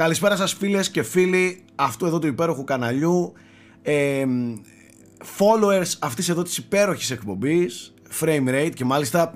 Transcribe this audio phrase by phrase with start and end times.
[0.00, 3.32] καλησπέρα σας φίλες και φίλοι αυτού εδώ του υπέροχου καναλιού.
[3.82, 4.24] Ε,
[5.38, 9.34] followers αυτής εδώ της υπέροχης εκπομπής frame rate και μάλιστα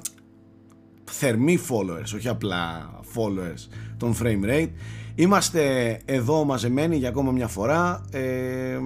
[1.04, 4.70] θερμοί followers όχι απλά followers των frame rate.
[5.14, 8.78] Είμαστε εδώ μαζεμένοι για ακόμα μια φορά ε,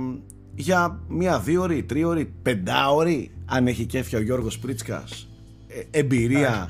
[0.54, 5.28] για μια δύο ώρη, τρία ώρη, πεντάωρη αν έχει κέφια ο Γιώργος Πρίτσκας
[5.68, 6.68] ε, εμπειρία,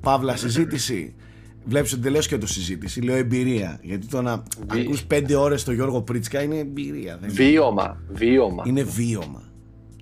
[0.00, 1.14] παύλα συζήτηση
[1.68, 3.78] Βλέπεις ότι δεν λέω και το συζήτηση, λέω εμπειρία.
[3.82, 4.42] Γιατί το να
[4.72, 4.80] Βι...
[4.80, 7.18] ακούς πέντε ώρες το Γιώργο Πρίτσκα είναι εμπειρία.
[7.20, 8.62] Δεν βίωμα, βίωμα.
[8.66, 9.42] Είναι βίωμα.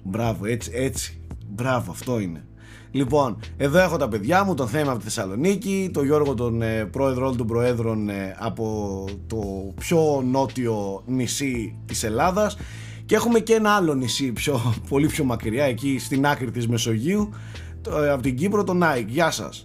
[0.02, 1.20] Μπράβο, έτσι, έτσι.
[1.48, 2.44] Μπράβο, αυτό είναι.
[2.90, 6.84] Λοιπόν, εδώ έχω τα παιδιά μου, τον θέμα από τη Θεσσαλονίκη, τον Γιώργο τον ε,
[6.84, 12.56] πρόεδρο όλων των προέδρων ε, από το πιο νότιο νησί της Ελλάδας
[13.06, 17.30] και έχουμε και ένα άλλο νησί πιο, πολύ πιο μακριά εκεί στην άκρη της Μεσογείου
[17.82, 19.10] το, ε, από την Κύπρο, τον Νάικ.
[19.10, 19.64] Γεια σας.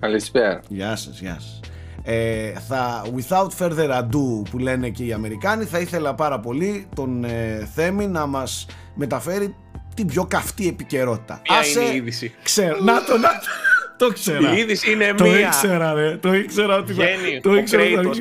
[0.00, 0.60] Καλησπέρα.
[0.68, 1.60] Γεια σας, γεια σας.
[2.02, 7.24] Ε, θα, without further ado που λένε και οι Αμερικάνοι θα ήθελα πάρα πολύ τον
[7.24, 9.54] ε, Θέμη να μας μεταφέρει
[9.94, 11.40] την πιο καυτή επικαιρότητα.
[11.42, 14.06] Ποια Άσε, είναι η είδηση; Ξέρω, να το, να το.
[14.06, 14.54] Το ξέρα.
[14.54, 15.38] Η είδηση είναι το μία.
[15.38, 16.16] Ήξερα, ρε.
[16.16, 18.18] Το ήξερα ότι Βγαίνει το ο ήξερα Κρέιτος.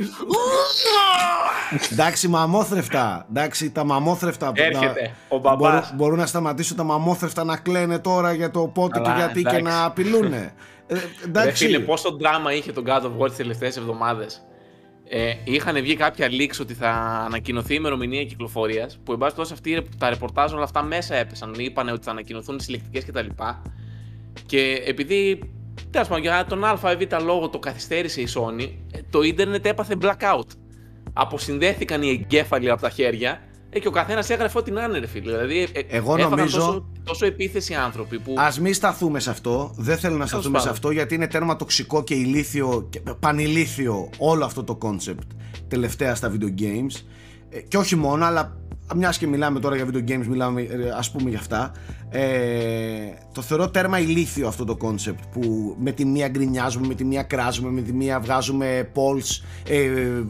[1.92, 3.25] Εντάξει, μαμόθρεφτα.
[3.30, 4.48] Εντάξει, τα μαμόθρεφτα.
[4.48, 5.59] που Έρχεται τα- ο μπαμπάς.
[5.72, 9.42] Μπορούν, μπορούν να σταματήσουν τα μαμόθρεφτα να κλαίνε τώρα για το πότε και Καλά, γιατί
[9.42, 9.64] και εντάξει.
[9.64, 10.53] να απειλούνε.
[10.92, 11.66] Ε, Ρε εντάξει.
[11.66, 14.42] φίλε, πόσο δράμα είχε το God of War τις τελευταίες εβδομάδες.
[15.12, 16.90] Ε, είχαν βγει κάποια leaks ότι θα
[17.26, 19.00] ανακοινωθεί η ημερομηνία κυκλοφορίας.
[19.04, 21.54] Που εν πάση περιπτώσει αυτοί τα ρεπορτάζ όλα αυτά μέσα έπεσαν.
[21.58, 23.28] Είπαν ότι θα ανακοινωθούν οι συλλεκτικές κτλ.
[24.46, 25.40] Και επειδή
[25.92, 26.84] τέλος πάντων για τον ΑΒ
[27.22, 30.48] λόγο το καθυστέρησε η Sony, ε, το ίντερνετ έπαθε blackout.
[31.14, 35.08] Αποσυνδέθηκαν οι εγκέφαλοι από τα χέρια ε, και ο καθένας έγραφε ό,τι να είναι, ρε
[35.08, 35.31] φίλε.
[35.31, 38.34] Δηλαδή, ε, Εγώ έφαγαν νομίζω- Τόσο, τόσο επίθεση άνθρωποι που.
[38.38, 39.73] Α μην σταθούμε σε αυτό.
[39.78, 40.72] Δεν θέλω να σταθούμε σε πάντων.
[40.72, 45.28] αυτό γιατί είναι τέρμα τοξικό και ηλίθιο και πανηλίθιο όλο αυτό το concept
[45.67, 47.03] τελευταία στα video games.
[47.50, 48.58] Ε, και όχι μόνο, αλλά
[48.95, 51.72] μιας και μιλάμε τώρα για video games, μιλάμε ε, ας πούμε για αυτά.
[52.09, 52.20] Ε,
[53.34, 57.24] το θεωρώ τέρμα ηλίθιο αυτό το concept που με τη μία γκρινιάζουμε, με τη μία
[57.24, 60.24] κράζουμε, με τη μία βγάζουμε polls, ε, ε, ε,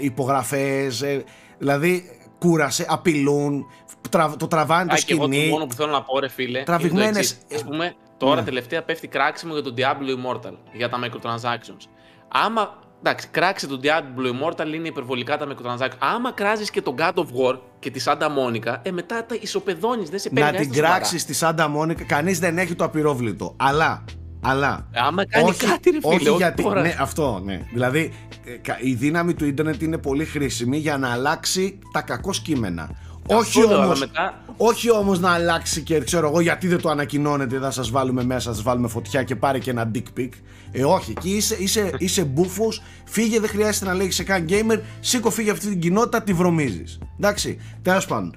[0.00, 1.24] υπογραφές, ε,
[1.58, 2.02] δηλαδή
[2.40, 3.66] κούρασε, απειλούν,
[4.10, 5.48] τρα- το τραβάνε το Α, και εγώ το σκηνή.
[5.48, 6.62] μόνο που θέλω να πω, ρε φίλε.
[6.62, 8.42] Τραβηγμένες- Α πούμε, τώρα Ναι.
[8.42, 11.84] τελευταία πέφτει κράξιμο για τον Diablo Immortal, για τα microtransactions.
[12.28, 12.78] Άμα.
[13.02, 14.26] Εντάξει, κράξει τον Diablo
[14.60, 15.96] Immortal είναι υπερβολικά τα microtransactions.
[15.98, 20.08] Άμα κράζεις και τον God of War και τη Santa Monica, ε, μετά τα ισοπεδώνεις,
[20.10, 20.94] δεν σε παίρνει να κανείς την στα σοβαρά.
[20.98, 23.54] κράξεις στη Σάντα Μόνικα, κανείς δεν έχει το απειρόβλητο.
[23.56, 24.04] Αλλά,
[24.40, 24.86] αλλά.
[24.94, 26.62] Άμα κάνει κάτι, ρε φίλε, όχι όχι γιατί.
[26.62, 26.80] τώρα.
[26.82, 27.60] Ναι, αυτό, ναι.
[27.72, 28.12] Δηλαδή,
[28.44, 32.90] ε, κα- η δύναμη του ίντερνετ είναι πολύ χρήσιμη για να αλλάξει τα κακό κείμενα.
[33.26, 36.88] όχι λέω, αλλά όμως, μετά- όχι όμως να αλλάξει και ξέρω εγώ γιατί δεν το
[36.88, 40.28] ανακοινώνετε, θα σας βάλουμε μέσα, θα σας βάλουμε φωτιά και πάρε και ένα dick pic.
[40.72, 44.80] Ε, όχι, εκεί είσαι, είσαι, είσαι μπούφος, φύγε, δεν χρειάζεται να λέγεις σε καν gamer,
[45.00, 46.98] σήκω φύγε αυτή την κοινότητα, τη βρωμίζεις.
[47.18, 48.34] Εντάξει, τέλος πάντων.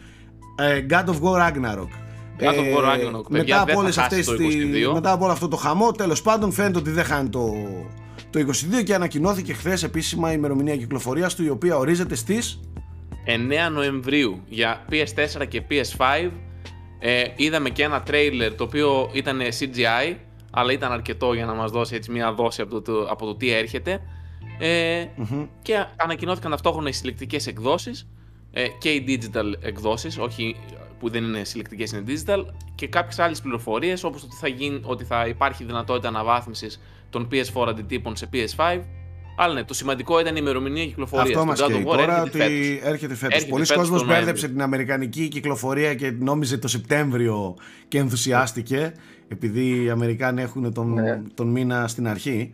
[0.60, 1.88] Ε, God of War Ragnarok.
[2.40, 4.56] God of War Ragnarok, παιδιά, μετά, από δεν θα όλες χάσει αυτές το τις-
[4.90, 4.94] 22.
[4.94, 7.54] μετά από όλο αυτό το χαμό, τέλος πάντων φαίνεται ότι δεν χάνει το,
[8.30, 12.60] το 22 και ανακοινώθηκε χθες επίσημα η ημερομηνία κυκλοφορίας του η οποία ορίζεται στις
[13.26, 16.32] 9 Νοεμβρίου για PS4 και PS5.
[17.00, 20.16] Ε, είδαμε και ένα τρέιλερ το οποίο ήταν CGI,
[20.52, 23.36] αλλά ήταν αρκετό για να μας δώσει έτσι μια δόση από το, το- από το
[23.36, 24.00] τι έρχεται.
[24.60, 25.06] Ε,
[25.62, 28.08] Και ανακοινώθηκαν ταυτόχρονα οι συλλεκτικές εκδόσεις
[28.52, 30.56] ε, και οι digital εκδόσεις, όχι
[31.04, 35.04] που δεν είναι συλλεκτικές, είναι digital, και κάποιες άλλες πληροφορίες, όπως ότι θα, γίνει, ότι
[35.04, 38.82] θα υπάρχει δυνατότητα αναβάθμισης των PS4 αντιτύπων σε PS5.
[39.38, 41.28] Αλλά ναι, το σημαντικό ήταν η ημερομηνία κυκλοφορίας.
[41.28, 42.90] Αυτό Το μας God καίει of War τώρα έρχεται ότι φέτος.
[42.92, 43.34] έρχεται φέτος.
[43.36, 44.26] Έρχεται Πολλοί φέτος κόσμος τον Νοέμβρη.
[44.26, 47.56] μπέρδεψε την αμερικανική κυκλοφορία και νόμιζε το Σεπτέμβριο
[47.88, 48.94] και ενθουσιάστηκε
[49.28, 51.22] επειδή οι Αμερικάνοι έχουν τον, Ναι.
[51.34, 52.52] τον μήνα στην αρχή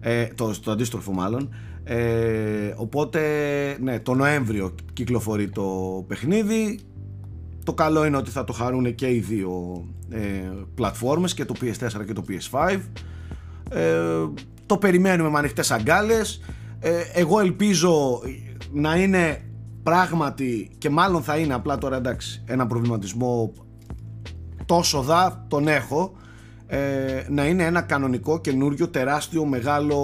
[0.00, 3.20] ε, το, το αντίστροφο μάλλον ε, οπότε
[3.80, 5.64] ναι το Νοέμβριο κυκλοφορεί το
[6.08, 6.80] παιχνίδι
[7.66, 10.20] το καλό είναι ότι θα το χαρούν και οι δύο ε,
[10.74, 12.78] πλατφόρμες και το PS4 και το PS5
[13.70, 14.28] ες,
[14.66, 16.40] το περιμένουμε με ανοιχτές αγκάλες.
[16.78, 18.22] Ε, εγώ ελπίζω
[18.72, 19.40] να είναι
[19.82, 23.52] πράγματι και μάλλον θα είναι απλά τώρα εντάξει ένα προβληματισμό
[24.64, 26.12] τόσο δα τον έχω
[26.66, 26.78] ε,
[27.28, 29.96] να είναι ένα κανονικό καινούριο τεράστιο μεγάλο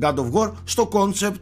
[0.00, 1.40] God of War στο concept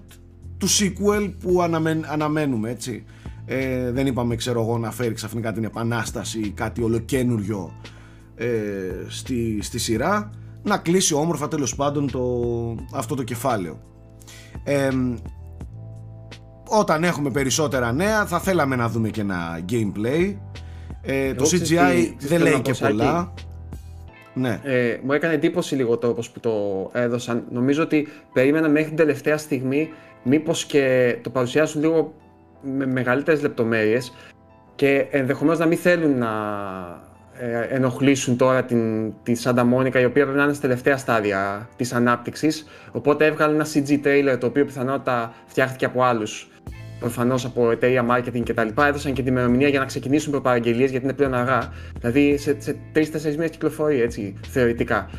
[0.59, 3.05] του sequel που αναμεν- αναμένουμε έτσι
[3.53, 7.73] ε, δεν είπαμε ξέρω εγώ να φέρει ξαφνικά την επανάσταση ή κάτι ολοκένουριο
[8.35, 8.49] ε,
[9.09, 10.31] στη, στη σειρά.
[10.63, 12.25] Να κλείσει όμορφα τέλος πάντων το,
[12.95, 13.79] αυτό το κεφάλαιο.
[14.65, 14.89] Ε,
[16.69, 20.37] όταν έχουμε περισσότερα νέα θα θέλαμε να δούμε και ένα gameplay.
[21.03, 23.33] Ε, το Εγώ ξέρεις τι- CGI ξέρεις δεν θέλω λέει να και πω, Σάκη; πολλά.
[24.35, 24.61] Ναι.
[24.63, 26.51] Ε, μου έκανε εντύπωση λίγο το όπως που το
[26.93, 27.45] έδωσαν.
[27.51, 29.89] Νομίζω ότι περίμενα μέχρι την τελευταία στιγμή
[30.23, 32.15] μήπως και το παρουσιάσουν λίγο
[32.63, 34.13] με μεγαλύτερες λεπτομέρειες
[34.75, 36.31] και ενδεχομένως να μην θέλουν να
[37.39, 41.69] ε, ενοχλήσουν τώρα την, τη Santa Monica η οποία πρέπει να είναι στα τελευταία στάδια
[41.77, 46.51] της ανάπτυξης οπότε έβγαλε ένα CG trailer το οποίο πιθανότατα φτιάχτηκε από άλλους
[47.03, 48.83] προφανώς από εταιρεία marketing κτλ.
[48.83, 51.73] Έδωσαν και την ημερομηνία για να ξεκινήσουν προπαραγγελίες γιατί είναι πλέον αργά.
[51.99, 55.11] Δηλαδή σε, σε 3-4 μήνες κυκλοφορεί έτσι θεωρητικά.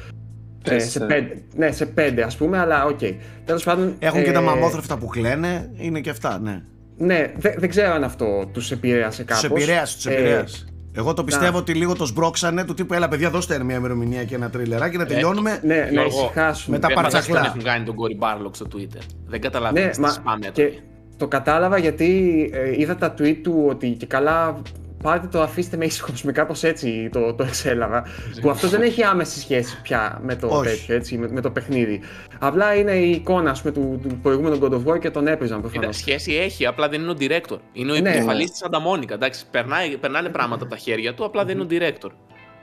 [0.63, 2.99] Ε, σε πέντε, ναι, σε πέντε ας πούμε, αλλά ok.
[3.01, 3.15] Okay.
[3.45, 3.95] Τέλος πάντων.
[3.99, 6.61] Έχουν ε, και τα ε, μαμόθρεφτα που κλαίνε, είναι και αυτά, ναι.
[6.97, 9.43] Ναι, δεν, δεν ξέρω αν αυτό τους επηρέασε κάπως.
[9.43, 10.65] Του επηρέασε, τους επηρέασε.
[10.67, 11.57] Ε, Εγώ το πιστεύω να.
[11.57, 15.05] ότι λίγο το σμπρώξανε του τύπου Έλα, παιδιά, δώστε μια ημερομηνία και ένα τρεϊλεράκι να
[15.05, 15.59] τελειώνουμε.
[15.63, 16.77] Ε, ναι, να ησυχάσουμε.
[16.77, 17.41] Με τα παρτσακλά.
[17.41, 19.01] Δεν έχουν κάνει τον Cory Barlog στο Twitter.
[19.25, 19.85] Δεν καταλαβαίνω.
[19.85, 20.71] Ναι, μα, και,
[21.17, 24.61] το κατάλαβα γιατί ε, είδα τα tweet του ότι και καλά
[25.03, 28.05] πάρτε το αφήστε με ήσυχο με κάπως έτσι το, το εξέλαβα
[28.41, 32.01] που αυτό δεν έχει άμεση σχέση πια με το τέτοιο, έτσι, με, με, το παιχνίδι.
[32.39, 35.61] Απλά είναι η εικόνα ας πούμε, του, του προηγούμενου God of War και τον έπαιζαν
[35.61, 35.97] προφανώς.
[35.97, 37.57] σχέση έχει, απλά δεν είναι ο director.
[37.73, 38.51] Είναι ο ναι, επικεφαλής ναι.
[38.51, 41.67] της Santa Monica εντάξει, περνάει, περνάνε πράγματα από τα χέρια του απλά δεν είναι ο
[41.69, 42.09] director.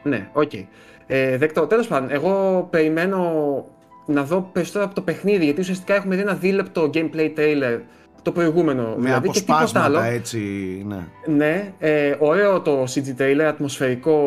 [0.02, 0.50] Ναι, ok.
[0.52, 0.64] Okay.
[1.06, 3.20] ε, δεκτό, τέλος πάντων, εγώ περιμένω
[4.06, 7.80] να δω περισσότερο από το παιχνίδι γιατί ουσιαστικά έχουμε δει ένα δίλεπτο gameplay trailer
[8.22, 8.82] το προηγούμενο.
[8.82, 10.00] Με δηλαδή, αποσπάσματα άλλο.
[10.00, 10.38] έτσι,
[10.86, 11.06] ναι.
[11.26, 14.18] Ναι, ε, ωραίο το CG trailer, ατμοσφαιρικό,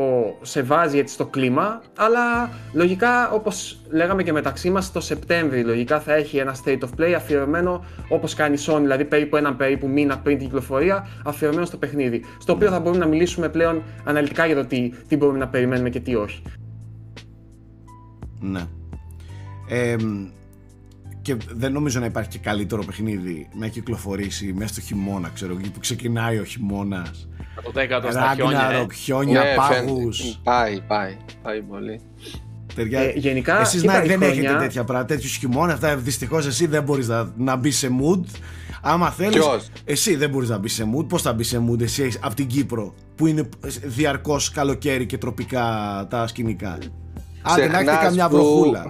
[0.42, 6.00] σε βάζει έτσι στο κλίμα, αλλά λογικά όπως λέγαμε και μεταξύ μας το Σεπτέμβρη λογικά
[6.00, 9.88] θα έχει ένα state of play αφιερωμένο όπως κάνει η Sony, δηλαδή περίπου έναν περίπου
[9.88, 14.46] μήνα πριν την κυκλοφορία, αφιερωμένο στο παιχνίδι, στο οποίο θα μπορούμε να μιλήσουμε πλέον αναλυτικά
[14.46, 16.42] για το τι, τι μπορούμε να περιμένουμε και τι όχι.
[18.40, 18.62] Ναι.
[19.70, 19.96] Ε,
[21.24, 25.80] και δεν νομίζω να υπάρχει και καλύτερο παιχνίδι να κυκλοφορήσει μέσα στο χειμώνα, ξέρω που
[25.80, 27.28] ξεκινάει ο χειμώνας.
[27.56, 27.72] Από
[28.12, 28.70] στα χιόνια.
[28.72, 28.94] Ε.
[28.94, 30.40] χιόνια, ναι, πάγους.
[30.44, 32.02] Πάει, πάει, πάει πολύ.
[32.76, 36.84] Παιδιά, ε, γενικά, εσείς να, δεν έχετε τέτοια πράγματα, τέτοιους χειμώνα, αυτά δυστυχώς εσύ δεν
[36.84, 38.24] μπορείς να, να μπεις σε mood.
[38.82, 41.08] Άμα θέλεις, εσύ δεν μπορείς να μπεις σε mood.
[41.08, 43.50] Πώς θα μπεις σε mood εσύ από την Κύπρο, που είναι
[43.84, 45.66] διαρκώς καλοκαίρι και τροπικά
[46.10, 46.78] τα σκηνικά;
[47.42, 48.86] Άντε να έχετε καμιά βροχούλα.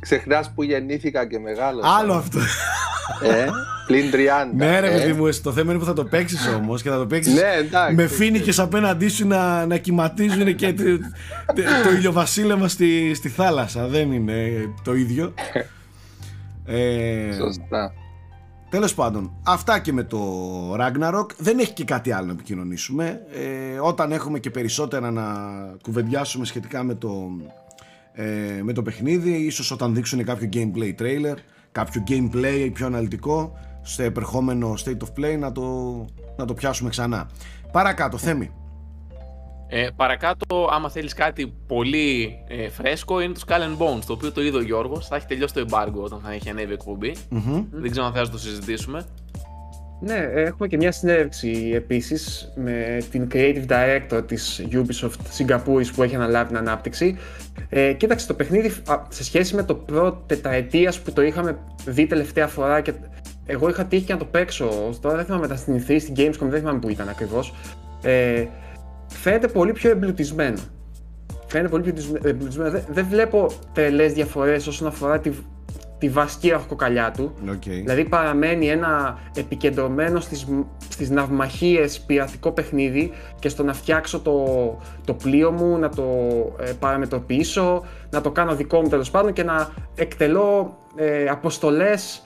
[0.00, 1.80] Ξεχνάς που γεννήθηκα και μεγάλο.
[1.84, 2.38] Άλλο αυτό.
[3.22, 3.46] Ε,
[3.86, 4.16] πλην 30.
[4.54, 4.90] Ναι, ρε ε.
[4.90, 7.92] παιδί μου, το θέμα είναι που θα το παίξεις όμως και θα το παίξεις ναι,
[7.94, 10.82] με φίνικες απέναντί σου να, να κυματίζουν και το,
[11.46, 13.86] το, το ηλιοβασίλεμα στη, στη θάλασσα.
[13.86, 15.34] Δεν είναι το ίδιο.
[16.66, 17.92] Ε, Σωστά.
[18.70, 20.20] Τέλος πάντων, αυτά και με το
[20.74, 21.26] Ragnarok.
[21.38, 23.20] Δεν έχει και κάτι άλλο να επικοινωνήσουμε.
[23.32, 25.24] Ε, όταν έχουμε και περισσότερα να
[25.82, 27.30] κουβεντιάσουμε σχετικά με το
[28.12, 31.34] ε, με το παιχνίδι ίσως όταν δείξουν κάποιο gameplay trailer
[31.72, 36.04] κάποιο gameplay πιο αναλυτικό στο επερχόμενο state of play να το,
[36.36, 37.30] να το πιάσουμε ξανά
[37.72, 38.50] παρακάτω Θέμη
[39.72, 44.32] ε, παρακάτω, άμα θέλεις κάτι πολύ ε, φρέσκο, είναι το Skull and Bones, το οποίο
[44.32, 45.06] το είδε ο Γιώργος.
[45.06, 47.16] Θα έχει τελειώσει το embargo όταν θα έχει ανέβει εκπομπή.
[47.70, 49.06] Δεν ξέρω αν θες να το συζητήσουμε.
[50.02, 56.14] Ναι, έχουμε και μια συνέντευξη επίσης με την Creative Director της Ubisoft Σιγκαπούρης που έχει
[56.14, 57.16] αναλάβει την ανάπτυξη.
[57.68, 58.72] Ε, κοίταξε, το παιχνίδι
[59.08, 62.92] σε σχέση με το πρώτο τετραετίας που το είχαμε δει τελευταία φορά και
[63.46, 66.48] εγώ είχα τύχει και να το παίξω, τώρα δεν θυμάμαι μετά στην E3, στην Gamescom,
[66.48, 67.54] δεν θυμάμαι που ήταν ακριβώς.
[68.02, 68.44] Ε,
[69.08, 70.58] φαίνεται πολύ πιο εμπλουτισμένο.
[71.46, 72.70] Φαίνεται πολύ πιο εμπλουτισμένο.
[72.70, 75.30] Δεν, δεν βλέπω τρελές διαφορές όσον αφορά τη,
[76.00, 77.34] τη βασική αρχοκοκαλιά του.
[77.46, 77.58] Okay.
[77.64, 80.46] Δηλαδή παραμένει ένα επικεντρωμένο στις,
[80.88, 84.44] στις ναυμαχίες πειρατικό παιχνίδι και στο να φτιάξω το,
[85.04, 86.04] το πλοίο μου, να το
[86.60, 92.22] ε, παραμετροποιήσω, να το κάνω δικό μου τέλος πάντων και να εκτελώ ε, αποστολές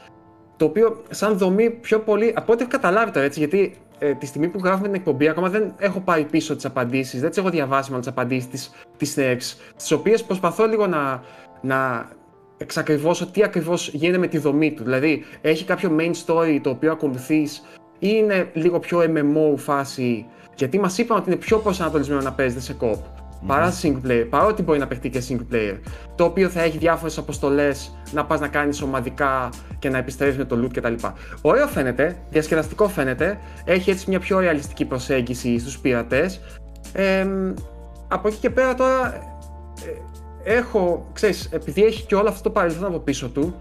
[0.56, 4.26] το οποίο σαν δομή πιο πολύ, από ό,τι έχω καταλάβει τώρα έτσι, γιατί ε, τη
[4.26, 7.50] στιγμή που γράφουμε την εκπομπή ακόμα δεν έχω πάρει πίσω τις απαντήσεις, δεν τις έχω
[7.50, 11.22] διαβάσει με τις απαντήσεις της, της ΝΕΞ, τις οποίες προσπαθώ λίγο να,
[11.60, 12.08] να
[12.56, 14.84] εξακριβώσω τι ακριβώς γίνεται με τη δομή του.
[14.84, 17.62] Δηλαδή, έχει κάποιο main story το οποίο ακολουθείς
[17.98, 22.60] ή είναι λίγο πιο MMO φάση; Γιατί μας είπαν ότι είναι πιο προσανατολισμένο να παίζετε
[22.60, 22.86] σε cop
[23.44, 23.46] mm-hmm.
[23.46, 25.78] παρά single player, παρότι μπορεί να παιχτεί και single player.
[26.14, 30.44] Το οποίο θα έχει διάφορες αποστολές να πας να κάνεις ομαδικά και να επιστρέψει με
[30.44, 30.94] το loot κτλ.
[31.42, 36.40] Ωραίο φαίνεται, διασκεδαστικό φαίνεται, έχει έτσι μια πιο ρεαλιστική προσέγγιση στους πειρατές.
[36.92, 37.26] Ε,
[38.08, 39.14] από εκεί και πέρα τώρα
[39.86, 39.90] ε,
[40.44, 43.54] έχω, ξέρεις, επειδή έχει και όλο αυτό το παρελθόν από πίσω του,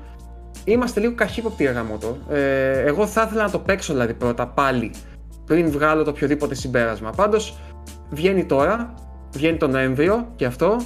[0.64, 2.18] είμαστε λίγο καχύποπτοι γαμότο.
[2.30, 4.92] Ε, εγώ θα ήθελα να το παίξω δηλαδή πρώτα πάλι,
[5.46, 7.10] πριν βγάλω το οποιοδήποτε συμπέρασμα.
[7.10, 7.58] Πάντως,
[8.10, 8.94] βγαίνει τώρα,
[9.32, 10.78] βγαίνει τον Νοέμβριο και αυτό,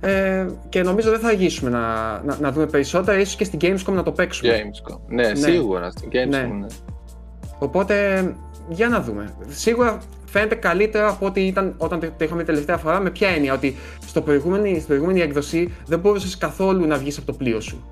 [0.00, 3.92] ε, και νομίζω δεν θα αργήσουμε να, να, να, δούμε περισσότερα, ίσως και στην Gamescom
[3.92, 4.52] να το παίξουμε.
[4.52, 4.98] Gamescom.
[5.08, 5.34] Ναι, ναι.
[5.34, 6.42] σίγουρα στην Gamescom, ναι.
[6.42, 6.66] ναι.
[7.58, 8.24] Οπότε,
[8.68, 9.34] για να δούμε.
[9.48, 9.98] Σίγουρα
[10.32, 13.00] φαίνεται καλύτερα από ό,τι ήταν όταν το είχαμε τελευταία φορά.
[13.00, 17.26] Με ποια έννοια, ότι στο προηγούμενη, στην προηγούμενη έκδοση δεν μπορούσες καθόλου να βγεις από
[17.26, 17.84] το πλοίο σου.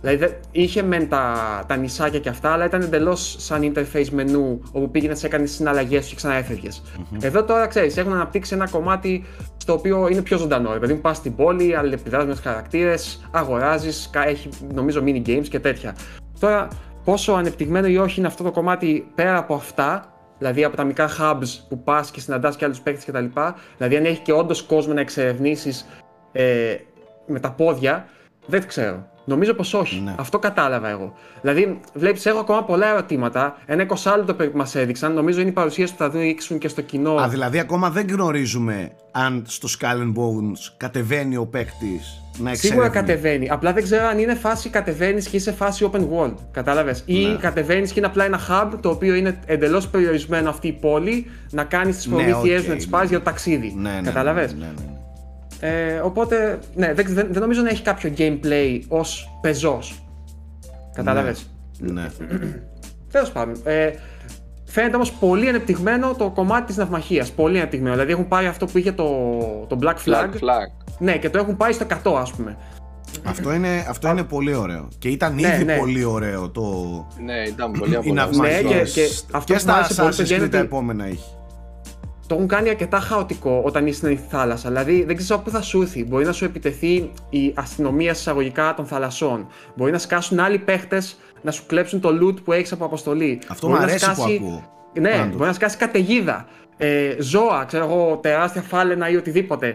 [0.00, 1.34] Δηλαδή δεν- είχε μεν τα,
[1.66, 6.02] τα νησάκια και αυτά, αλλά ήταν εντελώς σαν interface μενού όπου πήγαινες, έκανες τι συναλλαγές
[6.04, 6.82] σου και ξανά έφευγες.
[7.20, 9.24] Εδώ τώρα ξέρεις, έχουν αναπτύξει ένα κομμάτι
[9.56, 10.72] στο οποίο είναι πιο ζωντανό.
[10.72, 15.94] Δηλαδή, πας στην πόλη, αλληλεπιδράς με τους χαρακτήρες, αγοράζεις, έχει νομίζω mini games και τέτοια.
[16.40, 16.68] Τώρα,
[17.04, 21.08] πόσο ανεπτυγμένο ή όχι είναι αυτό το κομμάτι πέρα από αυτά, δηλαδή από τα μικρά
[21.18, 23.40] hubs που πας και συναντάς και άλλους παίκτες κτλ.
[23.76, 25.86] Δηλαδή, αν έχει και όντως κόσμο να εξερευνήσεις
[26.32, 26.76] ε,
[27.26, 28.08] με τα πόδια,
[28.46, 29.08] δεν ξέρω.
[29.30, 30.00] Νομίζω πως όχι.
[30.04, 30.14] Ναι.
[30.18, 31.14] Αυτό κατάλαβα εγώ.
[31.40, 33.56] Δηλαδή, βλέπεις, έχω ακόμα πολλά ερωτήματα.
[33.66, 35.12] Ένα 20 λεπτό περίπου μας έδειξαν.
[35.14, 37.12] Νομίζω είναι η παρουσίαση που θα δείξουν και στο κοινό.
[37.14, 42.56] Α, δηλαδή ακόμα δεν γνωρίζουμε αν στο Skull and Bones κατεβαίνει ο παίκτης να εξερευνεί.
[42.56, 43.48] Σίγουρα κατεβαίνει.
[43.50, 46.34] Απλά δεν ξέρω αν είναι φάση κατεβαίνεις και είσαι φάση open world.
[46.52, 47.02] Κατάλαβες.
[47.06, 47.34] Ή Ναι.
[47.36, 51.64] κατεβαίνεις και είναι απλά ένα hub το οποίο είναι εντελώς περιορισμένο αυτή η πόλη να
[51.64, 52.90] κάνεις τις Ναι, προμήθειές οκ, να τις ναι.
[52.90, 53.74] πάρει για το ταξίδι.
[53.78, 54.52] Ναι, ναι, Κατάλαβες.
[54.54, 54.98] Ναι, ναι, ναι.
[55.60, 60.02] Ε, οπότε, ναι, δεν, δεν, δεν νομίζω να έχει κάποιο gameplay ως πεζός.
[60.94, 62.06] Κατάλαβες; Ναι.
[63.12, 63.54] Τέλος πάντων.
[63.64, 63.90] Ε,
[64.64, 67.30] φαίνεται όμως πολύ ανεπτυγμένο το κομμάτι της ναυμαχίας.
[67.30, 67.92] Πολύ ανεπτυγμένο.
[67.94, 69.06] Δηλαδή έχουν πάρει αυτό που είχε το,
[69.68, 70.24] το Black Flag.
[70.24, 70.84] Flag, flag.
[70.98, 72.56] Ναι, και το έχουν πάει στο 100, ας πούμε.
[73.24, 74.88] Αυτό, είναι, αυτό είναι πολύ ωραίο.
[74.98, 75.76] Και ήταν Ναι, ήδη ναι.
[75.76, 76.62] πολύ ωραίο το.
[77.24, 78.14] Ναι, ήταν πολύ η απολαυστικό.
[78.42, 78.76] ναυμαχία.
[78.76, 79.02] Ναι, και- και
[79.32, 81.34] αυτό και που μου στα άρεσε πολύ, Assassin's παιδιά, είναι Creed τα ότι- επόμενα έχει.
[82.30, 84.68] Το έχουν κάνει αρκετά χαοτικό όταν είσαι στη θάλασσα.
[84.68, 86.04] Δηλαδή δεν ξέρω πού θα σου έρθει.
[86.04, 89.46] Μπορεί να σου επιτεθεί η αστυνομία εισαγωγικά των θαλασσών.
[89.74, 93.38] Μπορεί να σκάσουν άλλοι παίχτες να σου κλέψουν το loot που έχεις από αποστολή.
[93.48, 94.64] Αυτό Μπορεί μου να αρέσει που σκάσει- ακούω.
[95.00, 95.36] Ναι, Πάντως.
[95.36, 96.46] μπορεί να σκάσει καταιγίδα.
[96.76, 99.74] Ε, ζώα, ξέρω εγώ, τεράστια φάλαινα ή οτιδήποτε.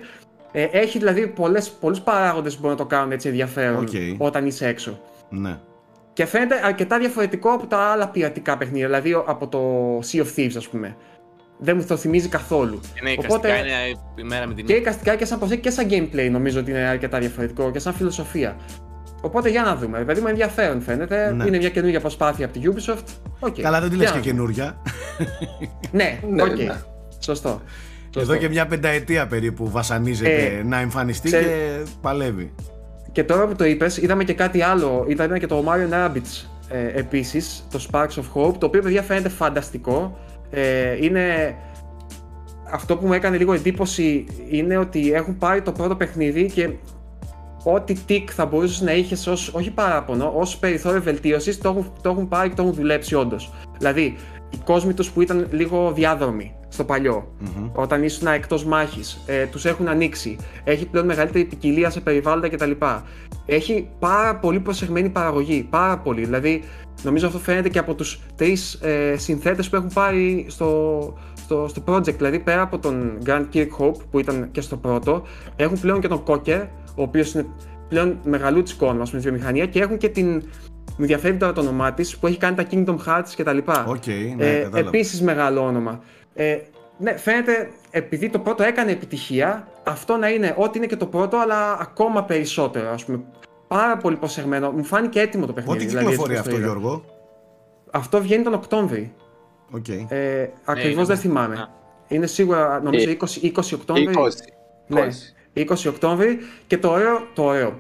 [0.52, 3.90] Ε, έχει δηλαδή πολλές, πολλούς παράγοντες που μπορούν να το κάνουν έτσι ενδιαφέρον Οκ.
[4.18, 5.00] όταν είσαι έξω.
[5.30, 5.58] Ναι.
[6.14, 9.60] Και φαίνεται αρκετά διαφορετικό από τα άλλα πειρατικά παιχνίδια, δηλαδή από το
[10.12, 10.96] Sea of Thieves, ας πούμε.
[11.60, 12.80] Δεν μου το θυμίζει καθόλου.
[12.94, 13.70] Και ναι, εικαστικά είναι
[14.16, 16.80] η μέρα με την Και εικαστικά και σαν προσέγγιση και σαν gameplay νομίζω ότι είναι
[16.80, 18.56] αρκετά διαφορετικό και σαν φιλοσοφία.
[19.22, 20.00] Οπότε για να δούμε.
[20.00, 21.32] Δηλαδή με ενδιαφέρον φαίνεται.
[21.34, 21.46] Ναι.
[21.46, 23.48] Είναι μια καινούργια προσπάθεια από τη Ubisoft.
[23.48, 23.62] Okay.
[23.62, 24.82] Καλά, δεν τη λες και καινούρια.
[25.92, 26.58] Ναι, Ναι, οκ.
[26.58, 26.76] ναι.
[27.20, 27.62] Σωστό.
[28.18, 32.54] Εδώ και μια πενταετία περίπου βασανίζεται Ε, να εμφανιστεί ξέρ- και παλεύει.
[33.12, 35.06] Και τώρα που το είπες, είδαμε και κάτι άλλο.
[35.10, 39.30] Ήταν και το Mario Rabbids ε, επίσης, το Sparks of Hope, το οποίο παιδιά φαίνεται
[39.30, 40.18] φανταστικό.
[40.56, 41.56] Ε, είναι.
[42.72, 46.70] Αυτό που μου έκανε λίγο εντύπωση είναι ότι έχουν πάρει το πρώτο παιχνίδι και
[47.64, 52.10] ό,τι τικ θα μπορούσες να είχες ως, όχι παράπονο, ως περιθώριο βελτίωσης, το, έχουν- το
[52.10, 53.54] έχουν πάρει και το έχουν δουλέψει όντως.
[53.78, 54.16] Δηλαδή,
[54.50, 57.28] οι κόσμοι τους που ήταν λίγο διάδρομοι στο παλιο
[57.74, 60.38] όταν ήσουν εκτός μάχης, ε, τους έχουν ανοίξει.
[60.64, 62.72] Έχει πλέον μεγαλύτερη ποικιλία σε περιβάλλοντα κτλ.
[63.46, 65.68] Έχει πάρα πολύ προσεγμένη παραγωγή.
[65.70, 66.26] Πάρα πολύ.
[66.26, 66.64] Δηλαδή,
[67.04, 71.84] νομίζω αυτό φαίνεται και από τους τρεις ε, συνθέτες που έχουν πάρει στο, στο, στο
[71.86, 72.16] project.
[72.16, 75.24] Δηλαδή, πέρα από τον Grant Kirkhope που ήταν και στο πρώτο,
[75.56, 77.46] έχουν πλέον και τον Cocker, ο οποίος είναι
[77.90, 80.44] πλέον μεγαλούτσι όνομα στην βιομηχανία και έχουν και την.
[80.98, 83.58] Με ενδιαφέρει τώρα το όνομά της που έχει κάνει τα Kingdom Hearts κτλ.
[83.58, 84.80] Οκ, ναι, ε, κατάλαβα.
[84.80, 86.00] Επίσης μεγάλο όνομα.
[86.34, 86.58] Ε,
[86.98, 91.38] ναι, φαίνεται επειδή το πρώτο έκανε επιτυχία, αυτό να είναι ό,τι είναι και το πρώτο,
[91.38, 93.24] αλλά ακόμα περισσότερο, ας πούμε.
[93.68, 94.72] Πάρα πολύ προσεγμένο.
[94.72, 95.78] Μου φάνηκε έτοιμο το παιχνίδι.
[95.78, 96.80] Πότε δηλαδή, κυκλοφορεί έτσι όπως αυτό, το είδα.
[96.82, 97.06] Γιώργο;
[97.92, 99.14] Αυτό βγαίνει τον Οκτώβρη.
[99.72, 99.88] Οκ.
[99.88, 101.56] Ε, Ακριβώς είναι- δεν θυμάμαι.
[101.56, 101.68] Α.
[102.08, 104.04] Είναι σίγουρα, νομίζω, Ε, 20, 20 Οκτώβρη.
[104.04, 104.44] 20.
[104.88, 105.34] Ναι, 20.
[105.54, 107.80] 20 Οκτώβρη και το ωραίο, το ωραίο.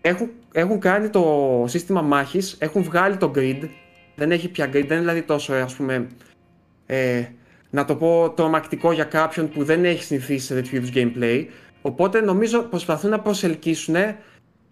[0.00, 3.68] Έχουν, έχουν κάνει το σύστημα μάχης, έχουν βγάλει το grid,
[4.14, 6.06] δεν έχει πια grid, δεν είναι δηλαδή τόσο ας πούμε,
[6.86, 7.22] ε,
[7.70, 11.44] να το πω τρομακτικό για κάποιον που δεν έχει συνηθίσει σε τέτοιου είδους gameplay.
[11.82, 13.94] Οπότε νομίζω προσπαθούν να προσελκύσουν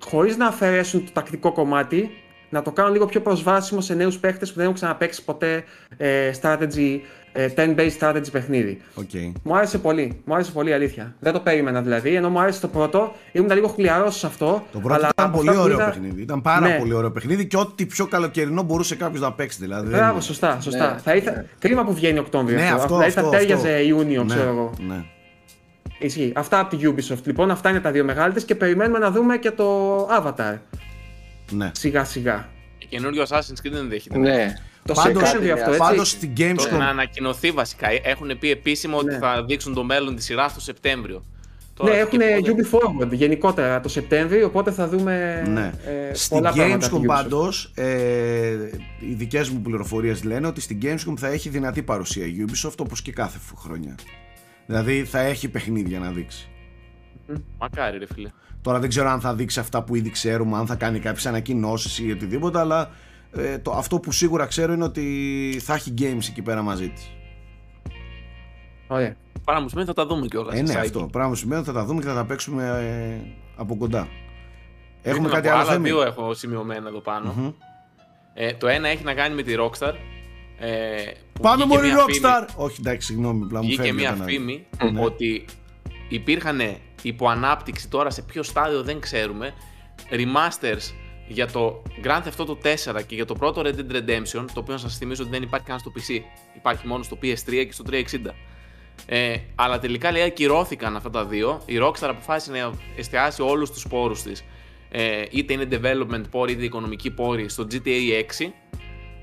[0.05, 2.11] χωρίς να αφαιρέσουν το τακτικό κομμάτι,
[2.51, 5.65] να το κάνουν λίγο πιο προσβάσιμο σε νέους παίχτες που δεν έχουν ξαναπαίξει ποτέ
[5.97, 6.99] ε, strategy,
[7.33, 8.81] ε, turn-based strategy παιχνίδι.
[8.95, 9.11] Οκ.
[9.43, 10.23] Μου άρεσε πολύ.
[10.25, 11.15] Μου άρεσε πολύ η αλήθεια.
[11.21, 12.15] Δεν το περίμενα δηλαδή.
[12.15, 14.63] Ενώ μου άρεσε το πρώτο, ήμουν λίγο χλιαρός σε αυτό.
[14.73, 16.23] Το πρώτο αλλά ήταν από πολύ αυτά που ωραίο είδα- παιχνίδι.
[16.23, 16.77] Ήταν πάρα Ναι.
[16.79, 19.59] πολύ ωραίο παιχνίδι και ό,τι πιο καλοκαιρινό μπορούσε κάποιος να παίξει.
[19.61, 20.61] Δηλαδή, δεν- Μπράβο, σωστά.
[20.61, 20.93] σωστά.
[20.93, 21.37] Ναι, θα ήθελα...
[21.37, 21.45] ναι.
[21.59, 22.57] Κρίμα που βγαίνει Οκτώβριο.
[22.59, 23.83] Ναι, αυτό, δηλαδή αυτό, θα τέριαζε αυτό.
[23.83, 24.73] Ιούνιο, Ναι, ξέρω εγώ.
[24.89, 25.05] Ναι.
[26.03, 26.33] Ισχύει.
[26.35, 27.23] Αυτά από τη Ubisoft.
[27.25, 30.59] Λοιπόν, αυτά είναι τα δύο μεγαλύτερε και περιμένουμε να δούμε και το Avatar.
[31.51, 31.71] ναι.
[31.75, 32.49] Σιγά σιγά.
[32.79, 34.19] Και καινούριο Assassin's Creed δεν δέχεται.
[34.19, 34.55] Ναι.
[34.85, 35.79] Το Πάντως- September αυτό, έτσι.
[35.79, 37.87] Πάντως στην Το, Gamescom να ανακοινωθεί βασικά.
[38.03, 39.19] Έχουν πει επίσημα ότι Ναι.
[39.19, 41.23] θα δείξουν το μέλλον της σειράς το Σεπτέμβριο.
[41.83, 45.73] Ναι, Τώρα, έχουν και πότε- UB Forward γενικότερα το Σεπτέμβριο, οπότε θα δούμε Ναι.
[46.11, 46.87] ε, Στην πολλά πράγματα.
[46.87, 47.07] από Gamescom τη Ubisoft.
[47.23, 47.87] πάντως, ε,
[49.01, 53.03] οι δικές μου πληροφορίες λένε ότι στην Gamescom θα έχει δυνατή παρουσία η Ubisoft όπως
[53.03, 53.95] και κάθε φ- χρονιά.
[54.67, 56.49] Δηλαδή θα έχει παιχνίδια να δείξει.
[57.59, 58.29] Μακάρι, ρε φίλε.
[58.63, 61.99] Τώρα δεν ξέρω αν θα δείξει αυτά που ήδη ξέρουμε, αν θα κάνει κάποιες ανακοινώσεις
[61.99, 62.91] ή οτιδήποτε, αλλά
[63.33, 67.11] ε, το, αυτό που σίγουρα ξέρω είναι ότι θα έχει games εκεί πέρα μαζί της.
[68.87, 69.17] Ωραία.
[69.45, 70.59] Πάρα μου σημαίνει θα τα δούμε κιόλας.
[70.59, 71.09] Ε, ναι, αυτό.
[71.13, 74.09] Πράγμα που σημαίνει ότι θα τα δούμε και θα τα παίξουμε ε, από κοντά.
[75.03, 77.33] Έχουμε Ήθελα κάτι να πω, άλλο άλλα Θέμη; δύο έχω σημειωμένα εδώ πάνω.
[77.37, 77.51] Μμμ.
[78.35, 79.93] Ε, το ένα έχει να κάνει με τη Rockstar.
[80.65, 81.03] Ε,
[81.33, 82.47] που Πάμε βγήκε μωρή μια φήμη- Rockstar!
[82.57, 85.01] Όχι, εντάξει, συγγνώμη, απλά μου Βγήκε φεύγει μια όταν- φήμη Ναι.
[85.05, 85.45] ότι
[86.09, 86.61] υπήρχαν
[87.03, 89.55] υποανάπτυξη τώρα σε ποιο στάδιο δεν ξέρουμε.
[90.11, 90.93] Remasters
[91.29, 94.73] για το Grand Theft Auto 4 και για το πρώτο Red Dead Redemption το οποίο
[94.75, 96.21] να σας θυμίζω ότι δεν υπάρχει καν στο PC
[96.57, 98.35] υπάρχει μόνο στο PS3 και στο 360
[99.07, 101.63] ε, αλλά τελικά λέει ακυρώθηκαν αυτά τα δύο.
[101.67, 104.45] Η Rockstar αποφάσισε να εστιάσει όλους τους πόρους της
[104.91, 108.53] ε, είτε είναι development πόροι είτε οικονομική πόροι στο GTA 6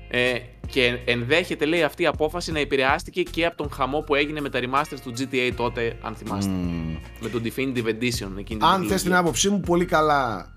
[0.08, 0.34] ε,
[0.70, 4.48] και ενδέχεται, λέει, αυτή η απόφαση να επηρεάστηκε και από τον χαμό που έγινε με
[4.48, 6.50] τα remasters του GTA τότε, αν θυμάστε.
[6.52, 6.96] Μμμ.
[7.20, 8.30] Με το Definitive Edition.
[8.38, 8.96] Εκείνη την Αν θες τριλογία.
[8.98, 10.52] την άποψή μου, πολύ καλά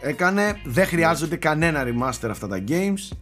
[0.00, 0.60] έκανε.
[0.64, 3.16] Δεν χρειάζονται κανένα remaster αυτά τα games.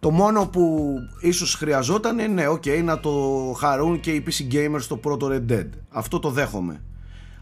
[0.00, 3.12] Το μόνο που ίσως χρειαζόταν είναι, ναι, ok, να το
[3.58, 5.68] χαρούν και οι PC gamers στο πρώτο Red Dead.
[5.88, 6.82] Αυτό το δέχομαι.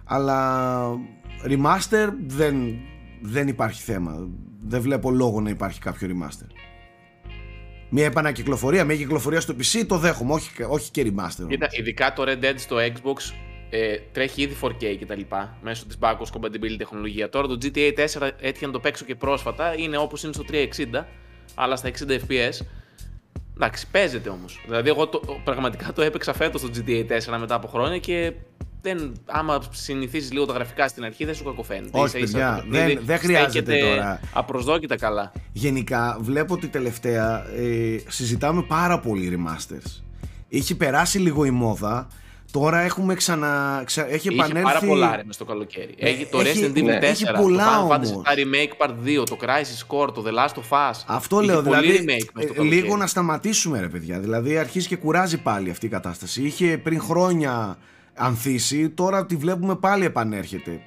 [0.04, 0.80] Αλλά
[1.49, 2.56] remaster δεν,
[3.22, 4.28] δεν υπάρχει θέμα.
[4.68, 6.46] Δεν βλέπω λόγο να υπάρχει κάποιο remaster.
[7.94, 11.46] Μια επανακυκλοφορία, μια κυκλοφορία στο PC το δέχομαι, όχι, όχι και remaster.
[11.49, 13.32] Κοίτα, ειδικά το Red Dead στο Xbox
[13.70, 15.20] ε, τρέχει ήδη 4K κτλ.
[15.62, 17.28] μέσω της backwards compatibility τεχνολογία.
[17.28, 21.04] Τώρα το GTA 4 έτυχε να το παίξω και πρόσφατα, είναι όπως είναι στο 360,
[21.54, 22.66] αλλά στα 60 FPS.
[23.54, 24.61] Εντάξει, παίζεται όμως.
[24.66, 28.32] Δηλαδή, εγώ το, πραγματικά το έπαιξα φέτος το GTA 4 μετά από χρόνια και
[28.83, 31.99] δεν, άμα συνηθίσει λίγο τα γραφικά στην αρχή, δεν σου κακοφαίνεται.
[31.99, 34.21] Όχι, Ίσα-ίσα παιδιά, το παιχνίδι δεν- δεν χρειάζεται στέκεται τώρα.
[34.33, 35.33] Απροσδόκητα καλά.
[35.53, 40.03] Γενικά βλέπω ότι τελευταία ε, συζητάμε πάρα πολύ remasters.
[40.49, 42.07] Είχε περάσει λίγο η μόδα.
[42.51, 43.83] Τώρα έχουμε ξανα...
[43.87, 44.62] ξα- Έχει Είχε επανέλθει...
[44.62, 45.95] πάρα πολλά ρε μες στο καλοκαίρι.
[46.03, 48.11] Ναι, έχει το έχει- Resident Evil ναι, 4, έχει το πολλά Final Fantasy όμως.
[48.27, 48.91] VII Remake Part
[49.23, 51.03] 2, το Crisis Core, το The Last of Us.
[51.07, 52.69] Αυτό Είχε λέω, πολύ δηλαδή remake μες στο ε, καλοκαίρι.
[52.83, 54.19] λίγο να σταματήσουμε ρε παιδιά.
[54.19, 56.43] Δηλαδή αρχίζει και κουράζει πάλι αυτή η κατάσταση.
[56.43, 57.79] Είχε πριν χρόνια
[58.14, 60.81] ανθίσει, τώρα τη βλέπουμε πάλι επανέρχεται.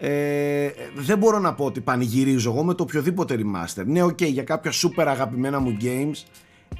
[0.00, 3.84] Ε, δεν μπορώ να πω ότι πανηγυρίζω εγώ με το οποιοδήποτε remaster.
[3.86, 6.22] Ναι, οκ, για κάποια super αγαπημένα μου games,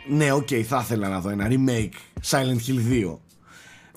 [0.09, 3.19] ναι, οκ, θα ήθελα να δω ένα remake Silent Hill 2.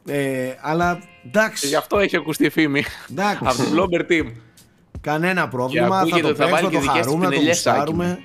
[0.05, 2.83] Ε, αλλά Και εντάξει, γι' αυτό έχει ακουστεί η φήμη.
[3.09, 4.31] εντάξει Από το Bloober Team.
[5.01, 5.87] κανένα πρόβλημα.
[5.87, 7.67] Θα ακούγεται το ότι θα παίξουμε, βάλει θα και το δικές χαρούμε, θα το πινελιές,
[7.67, 8.19] Άκη γουστάρουμε.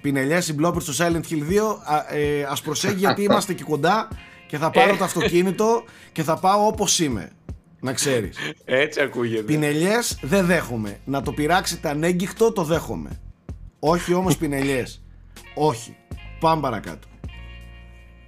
[0.00, 1.78] Πινελιές η Bloober στο Silent Hill 2.
[1.84, 4.08] Α, ε, ας προσέχει γιατί είμαστε και κοντά
[4.50, 4.96] και θα πάρω Ε.
[4.96, 7.30] το αυτοκίνητο και θα πάω όπως είμαι.
[7.80, 8.36] Να ξέρεις.
[8.64, 9.42] Έτσι ακούγεται.
[9.42, 10.98] Πινελιές δεν δέχομαι.
[11.04, 13.20] Να το πειράξετε ανέγγιχτο το δέχομαι.
[13.78, 15.02] Όχι όμως πινελιές.
[15.54, 15.96] Όχι.
[16.40, 17.08] Πάμε παρακάτω.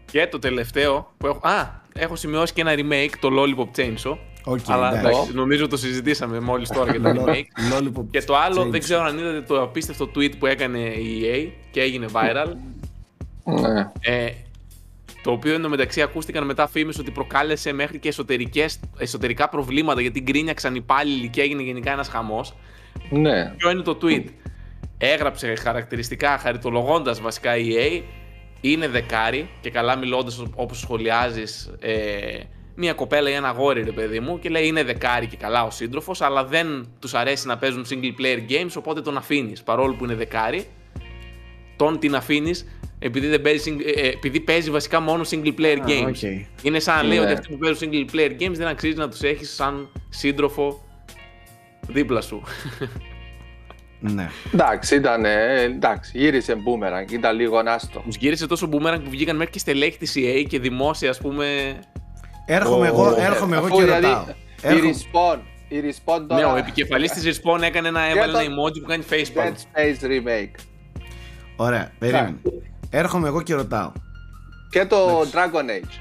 [0.04, 1.40] Και το τελευταίο που έχω.
[1.48, 4.16] Α, έχω σημειώσει και ένα remake, το Lollipop Chainsaw.
[4.44, 5.08] Οκ, αλλά εντάξει.
[5.08, 7.72] εντάξει, νομίζω το συζητήσαμε μόλις τώρα για το remake.
[7.72, 8.70] Lollipop Και το άλλο, Chainsaw.
[8.70, 12.52] δεν ξέρω αν είδατε το απίστευτο tweet που έκανε η EA και έγινε viral.
[13.44, 13.90] Ναι.
[14.00, 14.28] Ε,
[15.22, 20.74] το οποίο εντωμεταξύ ακούστηκαν μετά φήμες ότι προκάλεσε μέχρι και εσωτερικές, εσωτερικά προβλήματα γιατί γκρίνιαξαν
[20.74, 22.54] οι υπάλληλοι και έγινε γενικά ένας χαμός.
[23.10, 23.52] Ναι.
[23.56, 24.24] Ποιο είναι το tweet;
[24.98, 28.02] Έγραψε χαρακτηριστικά, χαριτολογώντας βασικά η EA,
[28.60, 32.38] είναι δεκάρι και καλά μιλώντας όπως σχολιάζεις ε,
[32.74, 35.70] μια κοπέλα ή ένα αγόρι ρε παιδί μου και λέει είναι δεκάρι και καλά ο
[35.70, 40.04] σύντροφος αλλά δεν τους αρέσει να παίζουν single player games οπότε τον αφήνεις παρόλο που
[40.04, 40.66] είναι δεκάρι
[41.84, 42.66] τον την αφήνεις
[42.98, 46.06] επειδή, δεν παίζει, sing- ε, ε, επειδή παίζει βασικά μόνο single player Α, games.
[46.08, 46.22] οκ.
[46.62, 47.24] Είναι σαν να λέει Ναι.
[47.24, 50.84] ότι αυτοί που παίζουν single player games δεν αξίζει να τους έχεις σαν σύντροφο
[51.88, 52.42] δίπλα σου.
[54.04, 54.28] Ναι.
[54.54, 55.24] Εντάξει, ήταν.
[55.24, 57.12] ε, Εντάξει, γύρισε boomerang.
[57.12, 58.02] Ήταν λίγο άστο.
[58.06, 61.74] Τους γύρισε τόσο boomerang που βγήκαν μέχρι και στελέχη της EA και δημόσια, ας πούμε.
[62.46, 64.24] Έρχομαι Ο- εγώ, έρχομαι εγώ Αφού και δηλαδή, ρωτάω.
[64.28, 65.38] Η Έρχομαι- respawn.
[65.68, 66.52] Η respawn Ναι, τώρα.
[66.52, 69.52] ο επικεφαλής της Respawn έκανε ένα, έβαλε το- ένα emoji που κάνει facepalm.
[69.52, 70.54] Dead Space Remake.
[71.56, 72.36] Ωραία, περίμενε.
[72.90, 73.92] Έρχομαι εγώ και ρωτάω.
[74.70, 76.00] Και το Dragon Age.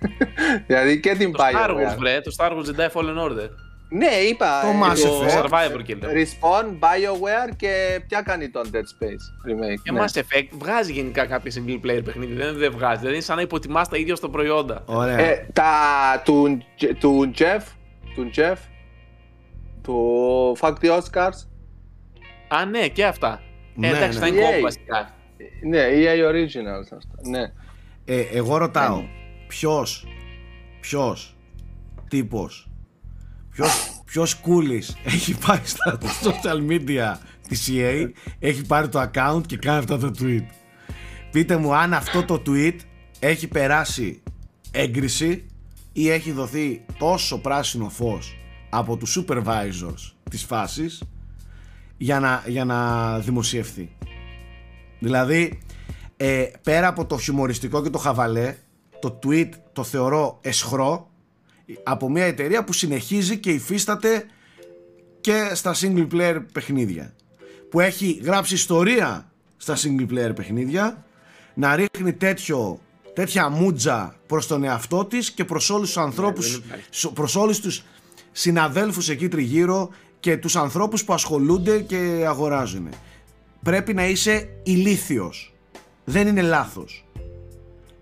[0.66, 1.96] δηλαδή και την Το Star Wars, BioWare.
[1.98, 3.48] βρε, το Star Wars Jedi Fallen Order.
[3.90, 4.60] Ναι, είπα.
[4.60, 5.44] Το ε, Mass Το Effect.
[5.44, 6.10] Survivor Killer.
[6.16, 9.80] Respawn, BioWare και ποια κάνει τον Dead Space Remake.
[9.82, 10.00] Και ναι.
[10.00, 12.34] Mass Effect βγάζει γενικά κάποια single player παιχνίδι.
[12.34, 12.96] Δεν, δεν βγάζει.
[12.96, 14.82] Δηλαδή είναι σαν να υποτιμάς τα ίδια στα προϊόντα.
[14.86, 15.18] Ωραία.
[15.18, 15.72] Ε, τα
[16.24, 16.58] του,
[16.98, 17.62] του Jeff,
[18.14, 18.56] του Jeff,
[19.82, 21.46] του Fuck the Oscars.
[22.48, 23.40] Α, ναι, και αυτά.
[23.78, 24.24] Ναι, ε, εντάξει, ναι.
[24.24, 24.50] θα είναι EA.
[24.50, 25.14] κόπο βασικά.
[25.62, 27.28] Ναι, EA Originals αυτά.
[27.28, 27.52] Ναι.
[28.04, 29.02] Ε, εγώ ρωτάω,
[29.48, 30.06] ποιος,
[30.80, 31.36] ποιος
[32.08, 32.70] τύπος,
[33.50, 37.14] ποιος, ποιος κούλης έχει πάει στα social media
[37.48, 40.46] της EA, έχει πάρει το account και κάνει αυτό το tweet;
[41.30, 42.76] Πείτε μου αν αυτό το tweet
[43.18, 44.22] έχει περάσει
[44.70, 45.46] έγκριση
[45.92, 48.38] ή έχει δοθεί τόσο πράσινο φως
[48.70, 51.02] από τους supervisors της φάσης
[51.98, 53.90] για να, για να δημοσιευθεί.
[54.98, 55.58] Δηλαδή,
[56.16, 58.56] ε, πέρα από το χιουμοριστικό και το χαβαλέ,
[59.00, 61.10] το tweet το θεωρώ εσχρό
[61.82, 64.24] από μια εταιρεία που συνεχίζει και υφίσταται
[65.20, 67.14] και στα single player παιχνίδια.
[67.70, 71.04] Που έχει γράψει ιστορία στα single player παιχνίδια,
[71.54, 72.80] να ρίχνει τέτοιο,
[73.14, 76.86] τέτοια μούτζα προς τον εαυτό της και προς όλους τους ανθρώπους, δεν υπάρχει.
[76.90, 77.82] σο- προς όλους τους
[78.32, 79.90] συναδέλφους εκεί τριγύρω
[80.28, 82.88] και τους ανθρώπους που ασχολούνται και αγοράζουν.
[83.62, 85.54] Πρέπει να είσαι ηλίθιος.
[86.04, 87.04] Δεν είναι λάθος.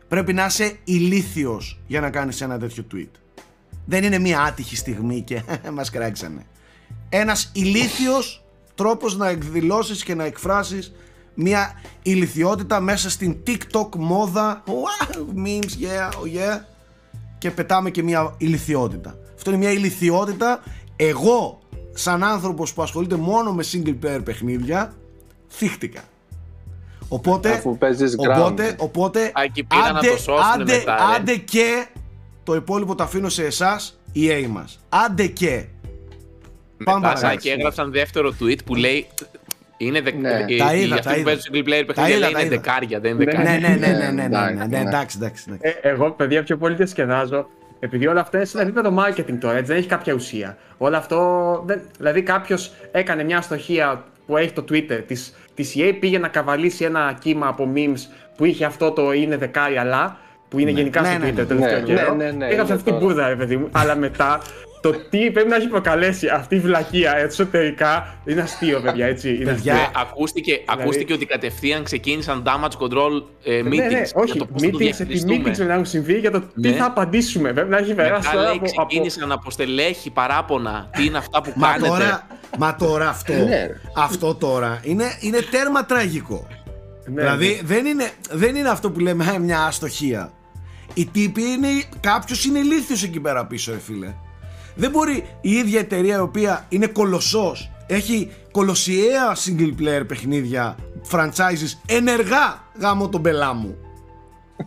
[0.08, 3.10] Πρέπει να είσαι ηλίθιος για να κάνεις ένα τέτοιο tweet.
[3.84, 5.42] Δεν είναι μια άτυχη στιγμή και
[5.76, 6.46] μας κράξανε.
[7.08, 10.92] Ένας ηλίθιος τρόπος να εκδηλώσεις και να εκφράσεις
[11.34, 16.60] μια ηλικιότητα μέσα στην TikTok μόδα wow, memes, yeah, oh yeah
[17.38, 19.18] και πετάμε και μια ηλικιότητα.
[19.34, 20.62] Αυτό είναι μια ηλικιότητα
[20.96, 21.60] εγώ
[21.98, 24.94] σαν άνθρωπος που ασχολείται μόνο με single player παιχνίδια
[25.50, 26.00] θύχτηκα.
[27.08, 28.76] Οπότε, Αφού παίζεις οπότε, ground.
[28.78, 31.14] οπότε Α, εκεί πήγαν να το σώσουνε άντε, μετά, ρε.
[31.16, 31.86] άντε και
[32.42, 34.80] το υπόλοιπο το αφήνω σε εσάς η A μας.
[34.88, 35.64] Άντε και.
[36.84, 37.36] Πάμε Μετά παρακάτω.
[37.40, 39.06] και έγραψαν δεύτερο tweet που λέει.
[39.76, 40.18] Είναι δεκα...
[40.18, 40.28] Ναι.
[40.48, 41.24] ε, Τα οι- είδα, αυτοί τα που είδα.
[41.24, 42.62] παίζουν single player Τα παιχνίδια είδα, λέει τα είναι είδα.
[42.62, 43.68] δεκάρια, δεν είναι Ναι, δεκάρια.
[43.68, 44.88] Ναι, ναι, ναι, ναι, ναι, ναι, Εντάξει, ναι, ναι, ναι.
[44.88, 45.44] εντάξει, εντάξει.
[45.48, 45.78] εντάξει.
[45.82, 47.46] Ε, εγώ, παιδιά, πιο πολύ διασκεδάζω.
[47.80, 50.56] Επειδή όλα αυτά είναι σε ένα επίπεδο marketing τώρα, έτσι δεν έχει κάποια ουσία.
[50.78, 51.62] Όλο αυτό.
[51.66, 56.28] Δεν, δηλαδή, κάποιος έκανε μια αστοχία που έχει το Twitter της της EA, πήγε να
[56.28, 57.98] καβαλήσει ένα κύμα από memes
[58.36, 60.16] που είχε αυτό το είναι δεκάρι αλλά,
[60.48, 61.44] που είναι γενικά Ναι, στο ναι, Twitter ναι.
[61.44, 62.14] τελευταίο Ναι, καιρό.
[62.14, 63.04] ναι, ναι, ναι, Έγραψε είναι αυτή την τώρα.
[63.06, 63.68] μπουρδα, ρε παιδί μου.
[63.72, 64.40] αλλά μετά
[64.90, 69.28] το τι πρέπει να έχει προκαλέσει αυτή η βλακεία εσωτερικά είναι αστείο, παιδιά, έτσι.
[69.34, 69.72] Είναι Παιδιά, αστείο.
[69.74, 73.64] Ναι, ακούστηκε, ακούστηκε ότι κατευθείαν ξεκίνησαν damage control ε, meetings.
[73.64, 75.36] Ναι, ναι, για όχι, το πώς θα το meetings, επί διαχειριστούμε.
[75.36, 76.76] meetings πρέπει να έχουν συμβεί για το τι Ναι.
[76.76, 77.52] θα απαντήσουμε.
[77.52, 80.90] Πρέπει να έχει περάσει Μετά τώρα λέει από, από, ξεκίνησαν από στελέχη παράπονα.
[80.96, 82.26] Τι είναι αυτά που Μα κάνετε; τώρα,
[82.58, 83.80] μα τώρα αυτό, Ναι, ρε.
[83.96, 86.46] αυτό τώρα είναι, είναι τέρμα τραγικό.
[87.06, 87.60] Ναι, δηλαδή ναι.
[87.74, 90.30] Δεν, είναι, δεν είναι αυτό που λέμε «Α, μια αστοχία.
[90.94, 91.68] Οι τύποι είναι,
[92.00, 94.14] κάποιος είναι ηλίθιος εκεί πέρα πίσω ρε φίλε.
[94.76, 100.76] Δεν μπορεί η ίδια εταιρεία η οποία είναι κολοσσός, έχει κολοσιαία single player παιχνίδια,
[101.10, 103.76] franchises, ενεργά γάμο τον πελά μου.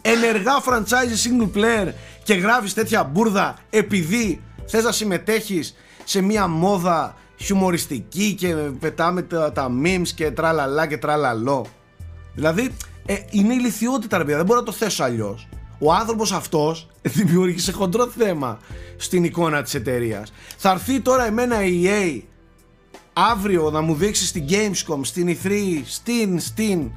[0.02, 1.94] ενεργά franchise single player
[2.24, 9.52] και γράφεις τέτοια μπουρδα επειδή θες να συμμετέχεις σε μια μόδα χιουμοριστική και πετάμε τα,
[9.52, 11.66] τα memes και τραλαλά και τραλαλό.
[12.34, 12.72] Δηλαδή
[13.06, 15.48] ε, είναι ηλικιότητα ρε παιδιά, δεν μπορώ να το θέσω αλλιώς.
[15.80, 18.60] Ο άνθρωπος αυτός δημιούργησε χοντρό θέμα
[18.98, 20.34] στην εικόνα της εταιρείας.
[20.58, 22.22] Θα έρθει τώρα εμένα η EA
[23.14, 25.52] αύριο να μου δείξει στην Gamescom, στην E3,
[25.86, 26.92] στην, στην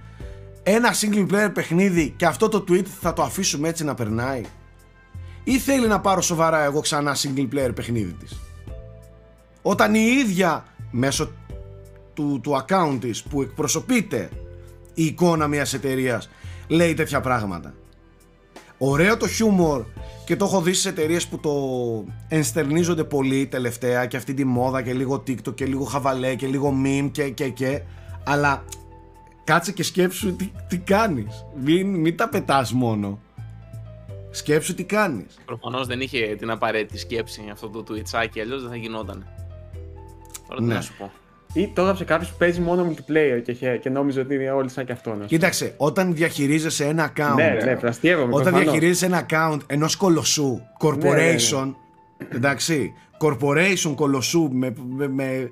[0.63, 4.43] ένα single player παιχνίδι και αυτό το tweet θα το αφήσουμε έτσι να περνάει;
[5.45, 8.41] Ή θέλει να πάρω σοβαρά εγώ ξανά single player παιχνίδι της;
[9.63, 11.31] Όταν η ίδια μέσω
[12.15, 14.31] του, του account της που εκπροσωπείται
[14.95, 16.31] η εικόνα μιας εταιρείας
[16.69, 17.75] λέει τέτοια πράγματα
[18.85, 19.85] ωραίο το χιούμορ
[20.25, 21.53] και το έχω δει σε εταιρείες που το
[22.29, 26.75] ενστερνίζονται πολύ τελευταία και αυτή τη μόδα και λίγο TikTok και λίγο χαβαλέ και λίγο
[26.85, 27.83] meme και και και
[28.25, 28.65] αλλά
[29.45, 33.19] κάτσε και σκέψου τι, τι κάνεις μην, μην τα πετάς μόνο
[34.31, 38.77] σκέψου τι κάνεις Προφανώς δεν είχε την απαραίτητη σκέψη αυτό το tweetsάκι, αλλιώς δεν θα
[38.77, 39.27] γινόταν.
[40.49, 40.75] Τώρα τι Ναι.
[40.75, 41.11] να σου πω.
[41.55, 44.69] Ή το έγραψε κάποιος που παίζει μόνο multiplayer και, είχε- και νόμιζε ότι είναι όλοι
[44.71, 45.13] σαν και αυτόν.
[45.13, 45.29] ας πούμε.
[45.29, 48.29] κοίταξε όταν διαχειρίζεσαι ένα account Ναι, ναι, πλαστιεύομαι.
[48.33, 48.63] Όταν προφανώς.
[48.63, 51.75] διαχειρίζεσαι ένα account ενός κολοσσού, corporation,
[52.35, 55.51] εντάξει, corporation κολοσσού με, με, με,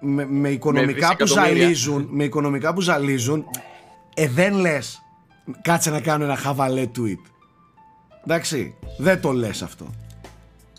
[0.00, 1.62] με, με οικονομικά που δισεκατομμύρια.
[1.62, 3.44] ζαλίζουν, με οικονομικά που ζαλίζουν,
[4.14, 5.02] ε, δεν λες
[5.62, 7.30] κάτσε να κάνω ένα χαβαλέ tweet.
[8.24, 9.86] Εντάξει, δεν το λες αυτό.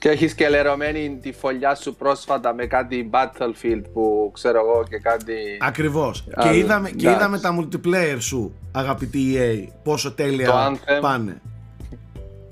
[0.02, 4.98] Και έχεις και λερωμένη τη φωλιά σου πρόσφατα με κάτι Battlefield που ξέρω εγώ και
[4.98, 5.34] κάτι...
[5.60, 6.28] Ακριβώς.
[6.34, 7.16] Α, και είδαμε, και εντάξει.
[7.18, 11.02] είδαμε τα multiplayer σου, αγαπητή EA, πόσο τέλεια Το Anthem.
[11.02, 11.42] πάνε.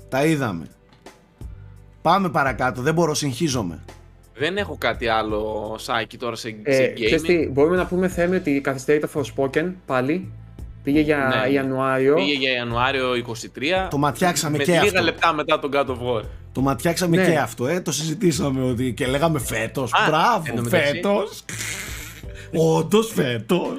[0.08, 0.66] Τα είδαμε.
[2.02, 3.84] Πάμε παρακάτω, δεν μπορώ, συγχύζομαι.
[4.34, 7.26] Δεν έχω κάτι άλλο σάκι τώρα σε, Ε, σε ξέρεις gaming.
[7.26, 10.32] τι, μπορούμε να πούμε Θέμη ότι καθυστερεί το Forspoken πάλι.
[10.82, 11.52] Πήγε για Ναι.
[11.52, 12.14] Ιανουάριο.
[12.14, 13.88] Πήγε για Ιανουάριο 23.
[13.90, 15.02] Το ματιάξαμε με και λίγα αυτό.
[15.02, 16.22] λεπτά μετά τον God of War.
[16.52, 17.30] Το ματιάξαμε Ναι.
[17.30, 19.92] και αυτό, ε, το συζητήσαμε ότι και λέγαμε φέτος.
[19.94, 20.92] Α, εν Μπράβο, τω μεταξύ.
[20.92, 21.44] φέτος.
[22.52, 23.72] Όντως φέτος.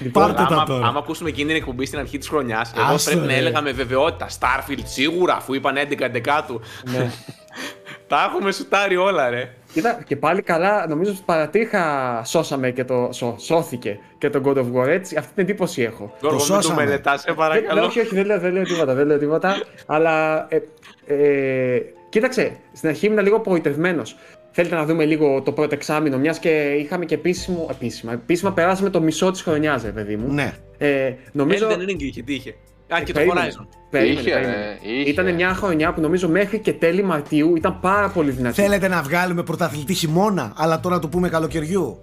[0.00, 0.86] Λοιπόν, Πάρτε τα άμα, τώρα.
[0.86, 3.38] άμα ακούσουμε εκείνη την εκπομπή στην αρχή της χρονιάς, εγώ Άστο, πρέπει να ρε.
[3.38, 6.60] έλεγα με βεβαιότητα Starfield σίγουρα, αφού είπαν 11-11 του.
[6.90, 7.10] ναι.
[8.08, 9.54] Τα έχουμε σουτάρει όλα, ρε.
[9.72, 13.08] Κοίτα, και πάλι καλά, νομίζω ότι παρατήχα σώσαμε και το.
[13.12, 15.16] Σω, σώθηκε και το God of War έτσι.
[15.16, 16.14] Αυτή την εντύπωση έχω.
[16.20, 16.84] Γιώργο, μην το σώσαμε.
[16.84, 17.84] μελετάς, σε Δεν, παρακαλώ.
[17.84, 19.62] όχι, όχι, δεν λέω, δεν λέω τίποτα, δεν λέω τίποτα.
[19.86, 20.46] αλλά.
[20.48, 20.60] Ε,
[21.06, 24.16] ε, κοίταξε, στην αρχή ήμουν λίγο απογοητευμένος.
[24.50, 27.66] Θέλετε να δούμε λίγο το πρώτο εξάμεινο, μιας και είχαμε και επίσημο.
[27.70, 30.32] Επίσημα, επίσημα περάσαμε το μισό της χρονιάς, ρε παιδί μου.
[30.32, 30.52] Ναι.
[30.78, 31.68] Ε, νομίζω.
[31.70, 32.54] Elden Ring είχε, τι είχε.
[32.94, 33.66] Α, και το ε, Horizon.
[33.90, 34.78] Περίμενε, περίμενε.
[35.06, 38.60] Ήταν μια χρονιά που νομίζω μέχρι και τέλη Μαρτίου ήταν πάρα πολύ δυνατή.
[38.60, 41.98] Θέλετε να βγάλουμε πρωταθλητή χειμώνα, αλλά τώρα το πούμε καλοκαιριού.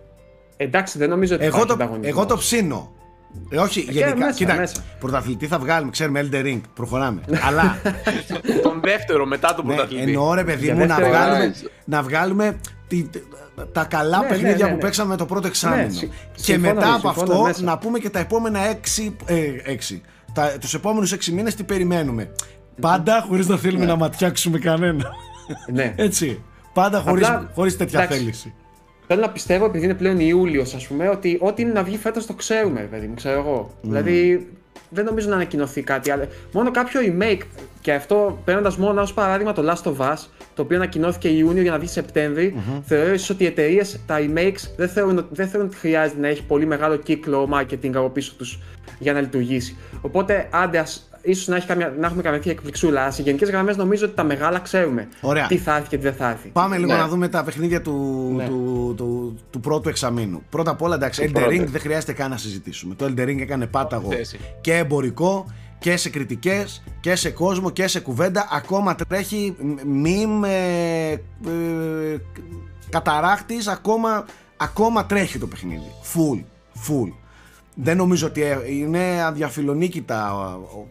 [0.57, 2.93] Εντάξει, δεν νομίζω ότι εγώ το, εγώ το ψήνω.
[3.49, 4.15] Ε, όχι, ε, γενικά.
[4.15, 4.83] Μέσα, κοίτα, μέσα.
[4.99, 7.21] πρωταθλητή θα βγάλουμε, ξέρουμε Elden Ring, προχωράμε.
[7.41, 7.81] Αλλά.
[8.63, 10.05] τον δεύτερο μετά τον ναι, πρωταθλητή.
[10.05, 13.05] Ναι, εννοώ ρε παιδί μου να βγάλουμε, να βγάλουμε τη,
[13.71, 14.81] τα καλά ναι, παιχνίδια ναι, ναι, που ναι.
[14.81, 16.13] παίξαμε με το πρώτο ναι, εξάμεινο.
[16.35, 19.15] και μετά από αυτό να πούμε και τα επόμενα έξι.
[19.25, 19.35] Ε,
[20.59, 22.31] τους επόμενους 6 μήνες τι περιμένουμε.
[22.81, 23.91] Πάντα χωρίς να θέλουμε ναι.
[23.91, 25.11] να ματιάξουμε κανένα.
[25.71, 25.93] Ναι.
[25.97, 26.41] Έτσι.
[26.73, 27.03] Πάντα
[27.53, 28.53] χωρί τέτοια θέληση.
[29.07, 32.25] Θέλω να πιστεύω, επειδή είναι πλέον Ιούλιος, ας πούμε, ότι ό,τι είναι να βγει φέτος
[32.25, 33.71] το ξέρουμε, παιδί μου, ξέρω εγώ.
[33.71, 33.77] Mm.
[33.81, 34.47] Δηλαδή,
[34.89, 36.27] δεν νομίζω να ανακοινωθεί κάτι άλλο.
[36.51, 37.41] Μόνο κάποιο remake,
[37.81, 40.17] και αυτό παίρνοντας μόνο ως παράδειγμα το Last of Us,
[40.55, 44.69] το οποίο ανακοινώθηκε Ιούνιο για να βγει Σεπτέμβρη, θεωρώ ίσως ότι οι εταιρείες τα remakes
[44.77, 48.33] δεν θεωρούν, ότι- δεν θεωρούν ότι χρειάζεται να έχει πολύ μεγάλο κύκλο marketing από πίσω
[48.37, 48.59] τους
[48.99, 49.77] για να λειτουργήσει.
[50.01, 53.01] Οπότε, άντε, ας, ίσως να, έχει καμιά, να έχουμε καμία εκπληξούλα.
[53.01, 55.07] Αλλά σε γενικές γραμμές νομίζω ότι τα μεγάλα ξέρουμε.
[55.21, 55.47] Ωραία.
[55.47, 56.47] Τι θα έρθει και τι δεν θα έρθει.
[56.49, 56.97] Πάμε λίγο Ναι.
[56.99, 57.93] να δούμε τα παιχνίδια του,
[58.35, 58.45] Ναι.
[58.47, 60.41] του, του, του πρώτου εξαμήνου.
[60.49, 61.71] Πρώτα απ' όλα, εντάξει, Του Elder Ring πρώτου.
[61.71, 62.95] δεν χρειάζεται καν να συζητήσουμε.
[62.95, 64.39] Το Elder Ring έκανε πάταγο Θέση.
[64.61, 65.45] και εμπορικό
[65.79, 68.47] και σε κριτικές και σε κόσμο και σε κουβέντα.
[68.51, 71.17] Ακόμα τρέχει μιμ ε, ε,
[72.89, 74.25] καταράχτης, ακόμα,
[74.57, 75.91] ακόμα τρέχει το παιχνίδι.
[76.13, 76.43] Full,
[76.87, 77.11] full.
[77.75, 80.39] Δεν νομίζω ότι ε, είναι αδιαφιλονίκητα ο-
[80.79, 80.87] ο-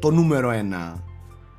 [0.00, 1.02] το νούμερο ένα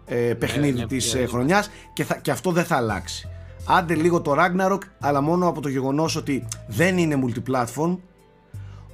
[0.05, 1.19] ε, παιχνίδι ναι, της ναι.
[1.19, 3.27] ε, χρονιάς και, θα, και αυτό δεν θα αλλάξει.
[3.67, 7.97] Άντε λίγο το Ragnarok, αλλά μόνο από το γεγονός ότι δεν είναι multiplatform,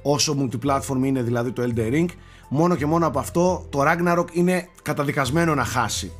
[0.02, 2.06] όσο multiplatform είναι δηλαδή το Elder Ring,
[2.48, 6.12] μόνο και μόνο από αυτό το Ragnarok είναι καταδικασμένο να χάσει.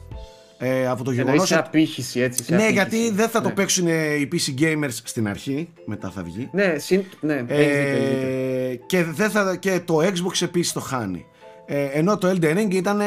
[0.61, 1.67] Ε, από το Εννοείς γεγονός σε ότι...
[1.67, 2.45] απήχηση, έτσι.
[2.45, 2.73] σε Ναι, απήχηση.
[2.73, 3.55] γιατί δεν θα το Ναι.
[3.55, 6.49] παίξουν ε, οι PC gamers στην αρχή, μετά θα βγει.
[6.53, 8.29] Ναι, συν, ναι, έχεις δίκιο, έχεις δίκιο.
[8.29, 11.27] Ε, και, δεν θα, και το Xbox επίσης το χάνει.
[11.70, 13.00] Ε, ενώ το Elden Ring ήταν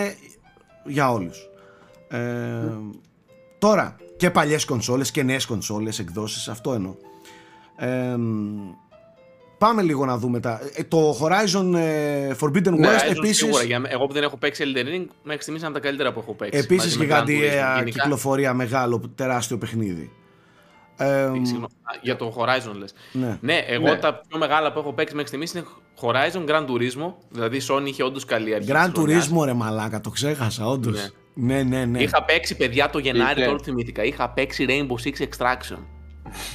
[0.86, 1.50] για όλους.
[2.08, 2.20] Ε,
[3.58, 6.96] τώρα, και παλιές κονσόλες και νέες κονσόλες, εκδόσεις, αυτό εννοώ.
[7.78, 8.16] Ε,
[9.58, 10.60] πάμε λίγο να δούμε τα...
[10.76, 13.38] ε, το Horizon ε, Forbidden Ναι, West Horizon επίσης...
[13.38, 16.14] Σίγουρα, για, εγώ που δεν έχω παίξει Elden Ring, μέχρι στιγμής είναι από τα καλύτερα
[16.14, 16.60] που έχω παίξει.
[16.60, 17.28] Επίσης μαζί με Gran Turismo.
[17.28, 20.12] γιγαντιαία Γενικά- κυκλοφορία, μεγάλο, τεράστιο παιχνίδι.
[21.06, 22.94] Ε, Συγγνώμη, α, για το Horizon λες.
[23.42, 23.56] ναι.
[23.68, 23.96] εγώ Ναι.
[23.96, 25.64] τα πιο μεγάλα που έχω παίξει μέχρι στιγμής είναι
[26.02, 27.14] Horizon Gran Turismo.
[27.30, 28.70] Δηλαδή η Sony είχε όντως καλή αρχή.
[28.72, 29.30] Gran της χρονιάς.
[29.32, 31.10] Turismo ρε μαλάκα, το ξέχασα όντως.
[31.34, 32.02] Ναι, ναι, ναι.
[32.02, 33.46] Είχα παίξει παιδιά το Γενάρη, Είχε.
[33.46, 34.04] τώρα το θυμήθηκα.
[34.04, 35.78] Είχα παίξει Rainbow Six Extraction.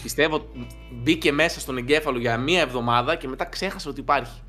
[0.02, 0.46] Πιστεύω
[1.02, 4.40] μπήκε μέσα στον εγκέφαλο για μία εβδομάδα και μετά ξέχασα ότι υπάρχει.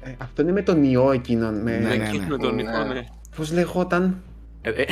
[0.00, 1.62] Ε, αυτό είναι με τον ιό εκείνον.
[1.62, 1.78] Με...
[1.78, 2.26] Ναι, ναι, Εκεί ναι.
[2.28, 2.62] με τον Ναι.
[2.62, 3.04] Νικό, ναι.
[3.36, 4.22] Πώς λεγόταν;
[4.66, 4.84] Ε, ε,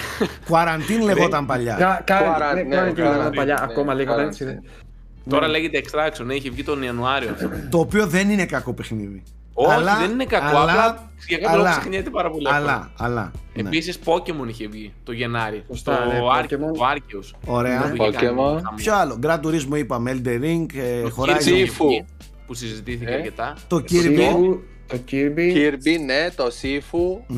[0.48, 1.74] Quarantine λεγόταν παλιά.
[1.74, 4.28] Κα, κα, Quarantine, ναι, ναι, Quarantine λέγονταν Quarantine, παλιά, ναι, ακόμα λέγονταν Quarantine.
[4.28, 4.44] έτσι.
[4.44, 4.58] ναι.
[5.28, 7.30] Τώρα λέγεται Extraction, έχει βγει τον Ιανουάριο.
[7.30, 7.50] αυτό.
[7.70, 9.22] Το οποίο δεν είναι κακό παιχνίδι.
[9.56, 10.46] Όχι, Αλλά- δεν είναι κακό.
[10.58, 12.46] αλλά- απλά για κάποιο λόγο αλλά- ξεχνιέται πάρα πολύ.
[12.48, 12.64] εύκολα.
[12.72, 13.30] Αλλά, αλλά.
[13.54, 13.60] ναι.
[13.68, 15.64] Επίσης, Pokémon είχε βγει το Γενάρη.
[15.68, 16.76] Σωστά, το ναι, Arce- Pokémon.
[16.76, 17.30] το Arceus.
[17.46, 17.80] Ωραία.
[17.96, 18.34] που είχε κάνει Pokémon.
[18.36, 18.60] χαμό.
[18.76, 21.28] Ποιο άλλο; Gran Turismo είπαμε, Elden Ring, ε, Το Horizon.
[21.28, 21.86] Kirby είχε Sifu.
[21.86, 22.04] βγει,
[22.46, 23.14] Που συζητήθηκε Ε.
[23.14, 23.54] αρκετά.
[23.68, 24.18] Το Kirby.
[24.18, 25.54] Sifu, Το Kirby.
[25.56, 27.34] Kirby, ναι, το Sifu.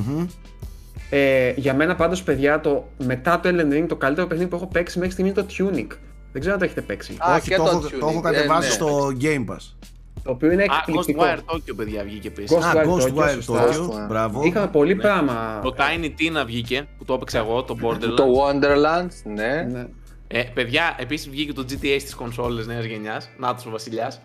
[1.11, 1.19] Μμμ.
[1.19, 4.67] Ε, για μένα πάντως παιδιά, το, μετά το Elden Ring, το καλύτερο παιχνίδι που έχω
[4.67, 5.97] παίξει μέχρι στιγμή είναι το Tunic.
[6.33, 7.17] Δεν ξέρω αν το έχετε παίξει.
[7.19, 8.75] Α, Όχι, και το, το έχω, Tunic, το έχω ναι, κατεβάσει ναι.
[8.75, 9.91] στο Game Pass.
[10.23, 11.23] Το οποίο είναι Α, εκπληκτικό.
[11.25, 12.57] Ghostwire Tokyo, παιδιά, βγήκε επίσης.
[12.57, 13.69] Ghost- Α, Ghostwire Ghostwire Tokyo, σωστά.
[13.69, 14.09] Tokyo.
[14.09, 14.43] Μπράβο.
[14.45, 15.61] Είχαμε πολύ πράγμα.
[15.63, 18.17] Το Tiny Tina βγήκε, που το έπαιξα εγώ, το Borderlands.
[18.17, 19.69] Το Wonderlands, ναι.
[19.73, 19.87] Ναι.
[20.29, 23.29] Ε, παιδιά, επίσης βγήκε το GTA στις κονσόλες νέας γενιάς.
[23.39, 24.21] Να ο Βασιλιάς.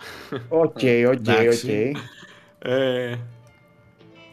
[0.50, 0.82] Οκ, οκ,
[1.28, 1.91] Εντάξει.
[1.96, 2.70] οκ.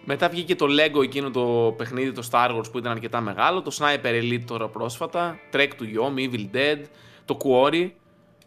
[0.08, 3.62] Ε, μετά βγήκε το Lego εκείνο το παιχνίδι, το Star Wars που ήταν αρκετά μεγάλο.
[3.62, 5.38] Το Sniper Elite τώρα πρόσφατα.
[5.52, 6.78] Trek to Yomi, Evil Dead.
[7.24, 7.90] Το Quarry.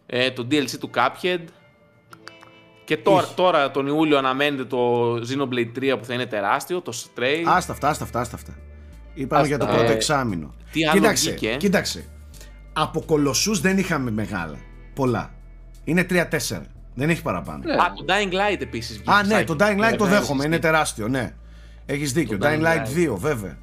[0.06, 1.39] Ε, το DLC του Cuphead.
[2.86, 6.82] Και τώρα, τώρα τον Ιούλιο αναμένεται το Xenoblade 3 που θα είναι τεράστιο.
[6.82, 7.43] Το Stray.
[7.45, 8.58] Άστα αυτά, άστα αυτά, άστα αυτά.
[9.13, 9.56] Είπαμε Άστα.
[9.56, 10.54] για το πρώτο Ε, εξάμεινο.
[10.71, 12.06] τι άλλο κοίταξε, βγήκε; κοίταξε.
[12.74, 14.58] Από κολοσσούς δεν είχαμε μεγάλα.
[14.93, 15.34] Πολλά.
[15.84, 16.62] Είναι 3-4.
[16.95, 17.63] Δεν έχει παραπάνω.
[17.63, 17.74] Ναι.
[17.74, 19.12] Α, το Dying Light επίσης βγήκε.
[19.12, 20.39] Α, ναι, το Dying Light το Ναι, δέχομαι.
[20.39, 21.34] ναι, Είναι τεράστιο, ναι.
[21.86, 22.38] Έχεις δίκιο.
[22.38, 23.12] Το Dying Dying Light Light.
[23.12, 23.58] 2, βέβαια.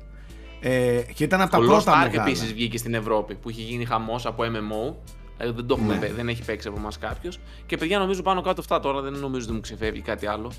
[0.60, 2.22] Ε, και ήταν από τα Το Lost πρώτα Ark μεγάλα.
[2.28, 4.94] επίσης βγήκε στην Ευρώπη που είχε γίνει χαμός από MMO.
[5.38, 6.00] Ε, δεν, το έχουμε, Ναι.
[6.00, 7.38] παί- δεν έχει παίξει από εμάς κάποιος.
[7.66, 10.52] Και παιδιά, νομίζω πάνω κάτω αυτά τώρα δεν νομίζω ότι μου ξεφεύγει κάτι άλλο.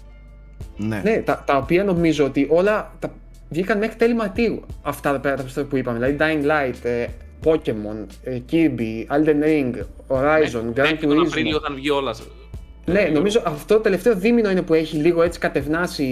[0.78, 1.02] Ναι.
[1.04, 3.14] Ναι, τα, τα οποία νομίζω ότι όλα τα
[3.50, 4.66] βγήκαν μέχρι τέλη Μαρτίου.
[4.82, 5.98] Αυτά τα πέρα που είπαμε.
[6.08, 7.08] Δηλαδή Dying Light, ε,
[7.44, 9.74] Pokemon, ε, Kirby, Elden Ring,
[10.08, 11.62] Horizon, Gran Μέχρι τον Απρίλιο Turismo.
[11.62, 12.22] όταν βγει όλας.
[12.92, 16.06] Ναι, νομίζω αυτό το τελευταίο δίμηνο είναι που έχει λίγο έτσι κατευνάσει,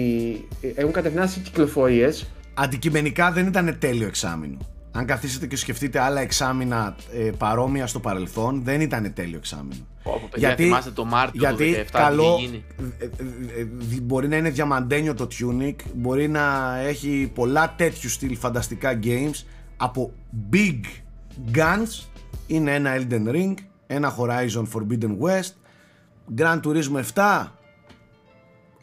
[0.60, 2.26] ε, έχουν κατευνάσει κυκλοφορίες.
[2.54, 4.56] Αντικειμενικά δεν ήταν τέλειο εξάμεινο.
[4.92, 9.86] αν καθίσετε και σκεφτείτε άλλα εξάμεινα ε, παρόμοια στο παρελθόν, δεν ήταν τέλειο εξάμεινο.
[10.02, 12.64] Όπου, παιδιά, θυμάστε το Μάρτιο γιατί του 17 καλό, τι είχε γίνει.
[12.98, 18.08] ε, ε, ε, δι- μπορεί να είναι διαμαντένιο το tunic, μπορεί να έχει πολλά τέτοιου
[18.10, 19.44] στυλ φανταστικά games
[19.76, 20.12] από
[20.52, 20.80] big
[21.54, 22.04] guns,
[22.46, 23.54] είναι ένα Elden Ring,
[23.86, 25.52] ένα Horizon Forbidden West,
[26.38, 27.46] Gran Turismo 7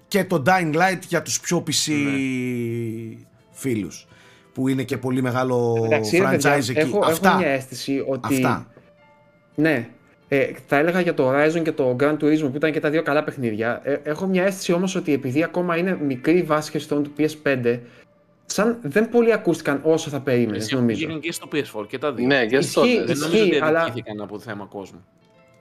[0.08, 1.92] και το Dying Light για τους πιο PC
[3.52, 4.08] φίλους
[4.54, 6.80] που είναι και πολύ μεγάλο Εντάξει, ρε, παιδιά, franchise εκεί.
[6.80, 8.36] έχω, Αυτά, έχω μια αίσθηση ότι.
[8.36, 8.68] αυτά.
[9.56, 9.90] Ναι.
[10.28, 13.04] Ε, θα έλεγα για το Horizon και το Gran Turismo που ήταν και τα δύο
[13.04, 13.82] καλά παιχνίδια.
[13.84, 17.80] Ε, έχω μια αίσθηση όμως ότι επειδή ακόμα είναι μικρή η βάση χρηστών του PS5,
[18.46, 21.00] σαν δεν πολύ ακούστηκαν όσο θα περίμενες, Εσύ νομίζω.
[21.06, 22.26] Πήγαινε και στο PS4 και τα δύο.
[22.28, 22.86] Ναι, και στο.
[22.86, 23.04] Ισχύει.
[23.06, 25.06] Δεν νομίζω Ισχύει, ότι αλλά- αδικήθηκαν από το θέμα κόσμου.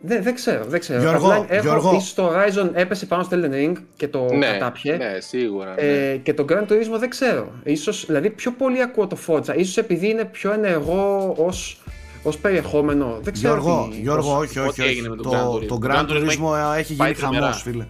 [0.06, 1.00] Δεν, δεν ξέρω, δεν ξέρω.
[1.00, 1.94] Γιώργο, Απλά έχω, Γιώργο.
[1.96, 4.96] ίσως το Horizon έπεσε πάνω στο Elden Ring και το Ναι, κατάπιε.
[4.96, 5.74] ναι, σίγουρα.
[5.74, 5.82] ναι.
[5.82, 7.52] Ε, και το Gran Turismo δεν ξέρω.
[7.64, 9.54] Ίσως, δηλαδή πιο πολύ ακούω το Forza.
[9.56, 11.82] Ίσως επειδή είναι πιο ενεργό ως,
[12.22, 13.18] ως περιεχόμενο.
[13.22, 14.68] Δεν ξέρω Γιώργο, τι, Γιώργο, πώς- όχι, όχι.
[14.68, 14.90] Ό,τι όχι.
[14.90, 15.66] έγινε με τον το, Gran Turismo.
[15.68, 17.52] το Το Gran Gran Turismo Turismo έχει πάει γίνει χαμός, τρομερά.
[17.52, 17.86] φίλε.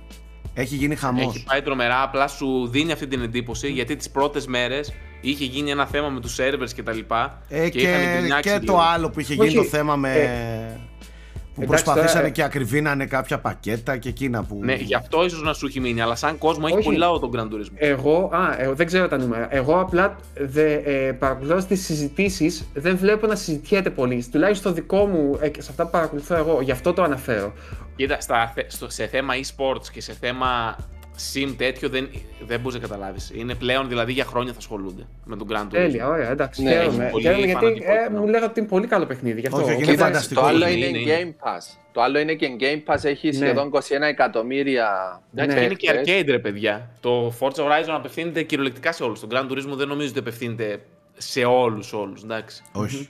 [0.54, 1.34] Έχει γίνει χαμός.
[1.34, 5.70] Έχει πάει τρομερά, απλά σου δίνει αυτή την εντύπωση γιατί τις πρώτες μέρες είχε γίνει
[5.70, 7.42] ένα θέμα με τους servers και τα λοιπά.
[7.48, 8.72] Ε, και, είχαν και, γκρινιάξει και λίγο.
[8.72, 10.12] το άλλο που είχε γίνει Όχι, το θέμα με.
[10.12, 10.80] ε,
[11.54, 14.58] που εντάξει, προσπαθήσανε τώρα, ε, και ακριβήνανε κάποια πακέτα και εκείνα που.
[14.62, 16.84] Ναι, γι' αυτό ίσως να σου έχει μείνει, αλλά σαν κόσμο έχει Όχι.
[16.84, 17.72] πολύ λαό τον Grand Turismo.
[17.74, 19.48] Εγώ, α, εγώ δεν ξέρω τα νούμερα.
[19.50, 24.24] Εγώ απλά δε, ε, παρακολουθώ τις συζητήσεις, δεν βλέπω να συζητιέται πολύ.
[24.32, 27.52] Τουλάχιστον στο δικό μου, ε, σε αυτά που παρακολουθώ εγώ, γι' αυτό το αναφέρω.
[27.96, 30.76] Κοίτα, στα, θε- στο, σε θέμα e-sports και σε θέμα
[31.32, 32.08] sim τέτοιο δεν,
[32.46, 33.30] δεν μπορείς να καταλάβεις.
[33.34, 35.68] Είναι πλέον δηλαδή για χρόνια θα ασχολούνται με τον Grand Turismo.
[35.70, 36.62] Τέλεια, ωραία, εντάξει.
[36.62, 37.02] Ναι, χαίρομαι.
[37.02, 38.20] έχει πολύ χαίρομαι γιατί φανατικό ε, κοινό.
[38.20, 39.40] μου λέγατε ότι είναι πολύ καλό παιχνίδι.
[39.40, 39.58] Γι' αυτό.
[39.58, 40.40] Όχι, όχι, είναι Κοίτα, φανταστικό.
[40.40, 41.34] Το άλλο είναι, είναι είναι.
[41.42, 41.76] Game Pass.
[41.92, 43.32] Το άλλο είναι και Game Pass, έχει Ναι.
[43.34, 45.64] σχεδόν 21 εκατομμύρια Εντάξει, Ναι.
[45.64, 46.20] είναι και παίκτες.
[46.20, 46.90] arcade, ρε παιδιά.
[47.00, 49.20] Το Forza Horizon απευθύνεται κυριολεκτικά σε όλους.
[49.20, 50.80] Το Grand Turismo δεν νομίζω ότι απευθύνεται
[51.16, 52.22] σε όλους όλους.
[52.22, 52.62] Εντάξει.
[52.72, 53.08] Όχι.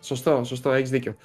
[0.00, 1.16] Σωστό, σωστό, έχεις δίκιο.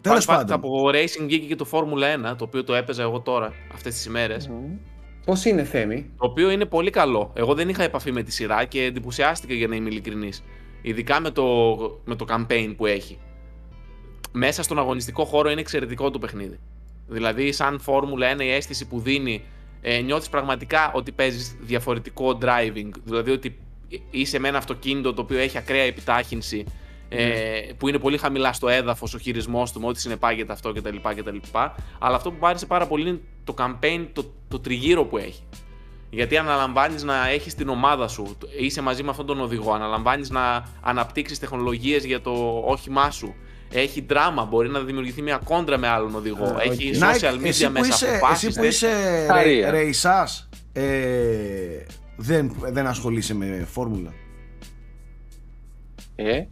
[0.00, 0.52] Τέλος Fun fact, πάντων.
[0.56, 4.04] Από Racing βγήκε και το Formula 1, το οποίο το έπαιζα εγώ τώρα, αυτές τις
[4.04, 4.50] ημέρες.
[5.28, 7.32] Πώς είναι, Θέμη; Το οποίο είναι πολύ καλό.
[7.34, 10.44] Εγώ δεν είχα επαφή με τη σειρά και εντυπωσιάστηκα για να είμαι ειλικρινής.
[10.82, 11.44] Ειδικά με το,
[12.04, 13.18] με το campaign που έχει.
[14.32, 16.58] Μέσα στον αγωνιστικό χώρο είναι εξαιρετικό το παιχνίδι.
[17.06, 19.42] Δηλαδή, σαν Φόρμουλα 1, η αίσθηση που δίνει,
[19.80, 22.90] ε, νιώθεις πραγματικά ότι παίζεις διαφορετικό driving.
[23.04, 23.58] Δηλαδή, ότι
[24.10, 26.64] είσαι με ένα αυτοκίνητο το οποίο έχει ακραία επιτάχυνση,
[27.08, 30.96] ε, που είναι πολύ χαμηλά στο έδαφος, ο χειρισμός του, με ό,τι συνεπάγεται αυτό κτλ.
[31.16, 31.36] κτλ.
[31.98, 35.42] Αλλά αυτό που μου άρεσε πάρα πολύ είναι το campaign, το, το τριγύρο που έχει.
[36.10, 40.64] Γιατί αναλαμβάνεις να έχεις την ομάδα σου, είσαι μαζί με αυτόν τον οδηγό, αναλαμβάνεις να
[40.80, 43.34] αναπτύξεις τεχνολογίες για το όχημά σου.
[43.72, 46.44] Έχει δράμα, μπορεί να δημιουργηθεί μια κόντρα με άλλον οδηγό.
[46.44, 47.02] Α, έχει οκ.
[47.02, 48.88] Nike, social media εσύ που μέσα, είσαι, αποφάσεις, εσύ που τέτοια.
[48.90, 49.70] είσαι Χαρία.
[49.70, 50.84] ρεϊσάς, ε,
[52.16, 54.12] δεν, δεν ασχολείσαι με φόρμουλα.
[56.16, 56.42] Ε,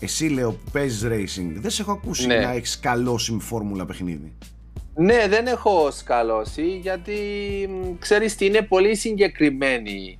[0.00, 2.36] Εσύ λέω που παίζεις racing, δεν σε έχω ακούσει Ναι.
[2.38, 4.32] να έχεις καλώσει με φόρμουλα παιχνίδι.
[4.94, 7.14] ναι, δεν έχω σκαλώσει γιατί
[7.70, 10.18] μ, ξέρεις τι είναι πολύ συγκεκριμένη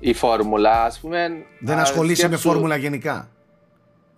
[0.00, 0.84] η φόρμουλα.
[0.84, 3.28] Ας πούμε, Δεν α, ασχολείσαι με σκέψου- φόρμουλα γενικά;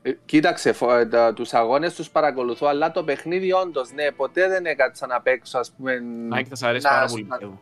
[0.02, 4.48] Ε, Κοίταξε, φο- ε, τα- τους αγώνες τους παρακολουθώ, αλλά το παιχνίδι όντως, ναι, ποτέ
[4.48, 5.92] δεν έκατσα να παίξω, ας πούμε,
[6.34, 7.22] Nike θα σ' αρέσει να- πάρα πολύ.
[7.28, 7.60] να- πιστεύω.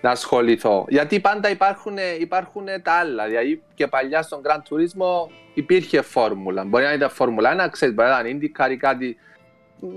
[0.00, 0.84] Να ασχοληθώ.
[0.88, 3.26] Γιατί πάντα υπάρχουν, υπάρχουν τα άλλα.
[3.26, 6.64] Δηλαδή και παλιά στον Grand Turismo υπήρχε φόρμουλα.
[6.64, 9.16] Μπορεί να ήταν φόρμουλα 1, ξέρεις, μπορεί να ήταν IndyCar ή κάτι.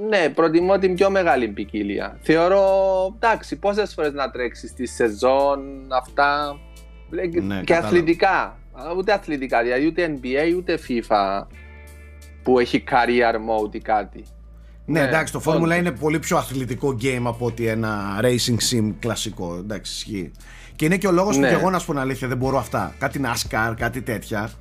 [0.09, 2.17] Ναι, προτιμώ την πιο μεγάλη ποικιλία.
[2.21, 2.65] Θεωρώ,
[3.15, 6.59] εντάξει, πόσες φορές να τρέξεις τη σεζόν, αυτά.
[7.15, 7.87] Ε, και Ναι, και κατάλαβα.
[7.87, 8.57] αθλητικά.
[8.97, 11.45] Ούτε αθλητικά, δηλαδή ούτε NBA ούτε FIFA
[12.43, 14.23] που έχει career mode ή κάτι.
[14.85, 15.87] Ναι, Ναι, εντάξει, το φόρμουλα όντως.
[15.89, 19.55] είναι πολύ πιο αθλητικό game από ότι ένα racing sim κλασικό.
[19.59, 20.31] Εντάξει, ισχύει.
[20.75, 21.47] Και είναι και ο λόγος που Ναι.
[21.49, 22.95] και εγώ να σου πω την αλήθεια δεν μπορώ αυτά.
[22.99, 24.51] Κάτι NASCAR, κάτι τέτοια.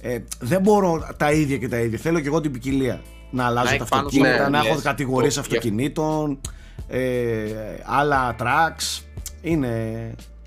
[0.00, 1.98] Ε, δεν μπορώ τα ίδια και τα ίδια.
[1.98, 3.02] Θέλω και εγώ την ποικιλία.
[3.30, 4.70] Να αλλάζω Nike τα πάνω στο αυτοκίνητα, να λες.
[4.70, 6.40] έχω κατηγορίες Το- αυτοκινήτων,
[6.88, 7.44] ε,
[7.84, 9.02] άλλα tracks.
[9.42, 9.68] Είναι,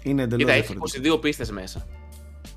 [0.03, 1.15] είναι εντελώς Κοίτα, έχεις διαφορετικό.
[1.15, 1.85] 22 πίστες μέσα.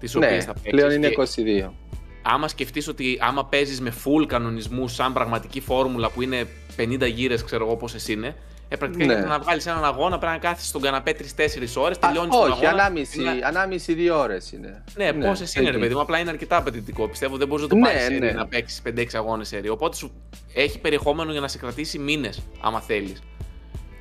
[0.00, 0.70] Τι Ναι, οποίε θα παίξεις.
[0.70, 1.74] πλέον είναι 22.
[2.22, 7.44] Άμα σκεφτείς ότι άμα παίζεις με full κανονισμούς σαν πραγματική φόρμουλα που είναι 50 γύρες
[7.44, 8.36] ξέρω εγώ πόσες είναι
[8.72, 9.12] ε, πρακτικά Ναι.
[9.12, 12.50] για να βγάλεις έναν αγώνα πρέπει να κάθεσαι στον καναπέ 3-4 ώρες, Α, τελειώνεις τον
[12.50, 12.82] όχι, αγώνα.
[12.82, 14.84] ανάμιση, είναι- ανάμιση δύο ώρες είναι.
[14.96, 15.78] Ναι, ναι πόσες είναι ρε εκεί.
[15.80, 17.08] παιδί μου, απλά είναι αρκετά απαιτητικό.
[17.08, 18.30] Πιστεύω δεν μπορείς να το Ναι, πάρεις σε ναι.
[18.32, 20.12] να παίξεις 5-6 αγώνες σε Οπότε σου
[20.54, 23.22] έχει περιεχόμενο για να σε κρατήσει μήνες άμα θέλεις.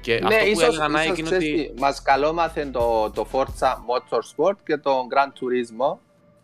[0.01, 1.67] Και Ναι, αυτό που ίσως, έλεγα να ίσως είναι ξέρεις ότι...
[1.73, 5.97] τι, μας καλόμαθε το, το Forza Motorsport και το Gran Turismo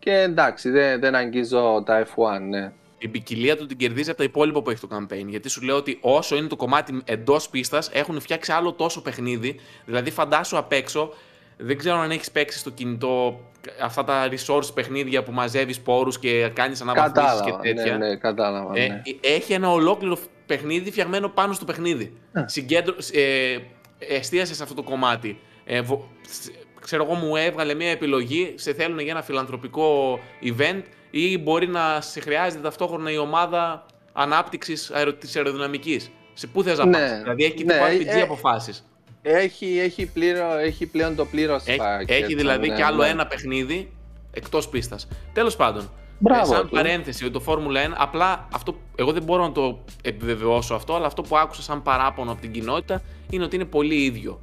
[0.06, 2.72] και εντάξει, δεν, δεν αγγίζω τα F1, ναι.
[2.98, 5.26] την ποικιλία του την κερδίζει από τα υπόλοιπα που έχει το campaign.
[5.28, 9.60] Γιατί σου λέω ότι όσο είναι το κομμάτι εντός πίστας, έχουν φτιάξει άλλο τόσο παιχνίδι.
[9.86, 11.14] Δηλαδή, φαντάσου απ' έξω
[11.58, 13.40] Δεν ξέρω αν έχεις παίξει στο κινητό
[13.82, 17.60] αυτά τα resource παιχνίδια που μαζεύεις πόρους και κάνεις αναβαθμίσεις και Κατάλαβα.
[17.62, 17.98] τέτοια.
[17.98, 18.72] Ναι, ναι, κατάλαβα.
[18.80, 19.02] Ε, ναι.
[19.22, 22.18] έχει ένα ολόκληρο παιχνίδι φτιαγμένο πάνω στο παιχνίδι.
[22.46, 23.58] Συγκέντρο, ε,
[24.00, 25.40] εστίασες σε αυτό το κομμάτι.
[25.66, 26.52] Ε, βο- σ-
[26.86, 30.82] ξέρω εγώ, μου έβγαλε μια επιλογή, σε θέλουν για ένα φιλανθρωπικό event
[31.12, 36.12] ή μπορεί να σε χρειάζεται ταυτόχρονα η ομάδα ανάπτυξης αερο, της αεροδυναμικής.
[36.34, 37.22] Σε πού θες να Ναι, πας.
[37.22, 38.86] Δηλαδή έχει και ναι, τύπου RPG ε, αποφάσεις.
[39.22, 43.92] Έχει, έχει, πλήρω, έχει πλέον το πλήρως Έχει, έχει δηλαδή ναι, και άλλο ένα παιχνίδι
[44.32, 45.08] εκτός πίστας.
[45.34, 45.90] Τέλος πάντων.
[46.20, 46.76] Μπράβο ε, σαν του.
[46.76, 51.22] παρένθεση, το Formula 1, απλά αυτό, εγώ δεν μπορώ να το επιβεβαιώσω αυτό, αλλά αυτό
[51.22, 54.42] που άκουσα σαν παράπονο από την κοινότητα είναι ότι είναι πολύ ίδιο.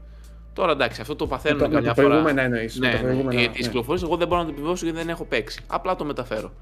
[0.53, 2.09] Τώρα εντάξει, αυτό το παθαίνουν Με το- με καμιά τα φορά.
[2.09, 3.67] προηγούμενα εννοείς, με Ναι, τα ναι, προηγούμενα, για τις ναι.
[3.67, 5.61] κυκλοφορίες εγώ δεν μπορώ να το επιβεβαιώσω γιατί δεν έχω παίξει.
[5.67, 6.53] Απλά το μεταφέρω.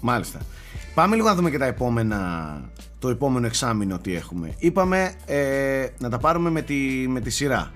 [0.00, 0.38] Μάλιστα.
[0.94, 2.60] Πάμε λίγο να δούμε και τα επόμενα,
[2.98, 4.54] το επόμενο εξάμεινο τι έχουμε.
[4.58, 6.74] Είπαμε ε, να τα πάρουμε με τη,
[7.08, 7.72] με τη σειρά.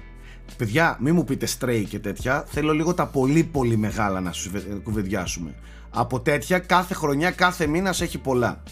[0.57, 2.45] Παιδιά, μην μου πείτε stray και τέτοια.
[2.49, 4.51] Θέλω λίγο τα πολύ πολύ μεγάλα να σου
[4.83, 5.55] κουβεντιάσουμε.
[5.91, 8.63] Από τέτοια κάθε χρονιά, κάθε μήνας έχει πολλά.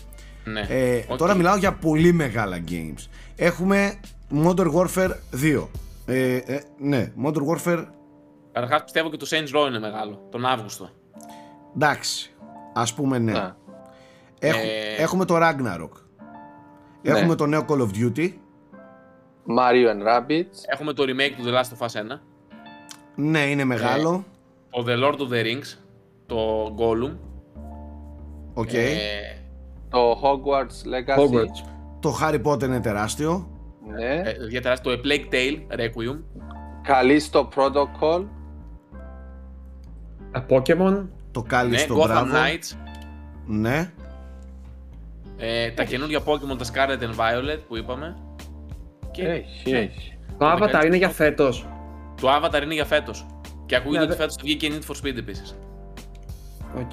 [0.44, 0.60] Ναι.
[0.68, 1.18] Ε, Οκ.
[1.18, 3.06] Τώρα μιλάω για πολύ μεγάλα games.
[3.36, 3.94] Έχουμε
[4.44, 5.10] Modern Warfare
[5.42, 5.68] 2.
[6.10, 7.84] Ε, ε, ναι, Modern Warfare
[8.52, 10.88] Καταρχάς πιστεύω και το Saints Row είναι μεγάλο, τον Αύγουστο.
[11.74, 12.34] εντάξει.
[12.74, 13.32] Ας πούμε ναι.
[13.32, 13.52] Ναι.
[14.38, 15.90] Έχ- Ε, Έχουμε το Ragnarok.
[17.02, 17.10] Ναι.
[17.18, 18.32] Έχουμε το νέο Call of Duty.
[19.58, 20.54] Mario and Rabbids.
[20.66, 22.20] Έχουμε το remake του The Last of Us 1,
[23.14, 24.24] Ναι, είναι μεγάλο.
[24.70, 25.78] το The Lord of the Rings,
[26.26, 27.16] το Gollum,
[28.54, 28.72] Οκ.
[28.72, 28.96] ε,
[29.90, 31.18] Το Hogwarts Legacy.
[31.18, 31.68] Hogwarts.
[32.00, 33.48] Το Harry Potter είναι τεράστιο.
[33.96, 34.04] Ναι.
[34.24, 36.18] ε, ιδιαίτερα το A Plague Tale Requiem,
[36.88, 38.24] Callisto Protocol.
[40.32, 41.06] Τα Pokemon.
[41.30, 42.32] Το καλ- ναι, στο Gotham Μπράβο.
[42.34, 42.76] Knights,
[43.46, 43.90] Ναι.
[45.36, 48.16] ε, τα καινούργια Pokemon, τα Scarlet and Violet που είπαμε.
[49.10, 50.18] Και Έχει, έχει.
[50.38, 50.86] Το Avatar καλύτερο.
[50.86, 51.66] είναι για φέτος.
[52.20, 53.26] το Avatar είναι για φέτος.
[53.66, 55.56] Και ακούγεται Ναι, ότι δε- φέτος θα βγει και Need for Speed επίσης.
[56.78, 56.92] Οκ.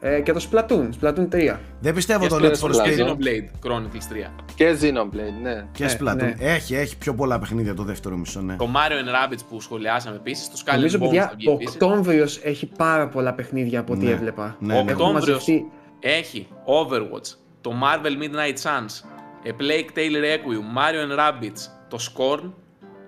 [0.00, 0.88] Ε, και το Splatoon.
[1.00, 1.56] Splatoon 3.
[1.80, 2.86] Δεν πιστεύω Και το στο Need for Splatoon.
[2.86, 2.98] Speed.
[3.00, 4.30] Xenoblade Chronicles 3.
[4.54, 5.64] Και Xenoblade, ναι.
[5.72, 6.16] Και Ναι, Splatoon.
[6.16, 6.34] ναι.
[6.38, 8.56] Έχει, έχει πιο πολλά παιχνίδια το δεύτερο μισό, ναι.
[8.56, 11.48] Το Mario and Rabbids που σχολιάσαμε επίσης, το Skull and Νομίζω, Bones παιδιά, θα βγει
[11.48, 11.74] ο επίσης.
[11.74, 14.10] Οκτώβριος έχει πάρα πολλά παιχνίδια από ό,τι Ναι.
[14.10, 14.56] έβλεπα.
[14.58, 14.78] Ναι, ναι.
[14.78, 15.26] Έχουν Οκτώβριος.
[15.28, 15.70] μαζευτεί.
[16.00, 19.04] Έχει Overwatch, το Marvel Midnight Suns,
[19.46, 22.50] A Plague Tale Requiem, Mario and Rabbids, το Scorn,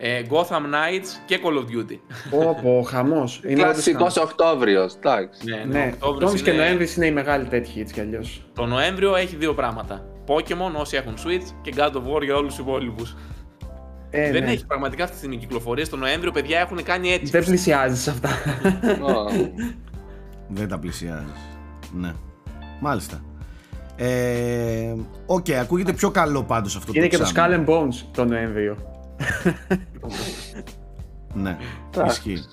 [0.03, 1.98] ε, Gotham Knights και Call of Duty.
[2.30, 3.40] Πω, πω, χαμός.
[3.44, 4.16] Είναι όντως Κλασικό χαμός.
[4.16, 4.94] Οκτώβριος.
[4.94, 5.40] Εντάξει.
[5.44, 8.44] ναι, Ναι, Οκτώβριος Οκτώβριος και είναι- Νοέμβρης είναι οι μεγάλοι τέτοιοι έτσι κι αλλιώς.
[8.55, 10.05] Το Νοέμβριο έχει δύο πράγματα.
[10.26, 13.16] Pokemon όσοι έχουν Switch και God of War για όλους τους υπόλοιπους.
[14.11, 14.51] Ε, Δεν ναι.
[14.51, 15.84] έχει πραγματικά αυτή την κυκλοφορία.
[15.84, 17.30] Στο Νοέμβριο, παιδιά, έχουν κάνει έτσι.
[17.32, 18.28] Δεν πλησιάζεις αυτά.
[19.03, 19.30] Ω,
[20.48, 21.40] Δεν τα πλησιάζεις.
[21.94, 22.12] Ναι.
[22.80, 23.20] Μάλιστα.
[23.96, 24.94] Ε,
[25.26, 27.64] Οκ, ακούγεται πιο καλό πάντως αυτό είναι το και το Skull εξάμηνο.
[27.66, 28.76] and Bones το Νοέμβριο.
[31.35, 31.57] Ναι,
[31.95, 32.31] Εντάξει.
[32.31, 32.45] ισχύει.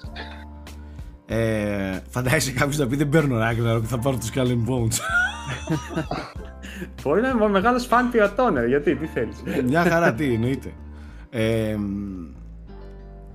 [1.25, 4.97] Ε, φαντάζεσαι κάποιος να πει δεν παίρνω Ragnarok και θα πάρω το Skull and Bones.
[7.03, 9.43] Μπορεί να είμαι μεγάλος φαν πειρατών, ε, γιατί, τι θέλεις.
[9.65, 10.71] Μια χαρά, τι εννοείται.
[11.29, 11.85] Ε, μ,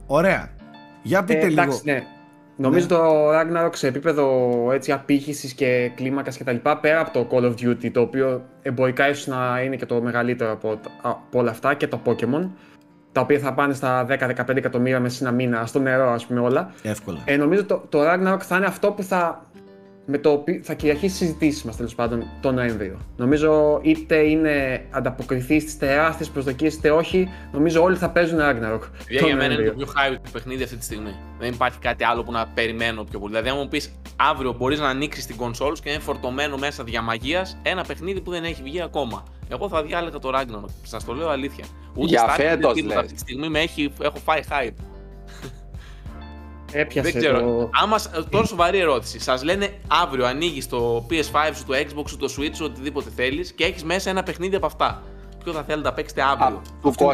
[0.07, 0.49] ωραία.
[1.03, 1.63] Για πείτε Ε, λίγο.
[1.63, 2.03] εντάξει, ναι.
[2.57, 7.29] Νομίζω το Ragnarok σε επίπεδο έτσι, απήχησης και κλίμακας και τα λοιπά, πέρα από το
[7.31, 11.51] Call of Duty, το οποίο εμπορικά ίσως να είναι και το μεγαλύτερο από, από όλα
[11.51, 12.49] αυτά, και το Pokemon,
[13.13, 16.41] τα οποία θα πάνε στα 10-15 εκατομμύρια μέσα σε ένα μήνα, στο νερό ας πούμε
[16.41, 16.73] όλα.
[16.83, 17.19] Εύκολα.
[17.25, 19.47] Ε, νομίζω το, το Ragnarok θα είναι αυτό που θα,
[20.07, 22.99] με το οποίο θα κυριαρχήσει τις συζητήσεις μας τέλος πάντων το Νοέμβριο.
[23.17, 28.81] Νομίζω είτε είναι ανταποκριθεί στις τεράστιες προσδοκίες είτε όχι, νομίζω όλοι θα παίζουν Ragnarok.
[28.99, 29.73] Παιδιά, το για μένα είναι Νοέμβριο.
[29.73, 31.15] το πιο hype του παιχνίδι αυτή τη στιγμή.
[31.39, 33.31] Δεν υπάρχει κάτι άλλο που να περιμένω πιο πολύ.
[33.33, 36.85] Δηλαδή, αν μου πεις αύριο μπορείς να ανοίξεις την console και να είναι φορτωμένο μέσα
[36.85, 39.23] διαμαγεία ένα παιχνίδι που δεν έχει βγει ακόμα.
[39.49, 40.69] Εγώ θα διάλεγα το Ragnarok.
[40.83, 41.65] Σας το λέω αλήθεια.
[41.95, 42.95] Ούτε Για Starfield, φέτος, ούτε τίποτα.
[42.95, 43.03] λες.
[43.05, 44.75] Αυτή τη στιγμή με έχει, έχω φάει hype.
[46.73, 47.41] Έπιασε δεν ξέρω.
[47.41, 47.71] το...
[47.83, 49.19] Άμα, σ- τώρα σοβαρή ερώτηση.
[49.21, 49.69] Σας λένε
[50.03, 53.85] αύριο ανοίγεις το PS5 σου, το Xbox σου, το Switch σου, οτιδήποτε θέλεις και έχεις
[53.85, 55.03] μέσα ένα παιχνίδι από αυτά.
[55.45, 57.11] Ποιο θα θέλετε να παίξετε αύριο; Α, Του 22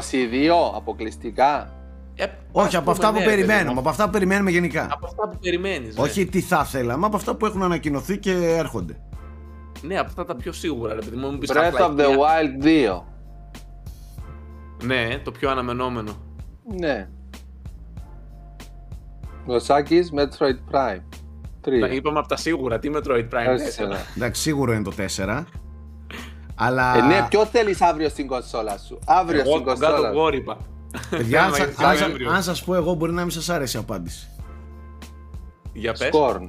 [0.75, 1.73] αποκλειστικά.
[2.15, 3.73] Ε, Όχι, ας από πούμε, αυτά που ναι, ρε παιδί περιμένουμε.
[3.73, 3.79] μου.
[3.81, 4.89] Από αυτά που περιμένουμε γενικά.
[4.93, 5.95] Από αυτά που περιμένεις.
[5.99, 9.01] Όχι τι θα θέλαμε, από αυτά που έχουν ανακοινωθεί και έρχονται.
[9.83, 11.29] Ναι, από αυτά τα πιο σίγουρα, ρε παιδί μου.
[11.31, 12.05] Μου πεις Breath Half-Life of the 3.
[12.05, 12.65] Wild
[12.99, 13.03] 2.
[14.83, 16.13] Ναι, το πιο αναμενόμενο.
[16.79, 17.09] Ναι.
[19.49, 21.01] Ο Σάκης Metroid Prime.
[21.81, 21.91] Να 3.
[21.93, 23.57] είπαμε από τα σίγουρα, τι Metroid Prime 4.
[23.57, 23.97] Τέσσερα.
[24.17, 25.45] Εντάξει, σίγουρο είναι το 4.
[26.55, 26.97] Αλλά.
[26.97, 30.27] Ε, ναι, ποιο θέλεις αύριο στην κονσόλα σου; Αύριο Εγώ στην τον κονσόλα κάτω σου.
[30.27, 30.57] War είπα.
[31.11, 32.31] Παιδιά, αν, Άμα σα- ήρθε αν, σα- αύριο.
[32.31, 34.29] αν σας πω εγώ μπορεί να μην σας άρεσε η απάντηση.
[35.73, 36.11] Για πες.
[36.13, 36.49] Scorn.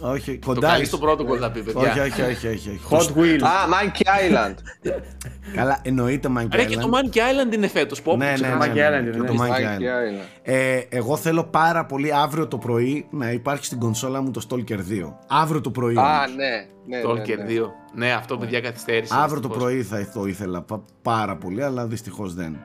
[0.00, 0.68] Όχι, Το κοντά.
[0.68, 0.96] καλή είσαι.
[0.96, 1.90] στο protocol θα πει, παιδιά.
[1.90, 2.80] Όχι, όχι, όχι, όχι, όχι.
[2.90, 3.42] Hot Wheels.
[3.42, 4.54] Α, Monkey Island.
[5.56, 6.94] Καλά, εννοείται Monkey Ρε και το Island.
[7.14, 8.02] Monkey Island είναι φέτος.
[8.02, 8.56] Πω, Ναι, ναι, ξεχάσα.
[8.56, 9.38] ναι, Monkey ναι, Island και είναι, το ναι.
[9.38, 9.80] Monkey Monkey Island.
[9.80, 10.24] Island.
[10.42, 14.78] Ε, εγώ θέλω πάρα πολύ αύριο το πρωί να υπάρχει στην κονσόλα μου το Stalker
[14.78, 15.12] 2.
[15.28, 15.96] Αύριο το πρωί.
[15.96, 16.34] Α, όμως.
[16.36, 16.66] ναι.
[16.96, 17.60] ναι, Το ναι, Stalker ναι.
[17.60, 17.66] 2.
[17.94, 19.14] Ναι, αυτό παιδιά καθυστέρησε.
[19.16, 19.56] Αύριο το δυστυχώς.
[19.72, 22.56] πρωί θα το ήθελα πα- πάρα πολύ, αλλά δυστυχώς δεν.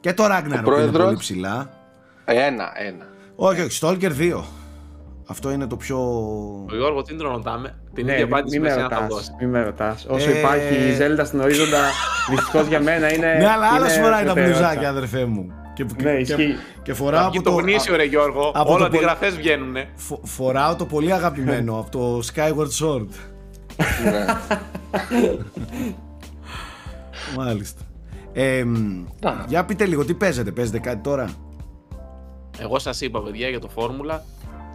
[0.00, 1.70] Και το Ragnarok είναι πρόεδρος; πολύ ψηλά.
[2.24, 3.06] Ένα, ένα.
[3.36, 4.40] Όχι, όχι, Stalker 2.
[5.30, 5.98] Αυτό είναι το πιο.
[6.70, 9.00] Ο Γιώργο, τι τον ρωτάμε; Την Ναι, ίδια μη, απάντηση μη με με εσένα θα
[9.00, 9.30] ρωτάς, δώσει.
[9.40, 10.06] μη με ρωτάς.
[10.08, 11.78] Όσο Ε, υπάρχει η Zelda στην ορίζοντα,
[12.30, 14.58] δυστυχώς για μένα είναι ναι, αλλά άλλο είναι φοράει τα προτεραιότητα.
[14.66, 15.52] μπλουζάκια, αδερφέ μου.
[15.74, 16.54] Και, Ναι, και, ισχύει.
[16.82, 19.36] και φοράω Βγει από το το, γνήσιο ρε Γιώργο, από όλα το τι πολ- γραφές
[19.36, 19.88] βγαίνουνε.
[19.94, 23.08] φο- φοράω το πολύ αγαπημένο από το Skyward Sword.
[24.04, 24.24] Ναι.
[27.36, 27.80] Μάλιστα.
[28.32, 29.32] Ε, μ, Α.
[29.48, 31.28] για πείτε λίγο, τι παίζετε, παίζετε κάτι τώρα;
[32.58, 34.24] Εγώ σας είπα παιδιά για το φόρμουλα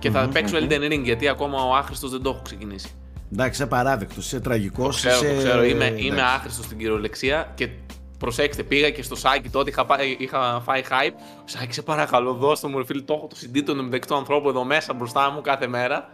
[0.05, 2.89] και θα παίξω Elden Ring γιατί ακόμα ο άχρηστος δεν το έχω ξεκινήσει.
[3.33, 5.01] Εντάξει, είσαι παράδεκτος, είσαι τραγικός.
[5.01, 5.63] Το ξέρω, το ξέρω.
[5.63, 7.69] Είμαι, είμαι άχρηστος στην κυριολεξία και
[8.17, 11.13] προσέξτε, πήγα και στο Σάκη τότε είχα, πάει, είχα φάει hype.
[11.45, 14.49] Σάκη, σε παρακαλώ, δώστε μου ρε φίλε, το έχω το CD του μεταξύ του ανθρώπου
[14.49, 16.09] εδώ μέσα μπροστά μου κάθε μέρα.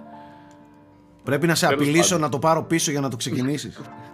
[1.23, 2.21] Πρέπει να σε Τέλος απειλήσω πάντων.
[2.21, 3.79] να το πάρω πίσω για να το ξεκινήσεις.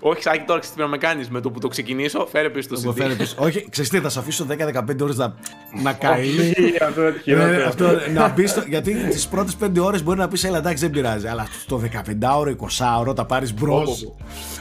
[0.00, 1.28] Όχι, Σάκη, τώρα ξέρεις τι πρέπει να με κάνεις.
[1.30, 2.94] Με το που το ξεκινήσω, φέρε πίσω το Το CD.
[2.94, 3.34] φέρε πίσω.
[3.38, 5.34] Όχι, ξέρεις τι, θα σε αφήσω 10-15 ώρες να,
[5.82, 6.28] να καεί.
[6.28, 7.68] Όχι, αυτό είναι το Ναι, χειρότερο.
[7.68, 10.90] αυτό, να μπεις στο, γιατί τις πρώτες 5 ώρες μπορεί να πεις: Έλα, εντάξει, δεν
[10.90, 11.26] πειράζει.
[11.26, 14.02] Αλλά στο 15ωρο, 20ωρο, όταν πάρεις μπρος.
[14.04, 14.14] Πω,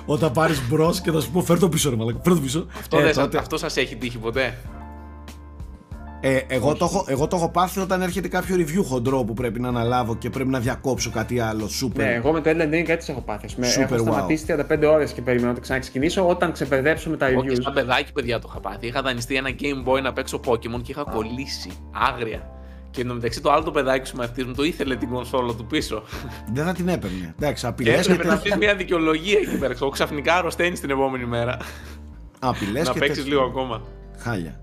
[0.05, 2.39] πω, Όταν πάρεις μπρος και θα σου πω: Φέρ το πίσω, ρε Μαλάκα, φέρ το
[2.39, 2.65] πίσω.
[2.79, 4.57] Αυτό, Ε, δεν, τότε- αυτό σας έχει τύχει ποτέ;
[6.21, 9.59] Ε, εγώ, το έχω, εγώ το έχω πάθει όταν έρχεται κάποιο review χοντρό που πρέπει
[9.59, 11.69] να αναλάβω και πρέπει να διακόψω κάτι άλλο.
[11.81, 11.95] Super.
[11.95, 13.47] Ναι, εγώ με το Elden Ring έτσι έχω πάθει.
[13.57, 13.99] Με, Super έχω wow.
[13.99, 17.57] σταματήσει 35 ώρες και περιμένω να το ξαναξεκινήσω όταν ξεπερδέψω με τα Όχι, reviews.
[17.61, 18.87] σαν παιδάκι, παιδιά, το είχα πάθει.
[18.87, 21.71] Είχα δανειστεί ένα Game Boy να παίξω Pokémon και είχα κολλήσει
[22.09, 22.49] άγρια.
[22.91, 26.03] Και εντωμεταξύ το άλλο το παιδάκι σου μαθητής μου το ήθελε την κονσόλα του πίσω.
[26.53, 27.33] Δεν θα την έπαιρνε.
[27.39, 28.53] Εντάξει, Και απειλές και, έπρεπε να τέτοια.
[28.53, 29.73] πει μια δικαιολογία εκεί πέρα.
[29.81, 31.57] Εγώ ξαφνικά αρρωσταίνεις την επόμενη μέρα.
[32.39, 33.33] Απειλές να και παίξεις τέτοια.
[33.33, 33.81] λίγο ακόμα.
[34.17, 34.59] Χάλια.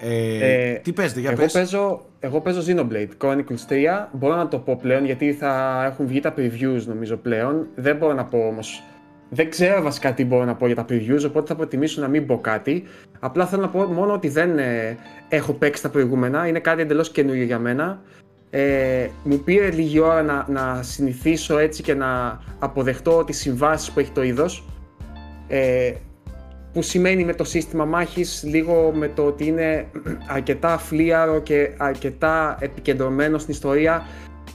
[0.00, 1.52] Ε, Ε, τι παίζετε, για εγώ, πες.
[1.52, 4.08] παίζω, εγώ παίζω Xenoblade Chronicles 3.
[4.12, 7.66] Μπορώ να το πω πλέον γιατί θα έχουν βγει τα previews νομίζω πλέον.
[7.74, 8.82] Δεν μπορώ να πω όμως.
[9.32, 12.26] Δεν ξέρω βασικά τι μπορώ να πω για τα previews, οπότε θα προτιμήσω να μην
[12.26, 12.84] πω κάτι.
[13.20, 14.96] Απλά θέλω να πω μόνο ότι δεν ε,
[15.28, 16.46] έχω παίξει τα προηγούμενα.
[16.46, 18.00] Είναι κάτι εντελώς καινούριο για μένα.
[18.50, 24.00] Ε, μου πήρε λίγη ώρα να, να συνηθίσω έτσι και να αποδεχτώ τις συμβάσεις που
[24.00, 24.64] έχει το είδος.
[25.48, 25.92] Ε,
[26.72, 29.86] που σημαίνει με το σύστημα μάχης λίγο με το ότι είναι
[30.26, 34.06] αρκετά φλίαρο και αρκετά επικεντρωμένο στην ιστορία.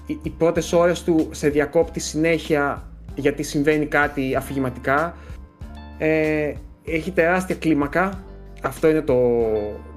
[0.06, 2.84] Οι, οι πρώτες ώρες του σε διακόπτει συνέχεια
[3.16, 5.16] γιατί συμβαίνει κάτι αφηγηματικά.
[5.98, 6.54] Ε,
[6.86, 8.24] έχει τεράστια κλίμακα.
[8.62, 9.16] Αυτό είναι το,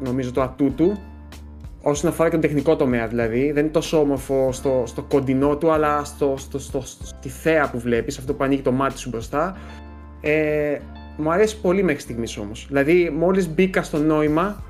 [0.04, 0.98] νομίζω, το ατού του.
[1.82, 3.52] Όσον αφορά και τον τεχνικό τομέα δηλαδή.
[3.52, 7.78] Δεν είναι τόσο όμορφο στο, στο κοντινό του, αλλά στο, στο, στο, στη θέα που
[7.78, 9.56] βλέπεις, αυτό που ανοίγει το μάτι σου μπροστά.
[10.20, 10.78] Ε,
[11.18, 12.64] μου αρέσει πολύ μέχρι στιγμής όμως.
[12.68, 14.62] Δηλαδή, μόλις μπήκα στο νόημα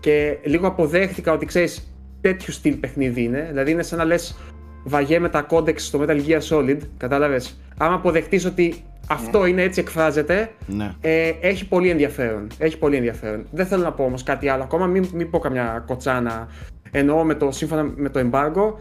[0.00, 3.46] και λίγο αποδέχτηκα ότι ξέρεις τέτοιου στυλ παιχνίδι είναι.
[3.50, 4.36] Δηλαδή, είναι σαν να λες
[4.84, 7.58] βαριέμαι τα codecs στο Metal Gear Solid, κατάλαβες.
[7.76, 8.74] Άμα αποδεχτείς ότι
[9.08, 10.94] αυτό είναι έτσι εκφράζεται, Ναι.
[11.00, 12.46] ε, έχει πολύ ενδιαφέρον.
[12.58, 13.46] Έχει πολύ ενδιαφέρον.
[13.50, 16.48] Δεν θέλω να πω όμως κάτι άλλο ακόμα, μην, μην πω καμιά κοτσάνα.
[16.90, 18.74] Εννοώ με το, σύμφωνα με το embargo.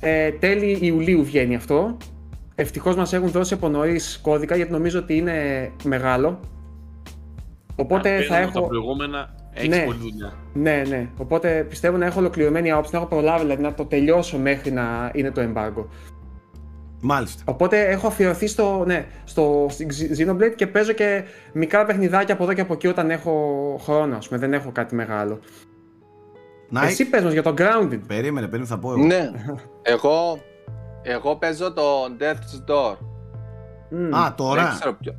[0.00, 1.96] Ε, τέλη Ιουλίου βγαίνει αυτό.
[2.60, 6.40] Ευτυχώς μας έχουν δώσει από νωρίς κώδικα γιατί νομίζω ότι είναι μεγάλο.
[7.76, 8.66] Οπότε Αν θα παίρνουμε Τα έχω.
[8.68, 9.82] προηγούμενα έχει Ναι.
[9.84, 10.32] πολλή δουλειά.
[10.52, 11.08] Ναι, ναι.
[11.16, 15.10] Οπότε πιστεύω να έχω ολοκληρωμένη άποψη, να έχω προλάβει δηλαδή να το τελειώσω μέχρι να
[15.14, 15.84] είναι το embargo.
[17.02, 17.42] Μάλιστα.
[17.46, 22.42] Οπότε έχω αφιερωθεί στο, ναι, στο στην Xi- Xenoblade και παίζω και μικρά παιχνιδάκια από
[22.42, 23.32] εδώ και από εκεί όταν έχω
[23.82, 25.38] χρόνο, ας πούμε, δεν έχω κάτι μεγάλο.
[26.68, 27.98] Να, Εσύ πες μας για το Grounded.
[28.06, 29.04] Περίμενε, περίμενε, θα πω εγώ.
[29.06, 29.30] Ναι.
[29.94, 30.38] Εγώ,
[31.02, 32.96] εγώ παίζω το Death's Door.
[33.90, 34.14] Μμμ.
[34.14, 34.76] Α, Δεν τώρα.
[34.80, 35.12] ξέρω ποιο.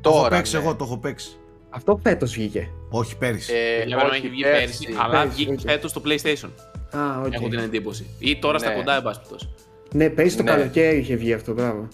[0.00, 0.62] Το έχω Τώρα, παίξει ναι.
[0.62, 1.36] εγώ, το έχω παίξει.
[1.70, 2.68] Αυτό φέτος βγήκε.
[2.90, 3.52] Όχι πέρυσι.
[3.54, 5.60] Ε, Για μένα όχι, έχει βγει πέρσι, αλλά Πέρσι, βγήκε οκ.
[5.60, 6.50] φέτος στο PlayStation.
[6.96, 7.32] Α, οκ.
[7.32, 8.06] Έχω την εντύπωση.
[8.18, 8.74] Ή τώρα στα Ναι.
[8.74, 9.48] κοντά, εν πάση περιπτώσει.
[9.94, 10.50] Ναι, πέρυσι το Ναι.
[10.50, 11.88] καλοκαίρι είχε βγει αυτό, μπράβο.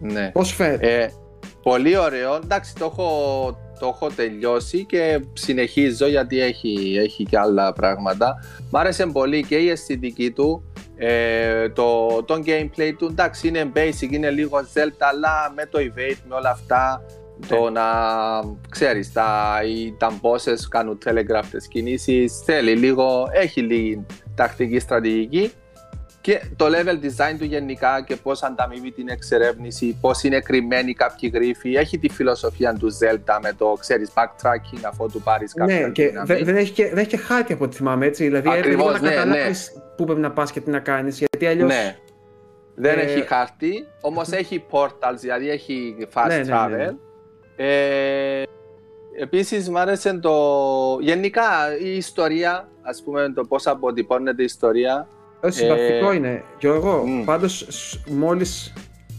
[0.00, 0.30] Ναι.
[0.30, 0.86] Πώς φέρει.
[0.88, 1.08] Ε,
[1.62, 2.34] πολύ ωραίο.
[2.34, 8.34] Εντάξει, το έχω, το έχω τελειώσει και συνεχίζω γιατί έχει, έχει και άλλα πράγματα.
[8.70, 10.71] Μ' άρεσε πολύ και η αισθητική του.
[11.04, 16.18] Ε, το, το gameplay του εντάξει είναι basic, είναι λίγο Zelda αλλά με το evade,
[16.28, 17.02] με όλα αυτά
[17.48, 17.82] το να
[18.70, 25.52] ξέρεις τα, οι, τα bosses κάνουν telegraphed κινήσεις θέλει λίγο, έχει λίγη τακτική στρατηγική
[26.20, 31.30] και το level design του γενικά και πώς ανταμείβει την εξερεύνηση, πώς είναι κρυμμένοι κάποιοι
[31.34, 31.74] γρίφοι.
[31.74, 36.06] Έχει τη φιλοσοφία του Zelda με το, ξέρεις, backtracking αφού του πάρεις κάποια Ναι, και
[36.08, 36.26] δύναμη.
[36.26, 38.24] δε- δεν έχει και, δεν έχει και χάρτη από ό,τι θυμάμαι έτσι.
[38.24, 41.46] Δηλαδή Ακριβώς, έπρεπε να ναι, καταλάβεις πού πρέπει να πας και τι να κάνεις, γιατί
[41.46, 41.68] αλλιώς...
[41.68, 41.96] Ναι.
[42.74, 46.68] Δεν Ε, έχει χάρτη, όμως έχει portals, δηλαδή έχει fast Ναι, ναι, ναι, travel.
[46.76, 46.90] ναι.
[47.56, 48.42] Ε,
[49.20, 50.32] επίσης μου άρεσε το...
[51.00, 51.42] Γενικά
[51.82, 55.08] η ιστορία, ας πούμε το πώς αποτυπώνεται η ιστορία.
[55.40, 56.44] Ε, συμπαθητικό Ε, είναι.
[56.58, 57.24] Και εγώ, μμ.
[57.24, 58.72] πάντως, σ- μόλις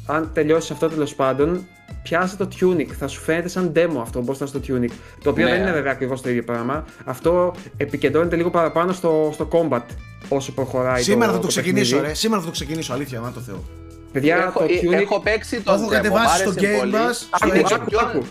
[0.07, 1.67] αν τελειώσει αυτό τέλος πάντων,
[2.04, 2.88] πιάσε το Tunic.
[2.99, 4.89] Θα σου φαίνεται σαν demo αυτό πώ ήταν στο Tunic.
[5.24, 5.51] Το οποίο Ναι.
[5.51, 6.86] δεν είναι βέβαια ακριβώς το ίδιο πράγμα.
[7.06, 9.82] Αυτό επικεντρώνεται λίγο παραπάνω στο, στο combat
[10.30, 11.01] όσο προχωράει.
[11.01, 12.08] Σήμερα το, θα το ξεκινήσω, παιχνίδι.
[12.08, 12.14] ρε.
[12.20, 13.64] Σήμερα θα το ξεκινήσω, αλήθεια, μα το Θεό.
[14.12, 15.01] Παιδιά, έχω, το ε, Tunic.
[15.01, 16.93] έχω παίξει το Το έχω demo, κατεβάσει μ' στο άρεσε Game πολύ.
[16.93, 18.24] Pass, στο Είναι Άκου, Game και άκου, πιο- άκου.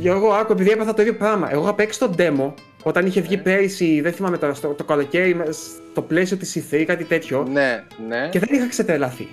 [0.00, 1.52] Γιώργο, άκου, επειδή έπαθα το ίδιο πράγμα.
[1.52, 2.52] Εγώ είχα παίξει το demo
[2.82, 3.26] όταν είχε Ναι.
[3.26, 5.46] βγει πέρυσι, δεν θυμάμαι τώρα, στο, το καλοκαίρι, με-
[5.90, 7.46] στο πλαίσιο της E3 κάτι τέτοιο.
[7.52, 8.28] Ναι, ναι.
[8.30, 9.28] και δεν είχα ξετρελαθεί.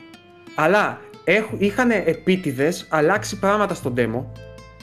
[0.55, 0.99] Αλλά
[1.57, 4.23] είχαν επίτηδες αλλάξει πράγματα στο demo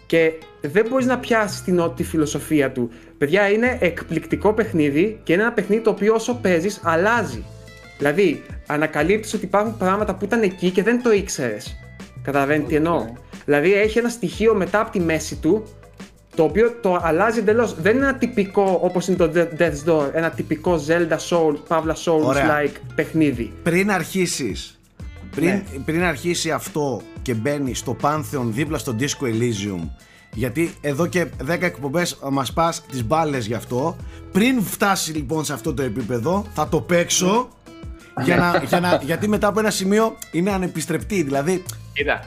[0.07, 2.91] και δεν μπορείς να πιάσεις την ό,τι φιλοσοφία του.
[3.19, 7.45] Παιδιά, είναι εκπληκτικό παιχνίδι και είναι ένα παιχνίδι το οποίο όσο παίζεις αλλάζει.
[7.99, 11.77] Δηλαδή, ανακαλύπτεις ότι υπάρχουν πράγματα που ήταν εκεί και δεν το ήξερες.
[12.23, 13.07] Καταλαβαίνετε τι εννοώ;
[13.45, 15.65] Δηλαδή, έχει ένα στοιχείο μετά από τη μέση του
[16.35, 17.81] το οποίο το αλλάζει εντελώς.
[17.81, 21.95] Δεν είναι ένα τυπικό όπως είναι το De- Death's Door, ένα τυπικό Zelda Souls, Pavla
[22.07, 22.63] Ωραία.
[22.65, 23.53] Souls-like παιχνίδι.
[23.63, 24.81] Πριν αρχίσεις.
[25.35, 25.65] Πριν, Ναι.
[25.85, 29.89] πριν αρχίσει αυτό και μπαίνει στο Pantheon δίπλα στο Disco Elysium
[30.35, 33.97] γιατί εδώ και 10 εκπομπές μας πας τις μπάλες γι' αυτό
[34.33, 37.49] πριν φτάσει λοιπόν σε αυτό το επίπεδο θα το παίξω
[38.25, 41.63] για να, για να, γιατί μετά από ένα σημείο είναι ανεπιστρεπτή δηλαδή
[41.93, 42.21] Κοίτα.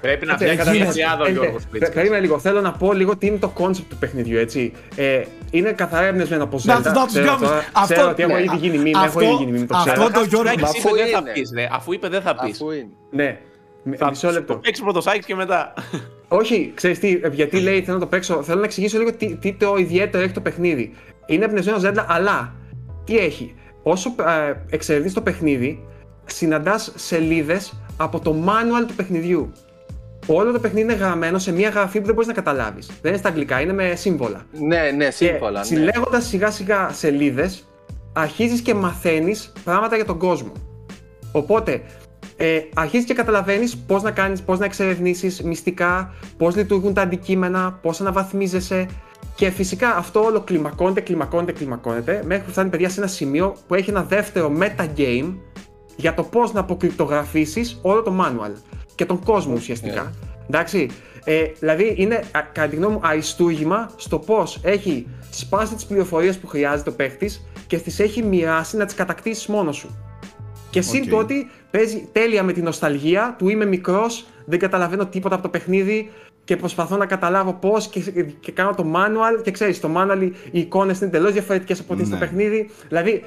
[0.00, 2.38] Πρέπει να Κάτσε, φτιάξει μια καταρχάς, τριάδα ο ε, Γιώργος ε, πε- Περίμενε λίγο.
[2.38, 4.72] Θέλω να πω λίγο τι είναι το concept του παιχνιδιού, έτσι.
[4.96, 6.82] Ε, είναι καθαρά εμπνευσμένο από Να- Zelda.
[6.82, 9.20] να τους Ξέρω, κάνουμε- τώρα- αυτό- ξέρω ότι έχω ναι, ήδη γίνει meme, έχω αυτό-
[9.22, 10.10] ήδη γίνει meme, το αυτό ξέρω.
[10.10, 11.32] το Γιώργο- Αφού Αφού είπε δεν θα είναι.
[11.32, 11.68] πεις, ρε.
[11.72, 12.54] Αφού είπε δεν θα πεις.
[12.60, 12.88] Αφού είναι.
[13.10, 13.38] Ναι.
[13.82, 14.52] Με- Θα Μισό λεπτό.
[14.52, 15.74] το παίξει πρώτο Σάκης και μετά.
[16.28, 18.42] Όχι, ξέρεις τι, ε, γιατί λέει θέλω να το παίξω.
[18.42, 20.94] Θέλω να εξηγήσω λίγο τι, τι το ιδιαίτερο έχει το παιχνίδι.
[21.26, 22.54] Είναι εμπνευσμένο Zelda, αλλά
[23.04, 23.54] τι έχει.
[23.82, 24.14] Όσο
[24.48, 25.84] ε, εξερευνεί το παιχνίδι,
[26.24, 29.52] συναντάς σελίδες από το manual του παιχνιδιού.
[30.26, 32.86] Όλο το παιχνίδι είναι γραμμένο σε μια γραφή που δεν μπορείς να καταλάβεις.
[32.86, 34.46] Δεν είναι στα αγγλικά, είναι με σύμβολα.
[34.52, 35.60] Ναι, ναι, σύμβολα.
[35.60, 35.80] Και ναι.
[35.80, 37.68] συλλέγοντας σιγά σιγά σελίδες,
[38.12, 40.52] αρχίζεις και μαθαίνεις πράγματα για τον κόσμο.
[41.32, 41.82] Οπότε,
[42.36, 47.78] ε, αρχίζεις και καταλαβαίνεις πώς να κάνεις, πώς να εξερευνήσεις μυστικά, πώς λειτουργούν τα αντικείμενα,
[47.82, 48.86] πώς αναβαθμίζεσαι.
[49.34, 53.74] Και φυσικά αυτό όλο κλιμακώνεται, κλιμακώνεται, κλιμακώνεται, μέχρι που φτάνει παιδιά σε ένα σημείο που
[53.74, 55.34] έχει ένα δεύτερο meta-game
[55.96, 58.52] για το πώς να αποκρυπτογραφήσεις όλο το manual
[58.94, 60.12] και τον κόσμο ουσιαστικά.
[60.48, 60.88] Εντάξει.
[61.24, 66.38] Ε, δηλαδή είναι, α, κατά τη γνώμη μου, αριστούργημα στο πώς έχει σπάσει τις πληροφορίες
[66.38, 69.98] που χρειάζεται ο παίχτης και τις έχει μοιράσει να τις κατακτήσεις μόνος σου.
[70.70, 71.08] Και συν Οκ.
[71.08, 75.48] το ότι παίζει τέλεια με την νοσταλγία του είμαι μικρός, δεν καταλαβαίνω τίποτα από το
[75.48, 76.10] παιχνίδι
[76.44, 78.00] και προσπαθώ να καταλάβω πώς και,
[78.40, 79.42] και κάνω το manual.
[79.42, 82.26] Και ξέρεις, το manual οι οι εικόνες είναι εντελώς διαφορετικές από ό,τι είναι στο Ναι.
[82.30, 82.70] παιχνίδι.
[82.88, 83.24] Δηλαδή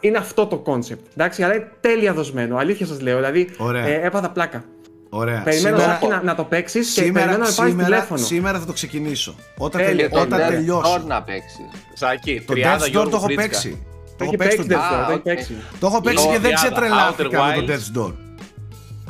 [0.00, 0.98] είναι αυτό το concept.
[1.16, 2.56] Εντάξει, αλλά είναι τέλεια δοσμένο.
[2.56, 3.16] Αλήθεια σας λέω.
[3.16, 3.86] Δηλαδή Ωραία.
[3.86, 4.64] ε, έπαθα πλάκα.
[5.08, 8.20] ωραία Περιμένω σήμερα, Ζάκη, να, να το παίξεις και σήμερα, περιμένω να πάρεις σήμερα, τηλέφωνο.
[8.20, 11.60] σήμερα θα το ξεκινήσω όταν, Τέλεια, τελει- Και το όταν Death τελειώσω Door να παίξεις.
[11.94, 13.48] Σάκη, το τριάδα Death Door Γιώργο το έχω Φρίτσκα.
[13.48, 15.22] παίξει το Το έχω έχει παίξει παίξει το Death Door, Α, το έχει οκ.
[15.22, 15.54] παίξει.
[15.80, 17.70] Το έχω παίξει Είναι και δεν τριάδα, ξετρελάθηκα Outer με το Wilds.
[17.70, 18.12] Death's Door.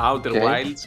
[0.07, 0.43] Outer Οκ.
[0.49, 0.83] Wilds,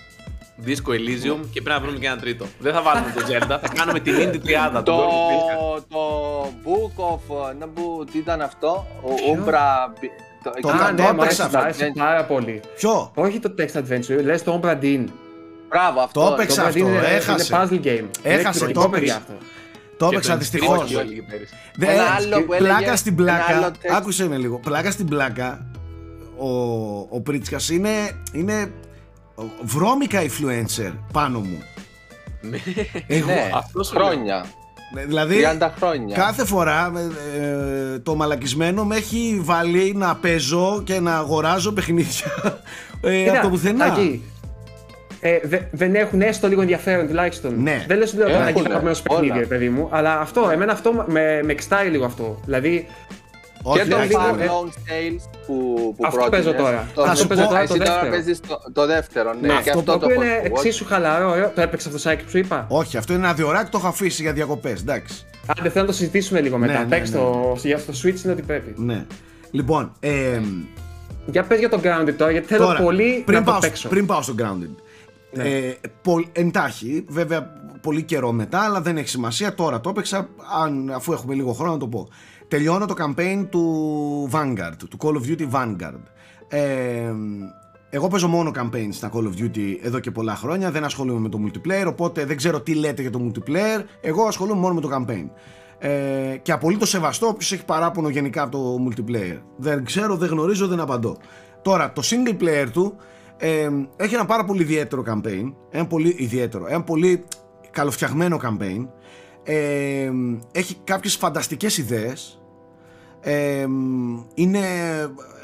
[0.65, 2.45] Disco Elysium και πρέπει να βρούμε και ένα τρίτο.
[2.59, 4.83] Δεν θα βάλουμε το Zelda, θα κάνουμε την indie τριάδα.
[4.83, 5.87] Το, τον Γιώργο Φρίτσκα.
[5.89, 7.53] το Book of.
[7.59, 9.93] Να που, τι ήταν αυτό, ο Ποιο; Umbra.
[10.43, 11.57] Το, Το Α, το ναι, μου έπαιξα αρέσει, αυτό.
[11.57, 12.61] μου αρέσει πάρα πολύ.
[12.77, 15.03] Ποιο; Όχι το text adventure, λες το Ombra Dinn.
[15.69, 16.27] Μπράβο, αυτό.
[16.27, 16.61] Το έπαιξα.
[16.61, 17.55] Το Ombra αυτό, Dinn είναι, έχασε.
[17.55, 18.05] είναι puzzle game.
[18.23, 19.15] Έχασε, είναι εκπληκτικό, το παιδιά έπαιξα.
[19.15, 19.33] αυτό.
[19.97, 20.77] Το Και έπαιξα τον δυστυχώς.
[20.77, 21.53] Πρίτσκα έλεγε πέρυσι.
[21.75, 23.71] Δε- Ένα ε, άλλο που πλάκα έλεγε, στην ένα άλλο πλάκα.
[23.81, 23.97] text.
[23.97, 24.59] Άκουσε με λίγο.
[24.59, 25.65] Πλάκα στην πλάκα.
[26.37, 26.49] Ο,
[27.09, 27.89] ο Πρίτσκας είναι,
[28.33, 28.71] είναι
[29.61, 31.63] βρώμικα influencer πάνω μου.
[32.41, 32.57] Ναι.
[33.07, 34.05] Εγώ, Ναι, αυτός σου λέω.
[34.05, 34.45] χρόνια.
[35.07, 36.15] δηλαδή 30 χρόνια.
[36.15, 36.91] κάθε φορά
[37.37, 37.43] ε,
[37.93, 42.25] ε, το μαλακισμένο με έχει βάλει να παίζω και να αγοράζω παιχνίδια
[43.01, 43.85] ε, Κοίτα, από το πουθενά.
[43.85, 44.23] Άκη,
[45.19, 47.61] ε, δε- δεν έχουν έστω λίγο ενδιαφέρον τουλάχιστον.
[47.61, 47.85] Ναι.
[47.87, 49.39] Δεν λες ότι λέω τώρα να Έχουνε, γίνει αγαπημένος παιχνίδι, όλα.
[49.39, 52.39] ρε παιδί μου, αλλά αυτό, εμένα αυτό με, με εξτάει λίγο αυτό.
[52.45, 52.87] Δηλαδή,
[53.67, 55.53] Όχι, και το εντάξει, λίγο, Far ε, Lone Tales που,
[55.97, 56.45] που Αυτό πρότεινες.
[56.45, 56.87] παίζω τώρα.
[56.93, 58.11] Το- Αυτό Εσύ παίζω τώρα το τώρα δεύτερο.
[58.11, 59.47] παίζεις το, το δεύτερο, ναι.
[59.47, 60.67] Ναι, και αυτό αυτό το το οποίο έχω είναι ακούσει.
[60.67, 61.51] εξίσου χαλαρό, ωραίο.
[61.55, 62.65] το έπαιξε αυτό το site που σου είπα.
[62.69, 64.81] όχι, αυτό είναι ένα διωράκι, το έχω αφήσει για διακοπές.
[64.81, 65.25] Εντάξει.
[65.57, 66.73] Άντε, θέλω να το συζητήσουμε λίγο μετά.
[66.73, 67.17] Ναι, ναι, Παίξ ναι.
[67.17, 68.73] το, για στο Switch είναι ό,τι πρέπει.
[68.77, 69.05] Ναι.
[69.51, 70.39] Λοιπόν, ε,
[71.25, 73.89] Για πες για το Grounded τώρα, γιατί θέλω Τώρα, πολύ πριν να πάω, το παίξω.
[73.89, 74.75] Πριν πάω στο Grounded.
[75.31, 75.43] Ναι.
[75.43, 79.53] Ε, πολ- εντάχει, βέβαια πολύ καιρό μετά, αλλά δεν έχει σημασία.
[79.53, 80.27] Τώρα το έπαιξα,
[80.63, 82.09] αν, αφού έχουμε λίγο χρόνο να το πω.
[82.47, 86.03] Τελειώνω το campaign του Vanguard, του Call of Duty Vanguard.
[86.47, 87.13] Ε,
[87.89, 91.29] εγώ παίζω μόνο campaign στα Call of Duty εδώ και πολλά χρόνια, δεν ασχολούμαι με
[91.29, 94.89] το multiplayer, οπότε δεν ξέρω τι λέτε για το multiplayer, εγώ ασχολούμαι μόνο με το
[94.91, 95.29] campaign.
[95.77, 99.39] Ε, και απολύτως σεβαστό όποιος έχει παράπονο γενικά από το multiplayer.
[99.57, 101.17] Δεν ξέρω, δεν γνωρίζω, δεν απαντώ.
[101.61, 102.95] Τώρα, το single player του
[103.37, 105.53] ε, έχει ένα πάρα πολύ ιδιαίτερο campaign.
[105.69, 106.65] Ένα πολύ ιδιαίτερο.
[106.67, 107.23] Ένα πολύ
[107.71, 108.87] καλοφτιαγμένο campaign.
[109.47, 110.11] Ε,
[110.51, 112.41] έχει κάποιες φανταστικές ιδέες.
[113.21, 113.65] Ε,
[114.33, 114.59] είναι,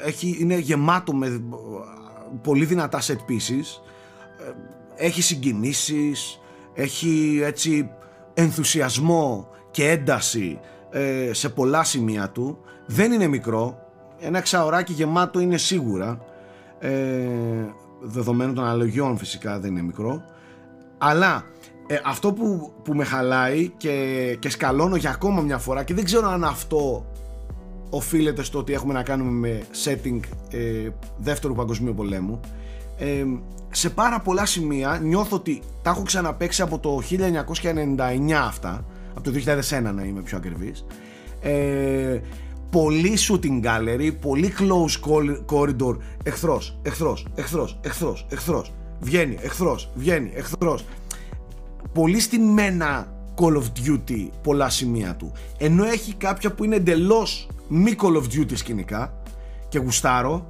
[0.04, 1.42] έχει, είναι γεμάτο με
[2.42, 3.82] πολύ δυνατά set pieces.
[4.96, 6.40] Ε, έχει συγκινήσεις.
[6.74, 7.90] Έχει έτσι
[8.34, 12.58] ενθουσιασμό και ένταση ε, σε πολλά σημεία του.
[12.86, 13.78] Δεν είναι μικρό.
[14.18, 16.24] Ένα εξαωράκι γεμάτο είναι σίγουρα.
[16.78, 17.28] Ε,
[18.00, 20.22] δεδομένου των αναλογιών φυσικά δεν είναι μικρό.
[20.98, 21.44] Αλλά
[21.92, 26.04] ε, αυτό που, που με χαλάει και, και σκαλώνω για ακόμα μια φορά και δεν
[26.04, 27.06] ξέρω αν αυτό
[27.90, 30.20] οφείλεται στο ότι έχουμε να κάνουμε με setting
[30.50, 32.40] ε, δεύτερου παγκοσμίου πολέμου.
[32.98, 33.24] Ε,
[33.70, 38.84] σε πάρα πολλά σημεία νιώθω ότι τα έχω ξαναπέξει από το 1999 αυτά
[39.14, 40.86] από το 2001 να είμαι πιο ακριβής.
[41.40, 42.20] Ε,
[42.70, 45.10] πολύ shooting gallery πολύ close
[45.46, 48.72] corridor εχθρός, εχθρός, εχθρός, εχθρός, εχθρός
[49.02, 50.84] βγαίνει, εχθρός, βγαίνει, εχθρός
[51.92, 55.32] πολύ στημένα Call of Duty πολλά σημεία του.
[55.58, 59.14] Ενώ έχει κάποια που είναι εντελώς μη Call of Duty σκηνικά
[59.68, 60.46] και γουστάρω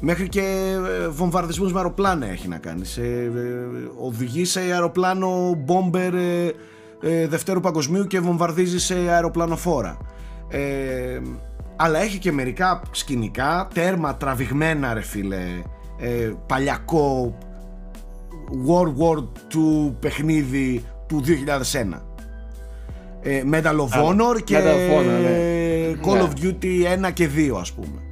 [0.00, 2.84] μέχρι και ε, βομβαρδισμούς με αεροπλάνα έχει να κάνει.
[2.84, 3.30] Σε, ε,
[3.98, 6.12] οδηγεί σε αεροπλάνο bomber
[7.02, 9.98] ε, Δευτέρου Παγκοσμίου και βομβαρδίζει σε αεροπλανοφόρα.
[10.48, 11.20] Ε,
[11.76, 15.42] αλλά έχει και μερικά σκηνικά τέρμα τραβηγμένα ρε φίλε.
[16.46, 17.38] Παλιακό
[18.66, 21.22] World War II παιχνίδι του
[21.72, 22.00] 2001
[23.22, 24.72] ε, Medal of Honor και ναι.
[26.04, 26.56] Call of ναι.
[26.60, 28.04] Duty 1 και 2 ας πούμε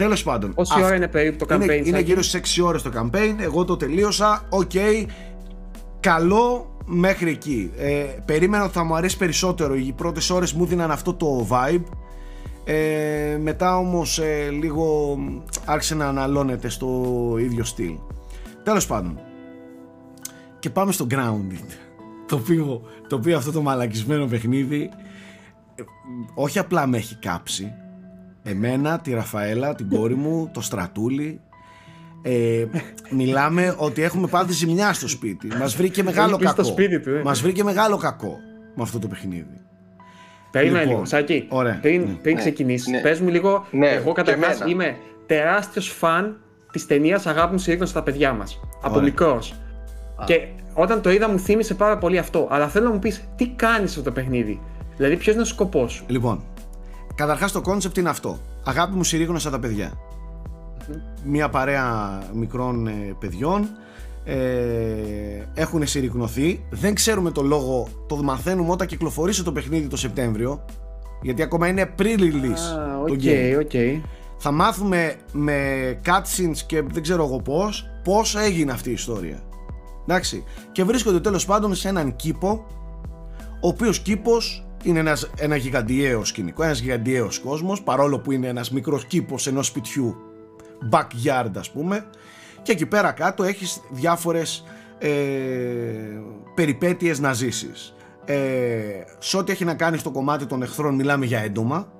[0.00, 0.54] Τέλος πάντων.
[0.54, 3.34] Πόση ώρα είναι περίπου το campaign, Είναι, είναι γύρω στις 6 ώρες το campaign.
[3.40, 4.46] Εγώ το τελείωσα.
[4.48, 4.70] Οκ.
[4.74, 5.06] Okay.
[6.00, 7.70] Καλό μέχρι εκεί.
[7.78, 9.74] Ε, περίμενα ότι θα μου αρέσει περισσότερο.
[9.74, 11.82] Οι πρώτες ώρες μου δίναν αυτό το vibe.
[12.64, 15.18] Ε, μετά όμως ε, λίγο
[15.64, 16.88] άρχισε να αναλώνεται στο
[17.38, 17.92] ίδιο στυλ.
[18.62, 19.20] Τέλος πάντων.
[20.58, 21.64] Και πάμε στο Grounded.
[22.26, 24.90] Το οποίο, το οποίο αυτό το μαλακισμένο παιχνίδι
[25.74, 25.82] ε,
[26.34, 27.72] όχι απλά με έχει κάψει.
[28.42, 31.40] Εμένα, τη Ραφαέλα, την κόρη μου, το Στρατούλη.
[32.22, 32.64] Ε,
[33.10, 35.46] μιλάμε ότι έχουμε πάθει ζημιά στο σπίτι.
[35.58, 36.64] Μας βρήκε μεγάλο κακό.
[36.64, 37.22] σπίτι του, ε.
[37.22, 38.38] Μας βρήκε μεγάλο κακό
[38.74, 39.60] με αυτό το παιχνίδι.
[40.50, 41.46] Περίμενε λοιπόν, λίγο, Σάκη.
[41.48, 41.78] Ωραία.
[41.80, 42.06] Πριν, ναι.
[42.06, 43.00] πριν ναι, ξεκινήσεις, ναι.
[43.00, 43.66] πες μου λίγο.
[43.70, 44.96] Ναι, εγώ καταρχάς είμαι
[45.26, 46.40] τεράστιος φαν
[46.70, 48.60] της ταινίας Αγάπη μου συρρίκνωσες τα παιδιά μας.
[48.82, 49.54] Από μικρός.
[50.24, 52.48] Και όταν το είδα μου θύμισε πάρα πολύ αυτό.
[52.50, 54.60] Αλλά θέλω να μου πεις τι κάνεις αυτό το παιχνίδι;
[54.96, 56.42] Δηλαδή, ποιος είναι ο σκοπός σου; Λοιπόν,
[57.14, 58.38] καταρχάς το concept είναι αυτό.
[58.64, 59.92] Αγάπη μου συρρίκνωσα τα παιδιά.
[61.24, 63.68] Μια παρέα μικρών ε, παιδιών
[64.24, 64.36] ε,
[65.54, 66.64] έχουν συρρυκνωθεί.
[66.70, 70.64] Δεν ξέρουμε το λόγο, το μαθαίνουμε όταν κυκλοφορήσει το παιχνίδι το Σεπτέμβριο.
[71.22, 73.72] Γιατί ακόμα είναι pre-release ah, το game.
[73.72, 74.00] Okay.
[74.42, 75.56] Θα μάθουμε με
[76.04, 79.42] cutscenes και δεν ξέρω εγώ πώς, πώς έγινε αυτή η ιστορία.
[80.02, 80.44] Εντάξει.
[80.72, 82.66] Και βρίσκονται τέλος πάντων σε έναν κήπο,
[83.60, 88.70] ο οποίος κήπος είναι ένας, ένα γιγαντιαίο σκηνικό, ένας γιγαντιαίος κόσμος, παρόλο που είναι ένας
[88.70, 90.16] μικρός κήπος ενός σπιτιού,
[90.90, 92.06] backyard ας πούμε,
[92.62, 94.64] και εκεί πέρα κάτω έχεις διάφορες
[94.98, 95.10] ε,
[96.54, 97.94] περιπέτειες να ζήσεις.
[98.24, 98.36] Ε,
[99.18, 101.92] σε ό,τι έχει να κάνει στο κομμάτι των εχθρών μιλάμε για έντομα,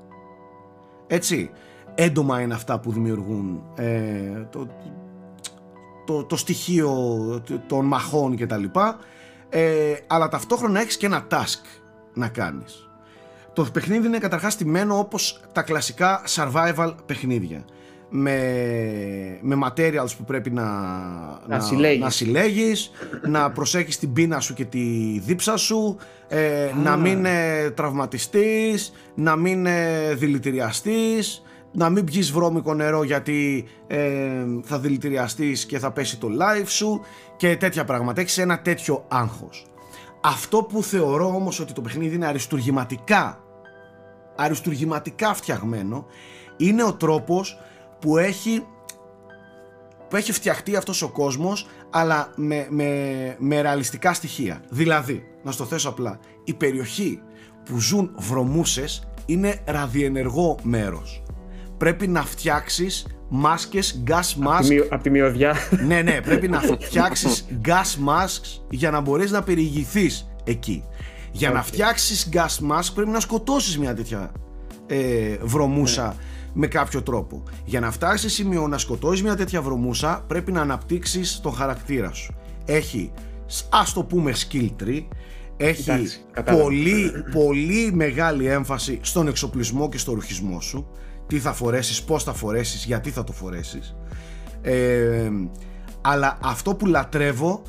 [1.06, 1.50] έτσι,
[1.94, 4.68] έντομα είναι αυτά που δημιουργούν ε, το,
[6.06, 6.94] το, το στοιχείο
[7.66, 8.98] των μαχών και τα λοιπά,
[9.48, 11.80] ε, αλλά ταυτόχρονα έχεις και ένα task
[12.14, 12.90] να κάνεις.
[13.52, 17.64] Το παιχνίδι είναι καταρχάς στημένο όπως τα κλασικά survival παιχνίδια.
[18.12, 22.00] Με, με materials που πρέπει να, να, να, συλλέγεις.
[22.00, 22.90] να, συλλέγεις,
[23.22, 24.78] να προσέχεις την πείνα σου και τη
[25.24, 25.96] δίψα σου,
[26.28, 31.42] ε, να μην ε, τραυματιστείς, να μην ε, δηλητηριαστείς,
[31.72, 37.00] να μην πιεις βρώμικο νερό γιατί ε, θα δηλητηριαστείς και θα πέσει το life σου
[37.36, 38.20] και τέτοια πράγματα.
[38.20, 39.66] Έχεις ένα τέτοιο άγχος.
[40.20, 43.44] Αυτό που θεωρώ όμως ότι το παιχνίδι είναι αριστουργηματικά
[44.40, 46.06] αριστουργηματικά φτιαγμένο
[46.56, 47.58] είναι ο τρόπος
[47.98, 48.66] που έχει
[50.08, 54.62] που έχει φτιαχτεί αυτός ο κόσμος αλλά με, με, με ρεαλιστικά στοιχεία.
[54.68, 57.22] Δηλαδή, να στο θέσω απλά, η περιοχή
[57.64, 61.22] που ζουν βρωμούσες είναι ραδιενεργό μέρος.
[61.80, 64.86] Πρέπει να φτιάξεις μάσκες, gas mask.
[64.90, 65.54] Από τη μυρωδιά.
[65.86, 70.84] ναι, ναι, πρέπει να φτιάξεις gas masks για να μπορείς να περιηγηθείς εκεί.
[71.32, 74.32] Για να φτιάξεις gas mask πρέπει να σκοτώσεις μια τέτοια
[74.86, 76.14] ε, βρωμούσα ναι.
[76.52, 77.42] με κάποιο τρόπο.
[77.64, 82.12] Για να φτάσεις σε σημείο να σκοτώσεις μια τέτοια βρωμούσα πρέπει να αναπτύξεις τον χαρακτήρα
[82.12, 82.34] σου.
[82.64, 83.12] Έχει,
[83.70, 85.04] ας το πούμε skill tree,
[85.56, 86.62] έχει Εντάξει, κατάλαβα.
[86.62, 90.86] πολύ, πολύ μεγάλη έμφαση στον εξοπλισμό και στο ρουχισμό σου.
[91.30, 93.94] Τι θα φορέσεις, πώς θα φορέσεις, γιατί θα το φορέσεις.
[94.62, 95.30] Ε,
[96.00, 97.62] αλλά αυτό που λατρεύω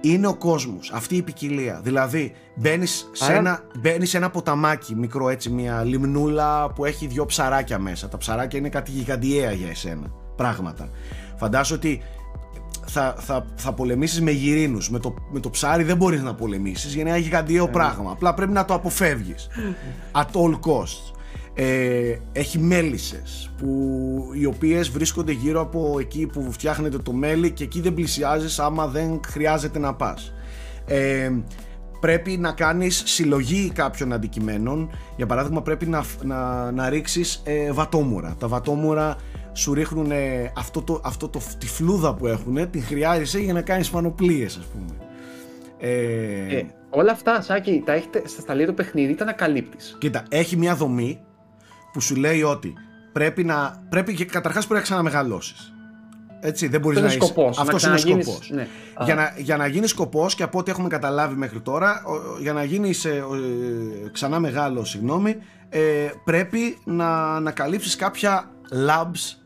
[0.00, 1.80] είναι ο κόσμος, αυτή η ποικιλία.
[1.82, 7.06] Δηλαδή μπαίνεις σε, Άρα- ένα, μπαίνεις σε ένα ποταμάκι μικρό έτσι, μια λιμνούλα που έχει
[7.06, 8.08] δυο ψαράκια μέσα.
[8.08, 10.88] Τα ψαράκια είναι κάτι γιγαντιαία για εσένα, πράγματα.
[11.36, 12.02] Φαντάσου ότι
[12.86, 14.90] θα, θα, θα πολεμήσεις με γυρίνους.
[14.90, 18.10] Με το, με το ψάρι δεν μπορείς να πολεμήσεις γιατί είναι ένα γιγαντιαίο πράγμα.
[18.10, 19.48] Απλά πρέπει να το αποφεύγεις.
[20.12, 21.11] At all costs.
[21.54, 27.64] Ε, έχει μέλισσες που, οι οποίες βρίσκονται γύρω από εκεί που φτιάχνεται το μέλι και
[27.64, 30.32] εκεί δεν πλησιάζεις άμα δεν χρειάζεται να πας.
[30.86, 31.30] Ε,
[32.00, 34.90] πρέπει να κάνεις συλλογή κάποιων αντικειμένων.
[35.16, 38.36] Για παράδειγμα πρέπει να, να, να ρίξεις ε, βατόμουρα.
[38.38, 39.16] Τα βατόμουρα
[39.52, 43.62] σου ρίχνουν ε, αυτό, το, αυτό το, τη φλούδα που έχουν, την χρειάζεσαι για να
[43.62, 44.96] κάνεις πανοπλίες ας πούμε.
[45.78, 49.96] Ε, Ε, όλα αυτά, Σάκη, τα έχετε στα σταλία του παιχνίδι, τα ανακαλύπτεις.
[49.98, 51.20] Κοίτα, έχει μια δομή
[51.92, 52.72] που σου λέει ότι
[53.12, 53.82] πρέπει να.
[53.88, 55.72] Πρέπει και καταρχάς πρέπει να ξαναμεγαλώσεις.
[56.44, 57.32] Έτσι, δεν μπορείς Αυτό να είναι είσαι.
[57.32, 58.50] σκοπός, να Αυτός είναι ο ξαναγίνεις- σκοπός.
[58.50, 58.66] ναι.
[59.04, 62.52] Για να, για να γίνεις σκοπός και από ό,τι έχουμε καταλάβει μέχρι τώρα, ο- για
[62.52, 63.06] να γίνεις
[64.12, 65.36] ξανά μεγάλο, συγγνώμη,
[65.68, 65.80] ε,
[66.24, 68.50] πρέπει να ανακαλύψεις κάποια
[68.86, 69.36] labs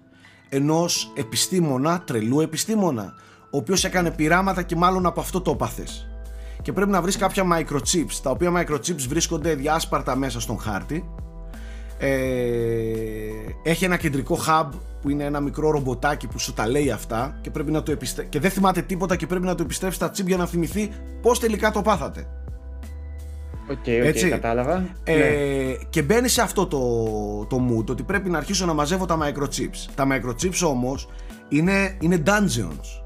[0.49, 3.15] ενός επιστήμονα, τρελού επιστήμονα,
[3.51, 6.07] ο οποίος έκανε πειράματα και μάλλον από αυτό το έπαθες.
[6.63, 11.09] Και πρέπει να βρεις κάποια microchips, τα οποία microchips βρίσκονται διάσπαρτα μέσα στον χάρτη.
[11.99, 12.09] Ε,
[13.63, 14.69] έχει ένα κεντρικό hub
[15.01, 18.25] που είναι ένα μικρό ρομποτάκι που σου τα λέει αυτά και, πρέπει να το επιστρέ...
[18.25, 20.91] και δεν θυμάται τίποτα και πρέπει να το επιστρέψει στα chip για να θυμηθεί
[21.23, 22.27] πώς τελικά το πάθατε.
[23.71, 24.29] Οκ, οκ, Έτσι.
[24.29, 24.79] κατάλαβα.
[24.79, 25.13] Ναι.
[25.13, 26.79] Ε, και μπαίνει σε αυτό το,
[27.47, 29.91] το mood ότι πρέπει να αρχίσω να μαζεύω τα microchips.
[29.95, 31.09] Τα microchips όμως
[31.49, 33.06] είναι, είναι dungeons.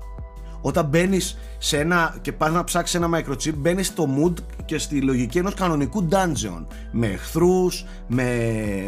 [0.61, 4.35] Όταν μπαίνεις σε ένα και πας να ψάξεις ένα microchip, μπαίνεις στο mood
[4.65, 6.67] και στη λογική ενός κανονικού dungeon.
[6.93, 8.25] Με εχθρούς, με,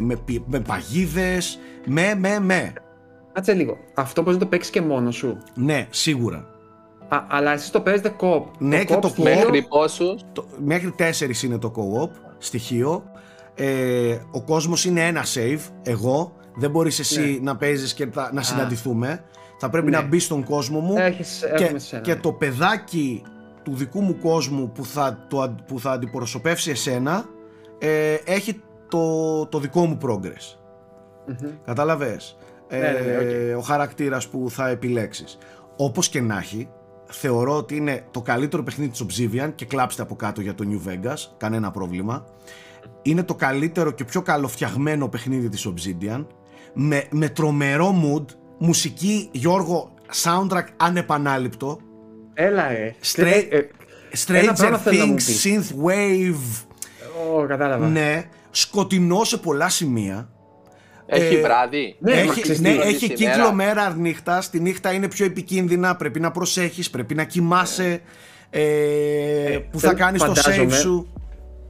[0.01, 2.73] με, πι- με παγίδες, με, με, με.
[3.33, 3.77] Κάτσε λίγο.
[3.95, 6.47] Αυτό μπορεί να το παίξεις και μόνος σου; Ναι, σίγουρα.
[7.09, 8.43] Α, αλλά εσείς το παίζετε co-op.
[8.59, 13.05] Ναι, και co-op το στοιχείο- Μέχρι πόσους; Το- μέχρι 4 είναι το co-op στοιχείο.
[13.55, 16.37] Ε, ο κόσμος είναι ένα save, εγώ.
[16.57, 19.25] Δεν μπορείς εσύ να παίζεις και τα- να συναντηθούμε.
[19.65, 19.97] Θα πρέπει Ναι.
[19.97, 22.03] να μπεις στον κόσμο μου Έχεις, και, έχουμε σένα.
[22.03, 23.23] και το παιδάκι
[23.63, 27.25] του δικού μου κόσμου που θα, το, αν- που θα αντιπροσωπεύσει εσένα
[27.79, 30.59] ε, έχει το, το δικό μου progress.
[31.27, 31.51] Μμμ.
[31.65, 32.37] Κατάλαβες;
[32.71, 35.39] Ναι, ναι, ναι, Ε, Ο χαρακτήρας που θα επιλέξεις.
[35.77, 36.69] Όπως και να έχει,
[37.11, 40.89] θεωρώ ότι είναι το καλύτερο παιχνίδι της Obsidian και κλάψτε από κάτω για το New
[40.91, 42.25] Vegas, κανένα πρόβλημα.
[43.03, 46.27] Είναι το καλύτερο και πιο καλοφτιαγμένο παιχνίδι της Obsidian
[46.75, 48.25] με, με τρομερό mood,
[48.63, 51.79] μουσική, Γιώργο, soundtrack ανεπανάληπτο,
[52.35, 52.95] Έλα, ρε.
[53.15, 53.59] Straight- Ε,
[54.27, 55.47] Stranger πράγμα θέλω να μου Things, πεις.
[55.47, 56.65] Synth Wave,
[57.37, 57.87] Ω, κατάλαβα.
[57.89, 60.29] ναι, σκοτεινό σε πολλά σημεία.
[61.07, 61.97] Έχει Ε, βράδυ.
[61.99, 63.35] ναι, μα έχει, ξέρεις ναι, τι, έχει σήμερα.
[63.35, 64.41] κύκλο μέρα νύχτα.
[64.41, 65.97] Στη νύχτα είναι πιο επικίνδυνα.
[65.97, 68.01] Πρέπει να προσέχεις, πρέπει να κοιμάσαι.
[68.51, 68.61] Ε,
[69.71, 71.13] που θα θέλω- κάνεις το save φαντάζομαι σου.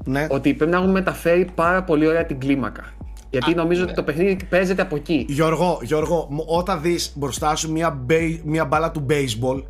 [0.05, 0.27] Ναι.
[0.31, 2.85] Ότι πρέπει να έχουν μεταφέρει πάρα πολύ ωραία την κλίμακα.
[3.33, 5.25] Γιατί νομίζω ότι το παιχνίδι παίζεται από εκεί.
[5.29, 9.63] Γιώργο, Γιώργο, μ- όταν δεις μπροστά σου μια, μπέι- μια μπάλα του baseball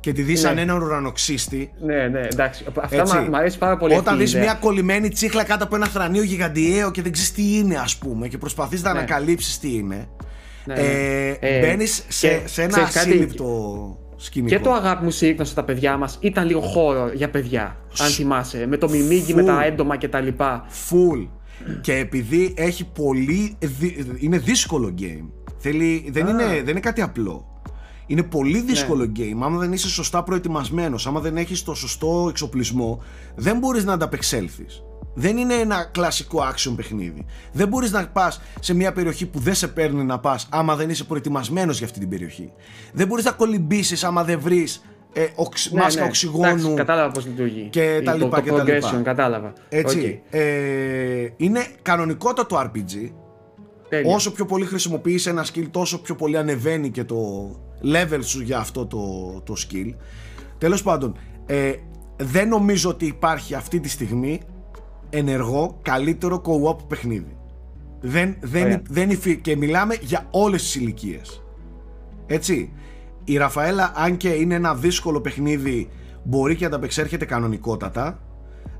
[0.00, 0.48] και τη δεις Ναι.
[0.48, 2.64] σαν έναν ουρανοξύστη Ναι, ναι, εντάξει.
[2.80, 3.16] Αυτά Έτσι.
[3.18, 3.92] μ' μ' αρέσει πάρα πολύ.
[3.94, 4.44] Όταν αυτή η δεις ιδέα.
[4.44, 8.28] μια κολλημένη τσίχλα κάτω από ένα θρανίο γιγαντιαίο και δεν ξέρεις τι είναι ας πούμε
[8.28, 8.98] και προσπαθείς να Ναι.
[8.98, 10.08] ανακαλύψεις τι είναι
[10.64, 10.82] Ναι, ε,
[11.40, 11.48] ναι.
[11.48, 15.44] Ε, μπαίνεις σε, και σε ένα ξέρεις κάτι, ασύλληπτο σκηνικό Και το αγάπη μου σύρκνο
[15.44, 17.76] στα παιδιά μας ήταν λίγο χώρο για παιδιά.
[18.00, 18.66] Αν θυμάσαι.
[18.68, 19.46] Με το μιμίγκι, με Φου.
[19.46, 20.28] τα έντομα κτλ.
[20.88, 21.28] full
[21.80, 25.28] και επειδή έχει πολύ δυ- είναι δύσκολο game.
[25.58, 26.30] Θέλει, δεν, Α.
[26.30, 27.60] είναι, δεν είναι κάτι απλό.
[28.06, 29.38] Είναι πολύ δύσκολο game.
[29.42, 33.02] Άμα δεν είσαι σωστά προετοιμασμένος άμα δεν έχεις το σωστό εξοπλισμό
[33.34, 34.82] δεν μπορείς να ανταπεξέλθεις.
[35.14, 37.24] Δεν είναι ένα κλασικό action παιχνίδι.
[37.52, 40.90] Δεν μπορείς να πας σε μια περιοχή που δεν σε παίρνει να πας άμα δεν
[40.90, 42.52] είσαι προετοιμασμένος για αυτή την περιοχή.
[42.92, 44.82] Δεν μπορείς να κολυμπήσεις άμα δεν βρεις
[45.18, 46.06] ε, οξ, Ναι, μάσκα ναι.
[46.06, 47.68] οξυγόνου Εντάξει, κατάλαβα πώς λειτουργεί.
[47.70, 48.90] και τα Το- λοιπά το και τα λοιπά.
[48.98, 49.52] progression, κατάλαβα.
[49.68, 50.20] Έτσι.
[50.26, 53.10] Οκ, Ε, είναι κανονικότατο RPG.
[53.88, 54.14] τέλεια.
[54.14, 57.50] Όσο πιο πολύ χρησιμοποιείς ένα skill, τόσο πιο πολύ ανεβαίνει και το
[57.84, 59.00] level σου για αυτό το,
[59.44, 59.94] το skill.
[60.58, 61.72] Τέλος πάντων, ε,
[62.16, 64.40] δεν νομίζω ότι υπάρχει αυτή τη στιγμή
[65.10, 67.36] ενεργό καλύτερο co-op παιχνίδι.
[68.00, 68.82] Δεν, δεν, Ωραία.
[68.90, 71.42] δεν υφι- και μιλάμε για όλες τις ηλικίες.
[72.26, 72.72] Έτσι.
[73.28, 75.88] Η Ραφαέλα, αν και είναι ένα δύσκολο παιχνίδι,
[76.22, 78.20] μπορεί και ανταπεξέρχεται κανονικότατα.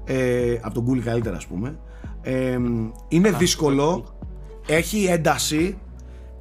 [0.04, 1.78] Ε, από τον Κούλι καλύτερα, ας πούμε.
[2.22, 2.58] Ε,
[3.08, 4.18] είναι δύσκολο.
[4.66, 5.78] Έχει ένταση.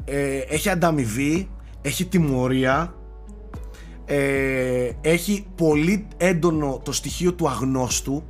[0.06, 1.49] Ε, έχει ανταμοιβή.
[1.82, 2.93] Έχει τιμωρία.
[4.06, 8.24] Ε, έχει πολύ έντονο το στοιχείο του αγνώστου.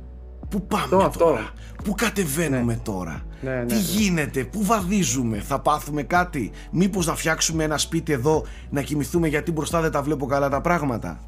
[0.48, 1.24] Πού πάμε Αυτό, αυτό.
[1.24, 1.52] τώρα,
[1.84, 3.80] πού κατεβαίνουμε τώρα, Ναι, ναι, τι ναι.
[3.80, 9.52] γίνεται, πού βαδίζουμε, θα πάθουμε κάτι, μήπως να φτιάξουμε ένα σπίτι εδώ να κοιμηθούμε γιατί
[9.52, 11.20] μπροστά δεν τα βλέπω καλά τα πράγματα;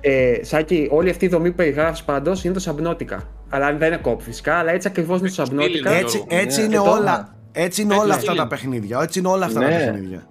[0.00, 3.22] Ε, Σάκη, όλη αυτή η δομή που περιγράφεις πάντως είναι το Σαμπνότικα.
[3.48, 5.90] Αλλά δεν είναι κόπ φυσικά, αλλά έτσι ακριβώς είναι το Σαμπνότικα.
[5.90, 6.36] Ναι, Έτσι, Γιώργο.
[6.42, 6.64] έτσι Ναι.
[6.66, 8.22] είναι Και τώρα- όλα, έτσι είναι Έτσι όλα είναι.
[8.30, 9.76] αυτά τα παιχνίδια, έτσι είναι όλα αυτά τα Ναι.
[9.76, 10.26] παιχνίδια.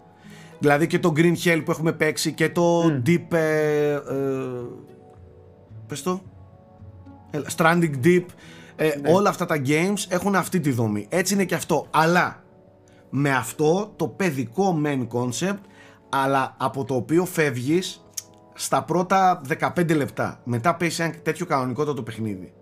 [0.59, 3.33] Δηλαδή και το Green Hell που έχουμε παίξει και το Deep...
[3.33, 3.99] Ε, ε,
[5.88, 6.21] πες το;
[7.31, 8.25] Έλα, Stranding Deep.
[8.76, 11.05] Ε, Όλα αυτά τα games έχουν αυτή τη δομή.
[11.09, 11.88] Έτσι είναι και αυτό.
[11.89, 12.43] Αλλά
[13.09, 15.59] με αυτό το παιδικό main concept
[16.09, 18.05] αλλά από το οποίο φεύγεις
[18.53, 19.41] στα πρώτα
[19.76, 20.41] 15 λεπτά.
[20.43, 22.53] Μετά παίζει ένα τέτοιο κανονικότατο παιχνίδι.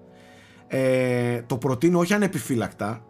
[0.67, 3.05] Ε, το προτείνω όχι ανεπιφύλακτα.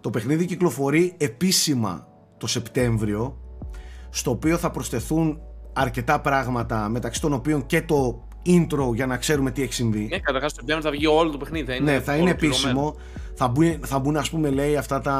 [0.00, 2.06] Το παιχνίδι κυκλοφορεί επίσημα
[2.38, 3.36] το Σεπτέμβριο
[4.10, 5.40] στο οποίο θα προσθεθούν
[5.72, 10.06] αρκετά πράγματα μεταξύ των οποίων και το intro για να ξέρουμε τι έχει συμβεί.
[10.10, 11.64] Ναι, καταρχάς στο September θα βγει όλο το παιχνίδι.
[11.66, 12.70] Θα είναι Ναι, θα είναι ολοκληρωμένο.
[12.70, 12.96] επίσημο.
[13.34, 15.14] Θα μπουν, θα μπουν ας πούμε, λέει, αυτά τα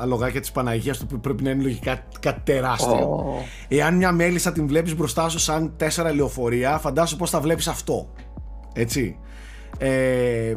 [0.00, 2.94] αλογάκια της Παναγίας του που πρέπει να είναι λογικά κάτι τεράστιο.
[2.94, 3.34] Ω.
[3.68, 8.12] Εάν μια μέλισσα την βλέπεις μπροστά σου σαν τέσσερα λεωφορεία, φαντάσου πώς θα βλέπεις αυτό.
[8.72, 9.16] Έτσι.
[9.78, 10.54] Ε,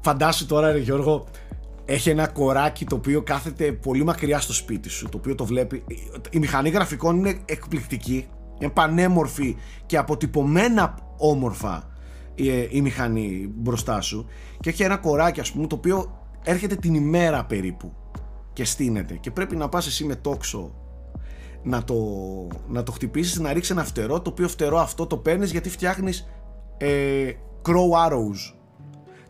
[0.00, 1.26] φαντάσου τώρα, ρε Γιώργο,
[1.84, 5.84] έχει ένα κοράκι το οποίο κάθεται πολύ μακριά στο σπίτι σου, το οποίο το βλέπει.
[6.30, 8.26] Η μηχανή γραφικών είναι εκπληκτική,
[8.58, 11.88] είναι πανέμορφη και αποτυπωμένα όμορφα
[12.34, 14.26] η, η μηχανή μπροστά σου.
[14.60, 17.92] Και έχει ένα κοράκι ας πούμε το οποίο έρχεται την ημέρα περίπου
[18.52, 19.14] και στείνεται.
[19.14, 20.72] Και πρέπει να πας εσύ με τόξο
[21.62, 21.94] να το,
[22.68, 26.28] να το χτυπήσεις να ρίξεις ένα φτερό το οποίο φτερό αυτό το παίρνεις γιατί φτιάχνεις
[26.76, 27.30] ε,
[27.68, 28.54] crow arrows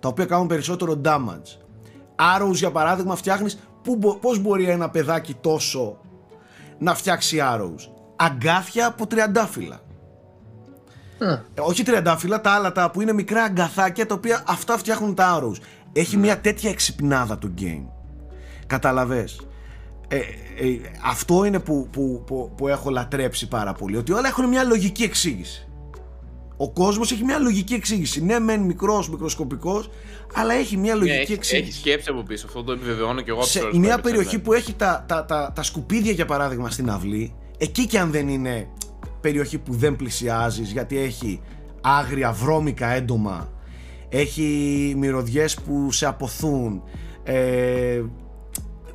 [0.00, 1.58] τα οποία κάνουν περισσότερο damage.
[2.16, 5.96] Arrows για παράδειγμα φτιάχνεις που, μπο- πώς μπορεί ένα παιδάκι τόσο
[6.78, 7.88] να φτιάξει arrows.
[8.16, 9.80] Αγκάθια από τριαντάφυλλα
[11.20, 15.40] ε, όχι τριαντάφυλλα, τα άλλα τα που είναι μικρά αγκαθάκια τα οποία αυτά φτιάχνουν τα
[15.40, 15.56] arrows.
[15.92, 17.84] Έχει μια τέτοια εξυπνάδα το game.
[18.66, 19.40] Καταλαβες.
[20.08, 23.96] Ε, ε, αυτό είναι που, που, που, που έχω λατρέψει πάρα πολύ.
[23.96, 25.68] Ότι όλα έχουν μια λογική εξήγηση.
[26.56, 28.24] Ο κόσμος έχει μια λογική εξήγηση.
[28.24, 29.90] Ναι, μεν μικρός, μικροσκοπικός,
[30.34, 31.68] αλλά έχει μια Ναι, λογική έχει, εξήγηση.
[31.68, 32.46] έχει σκέψη από πίσω.
[32.46, 34.42] Αυτό το επιβεβαιώνω και εγώ από τις σε ώρες που μια έπαιξα, περιοχή ναι.
[34.42, 38.28] που έχει τα, τα, τα, τα σκουπίδια για παράδειγμα στην αυλή εκεί και αν δεν
[38.28, 38.68] είναι
[39.20, 41.40] περιοχή που δεν πλησιάζεις γιατί έχει
[41.80, 43.48] άγρια βρώμικα έντομα
[44.08, 46.82] έχει μυρωδιές που σε αποθούν
[47.22, 48.02] ε,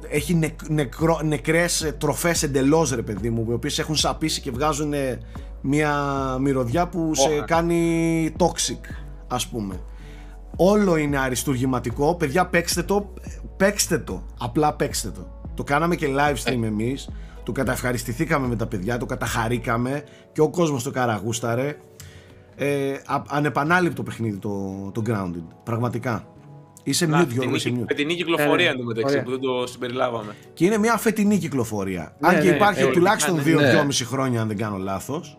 [0.09, 4.51] έχει νεκ, νεκρό, νεκρές ε, τροφές εντελώς ρε παιδί μου οι οποίες έχουν σαπίσει και
[4.51, 5.19] βγάζουν ε,
[5.61, 5.93] μια
[6.41, 7.45] μυρωδιά που σε Όχα.
[7.45, 8.79] κάνει toxic
[9.27, 9.79] ας πούμε
[10.55, 12.15] όλο είναι αριστουργηματικό.
[12.15, 13.13] Παιδιά, παίξτε το.
[13.57, 14.23] Παίξτε το.
[14.39, 15.27] Απλά παίξτε το.
[15.53, 17.09] Το κάναμε και live stream εμείς.
[17.45, 21.77] Το καταευχαριστηθήκαμε με τα παιδιά, το καταχαρήκαμε και ο κόσμος το καραγούσταρε.
[22.55, 24.51] Ε, α- ανεπανάληπτο παιχνίδι το,
[24.93, 25.43] το Grounded.
[25.63, 26.27] Πραγματικά.
[26.83, 27.83] Είσαι Να, mute, φετινή, Γιώργο, είσαι mute.
[27.87, 28.75] φετινή κυκλοφορία Ε, ναι.
[28.75, 29.23] εντωμεταξύ Ωραία.
[29.23, 30.35] που δεν το συμπεριλάβαμε.
[30.53, 32.15] Και είναι μια φετινή κυκλοφορία.
[32.19, 33.93] Ναι, αν και ναι, υπάρχει ε, τουλάχιστον ναι, 2-2,5 ναι.
[33.93, 35.37] χρόνια, αν δεν κάνω λάθος.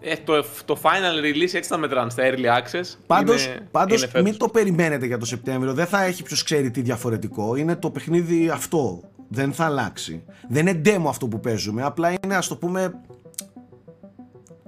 [0.00, 2.94] Ε, το, το final release έτσι θα μετράνε στα early access.
[3.06, 4.22] Πάντως, είναι, πάντως είναι φέτος.
[4.30, 5.72] μην το περιμένετε για το Σεπτέμβριο.
[5.74, 7.56] Δεν θα έχει ποιος ξέρει τι διαφορετικό.
[7.56, 9.00] Είναι το παιχνίδι αυτό.
[9.28, 10.24] Δεν θα αλλάξει.
[10.48, 11.82] Δεν είναι demo αυτό που παίζουμε.
[11.82, 12.94] Απλά είναι ας το πούμε...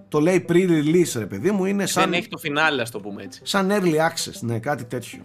[0.09, 1.64] Το λέει pre-release ρε παιδί μου.
[1.64, 3.40] Είναι σαν, Δεν έχει το φινάλε, ας το πούμε έτσι.
[3.44, 4.40] σαν early access.
[4.40, 5.18] Ναι, κάτι τέτοιο.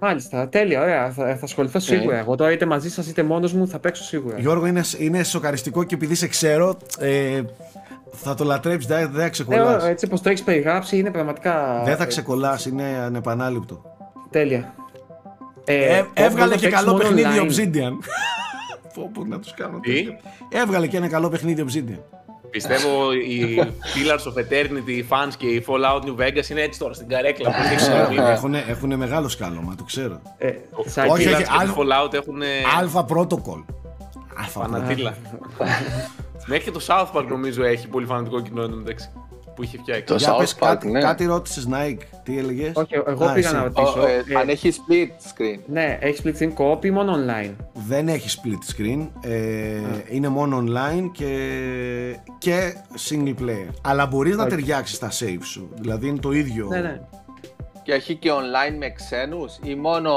[0.00, 1.10] Μάλιστα, τέλεια, ωραία.
[1.10, 2.16] Θα, θα ασχοληθώ σίγουρα.
[2.18, 4.38] Εγώ τώρα είτε μαζί σας είτε μόνος μου θα παίξω σίγουρα.
[4.38, 7.42] Γιώργο είναι, είναι σοκαριστικό και επειδή σε ξέρω ε,
[8.10, 8.90] θα το λατρέψεις.
[8.90, 9.84] Δεν, δεν θα Ε, ξεκολλάς.
[9.84, 11.82] έτσι όπω το έχεις περιγράψει είναι πραγματικά.
[11.84, 12.66] δεν θα ε, ξεκολλάς.
[12.66, 13.82] Είναι ανεπανάληπτο.
[14.30, 14.74] Τέλεια.
[15.72, 17.42] Ε, μπορώ έβγαλε να και παίξω καλό μόνο παιχνίδι online.
[17.42, 17.92] Obsidian.
[18.94, 20.16] Πω, πω, να τους κάνω Τι; τέτοιο.
[20.48, 21.98] Έβγαλε και ένα καλό παιχνίδι Obsidian.
[22.50, 26.94] Πιστεύω οι Pillars of Eternity, οι fans και οι Fallout New Vegas είναι έτσι τώρα
[26.94, 27.50] στην καρέκλα.
[27.50, 28.26] που δεν Ξέρω, ξέρω.
[28.26, 30.20] έχουν, έχουν μεγάλο σκάλωμα, το ξέρω.
[30.38, 31.74] Ε, Οι Σάκη, Όχι, Pillars όχι, και το άλλο-
[32.08, 32.40] Fallout έχουν
[32.82, 33.64] Alpha Protocol.
[34.44, 34.60] Alpha Protocol.
[34.68, 35.14] Πανατήλα.
[36.46, 39.10] Μέχρι και το South Park νομίζω έχει πολύ φανατικό κοινό εντωμεταξύ.
[39.58, 40.04] Που είχε φτιάξει.
[40.04, 41.00] Το Για South πες Park, κάτι, ναι.
[41.00, 43.54] κάτι ρώτησες Νάικ, τι έλεγες; Όχι, εγώ Α, πήγα εσύ.
[43.54, 44.06] να Ω, ρωτήσω.
[44.06, 45.60] ε, ε, αν έχει split screen.
[45.66, 47.54] Ναι, έχει split screen co-op ή μόνο online;
[47.86, 49.76] Δεν έχει split screen, ε,
[50.10, 51.36] είναι μόνο online και,
[52.38, 52.72] και
[53.10, 53.68] single player.
[53.82, 54.48] Αλλά μπορείς να Οκ.
[54.48, 56.66] ταιριάξεις τα save σου, δηλαδή είναι το ίδιο.
[56.66, 57.00] Ναι, ναι.
[57.82, 60.10] Και έχει και online με ξένους ή μόνο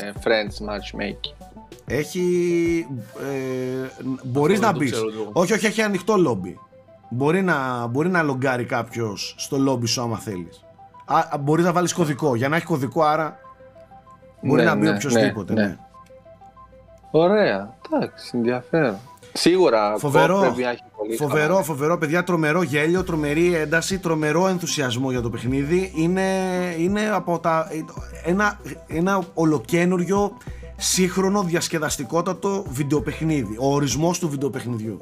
[0.00, 1.46] ε, friends matchmaking;
[1.86, 2.86] Έχει.
[3.18, 4.90] Ε, μπορείς Αυτό να δεν το μπεις.
[4.92, 5.30] ξέρω εγώ.
[5.32, 6.58] Όχι, όχι, έχει ανοιχτό λόμπι.
[7.08, 10.64] Μπορεί να, μπορεί να λογκάρει κάποιος στο λόμπι σου άμα θέλεις.
[11.40, 12.34] Μπορείς να βάλεις κωδικό.
[12.36, 13.36] Για να έχει κωδικό, άρα
[14.42, 15.52] μπορεί Ναι, να μπει ναι, οποιοδήποτε.
[15.52, 15.76] ναι, Ναι, ναι.
[17.10, 18.96] Ωραία, εντάξει, ενδιαφέρον.
[19.32, 19.94] Σίγουρα.
[19.98, 21.62] Φοβερό, πρέπει να έχει πολύ φοβερό, χαμόγελο.
[21.64, 25.92] φοβερό, παιδιά, τρομερό γέλιο, τρομερή ένταση, τρομερό ενθουσιασμό για το παιχνίδι.
[25.96, 26.22] Είναι,
[26.78, 27.68] είναι από τα,
[28.24, 30.36] ένα, ένα ολοκένουργιο,
[30.76, 33.56] σύγχρονο, διασκεδαστικότατο βιντεοπαιχνίδι.
[33.60, 35.00] Ο ορισμός του βιντεοπαιχνιδιού.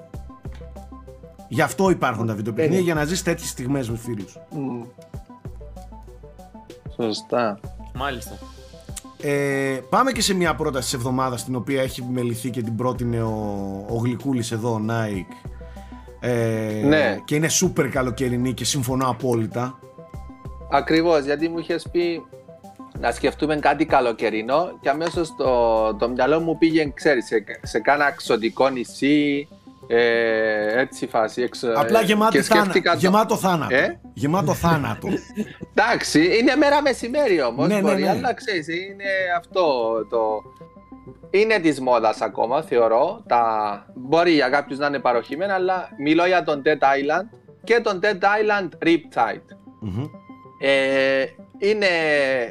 [1.54, 4.38] Γι' αυτό υπάρχουν τα βιντεοπαιχνίδια, για να ζεις τέτοιες στιγμές με φίλους.
[4.50, 4.82] Μμ.
[6.94, 7.60] Σωστά.
[7.94, 8.38] Μάλιστα.
[9.20, 13.22] Ε, πάμε και σε μια πρόταση της εβδομάδας την οποία έχει μεληθεί και την πρότεινε
[13.22, 15.26] ο, ο Γλυκούλης εδώ, ο Νάικ.
[16.20, 17.18] Ε, Ναι.
[17.24, 19.78] Και είναι σούπερ καλοκαιρινή και συμφωνώ απόλυτα.
[20.70, 22.22] Ακριβώς, γιατί μου είχες πει
[23.00, 28.08] να σκεφτούμε κάτι καλοκαιρινό και αμέσως το, το μυαλό μου πήγε, ξέρεις, σε, σε κάνα
[28.08, 29.48] εξωτικό νησί,
[29.86, 31.42] ε, έτσι φάση.
[31.42, 33.74] Εξω, Απλά ε, γεμάτη και θάνα, σκέφτηκα το- γεμάτο θάνατο.
[33.74, 35.08] Ε; Γεμάτο θάνατο.
[35.74, 38.08] Εντάξει, είναι μέρα μεσημέρι όμως, Ναι, ναι, μπορεί, ναι.
[38.08, 39.04] αλλά ξέρεις, είναι
[39.38, 40.42] αυτό το...
[41.30, 43.22] Είναι της μόδας ακόμα, θεωρώ.
[43.26, 43.86] Τα...
[43.94, 48.18] Μπορεί για κάποιους να είναι παροχημένα, αλλά μιλώ για τον Dead Island και τον Dead
[48.18, 49.56] Island Riptide.
[49.80, 50.04] Μμμ.
[50.58, 51.24] Ε,
[51.58, 51.86] είναι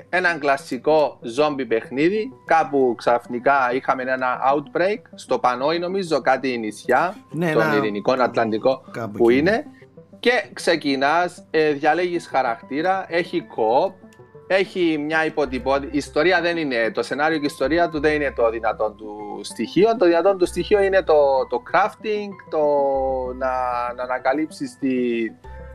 [0.09, 2.31] ένα κλασικό zombie παιχνίδι.
[2.45, 8.83] Κάπου ξαφνικά είχαμε ένα outbreak στο Πανόη, νομίζω, κάτι νησιά, Ναι, τον ένα- Ειρηνικό, Ατλαντικό
[8.91, 9.39] κάπου που εκεί.
[9.39, 9.65] είναι.
[10.19, 13.93] Και ξεκινάς, ε, διαλέγεις χαρακτήρα, έχει co-op,
[14.47, 15.85] έχει μια υποτυπώδη.
[15.85, 19.39] Η ιστορία δεν είναι, το σενάριο και η ιστορία του δεν είναι το δυνατόν του
[19.43, 19.95] στοιχείο.
[19.97, 22.59] Το δυνατόν του στοιχείο είναι το, το crafting, το
[23.37, 23.47] να,
[23.95, 24.89] να ανακαλύψεις τι,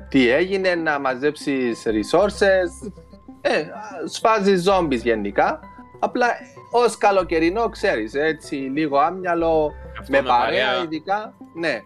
[0.08, 2.90] τι έγινε, να μαζέψεις resources.
[3.40, 3.64] Ε,
[4.04, 5.60] σφάζεις zombies γενικά.
[5.98, 6.26] Απλά
[6.70, 10.82] ως καλοκαιρινό ξέρεις, έτσι λίγο άμυαλο, Αυτό με με παρέα παρέα.
[10.82, 11.34] ειδικά.
[11.54, 11.82] Ναι.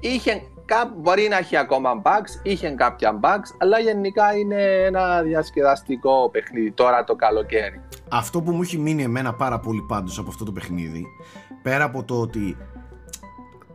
[0.00, 6.28] Είχε, κά- μπορεί να έχει ακόμα bugs, είχε κάποια bugs, αλλά γενικά είναι ένα διασκεδαστικό
[6.32, 7.80] παιχνίδι τώρα το καλοκαίρι.
[8.08, 11.06] Αυτό που μου έχει μείνει εμένα πάρα πολύ πάντως από αυτό το παιχνίδι,
[11.62, 12.56] πέρα από το ότι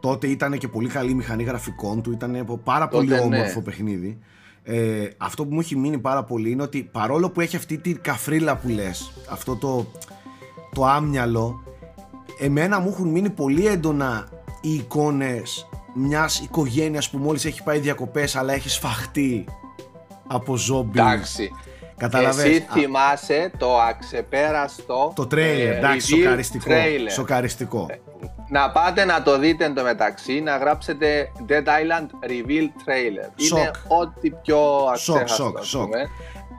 [0.04, 3.38] τότε ήταν και πολύ καλή η μηχανή γραφικών του, ήταν πάρα Τότε, πολύ ναι.
[3.38, 4.20] όμορφο παιχνίδι.
[4.64, 8.02] Ε, αυτό που μου έχει μείνει πάρα πολύ είναι ότι παρόλο που έχει αυτή την
[8.02, 9.86] καφρίλα που λες, αυτό το,
[10.74, 11.64] το άμυαλο,
[12.40, 14.28] εμένα μου έχουν μείνει πολύ έντονα
[14.62, 19.46] οι εικόνες μιας οικογένειας που μόλις έχει πάει διακοπές αλλά έχει σφαχτεί
[20.28, 21.00] από ζόμπι.
[21.00, 21.52] Εντάξει.
[21.98, 26.66] Καταλαβες; Εσύ Α, θυμάσαι το αξεπέραστο το τρέιλερ, ε, εντάξει, reveal σοκαριστικό.
[26.70, 27.12] trailer.
[27.12, 27.88] Σοκαριστικό.
[28.54, 33.30] Να πάτε να το δείτε εντωμεταξύ, να γράψετε Dead Island Reveal Trailer.
[33.36, 33.58] Σοκ.
[33.58, 34.58] Είναι ό,τι πιο
[34.96, 35.82] Σοκ, αξέχαστο, σοκ, ας σοκ.
[35.84, 36.00] πούμε.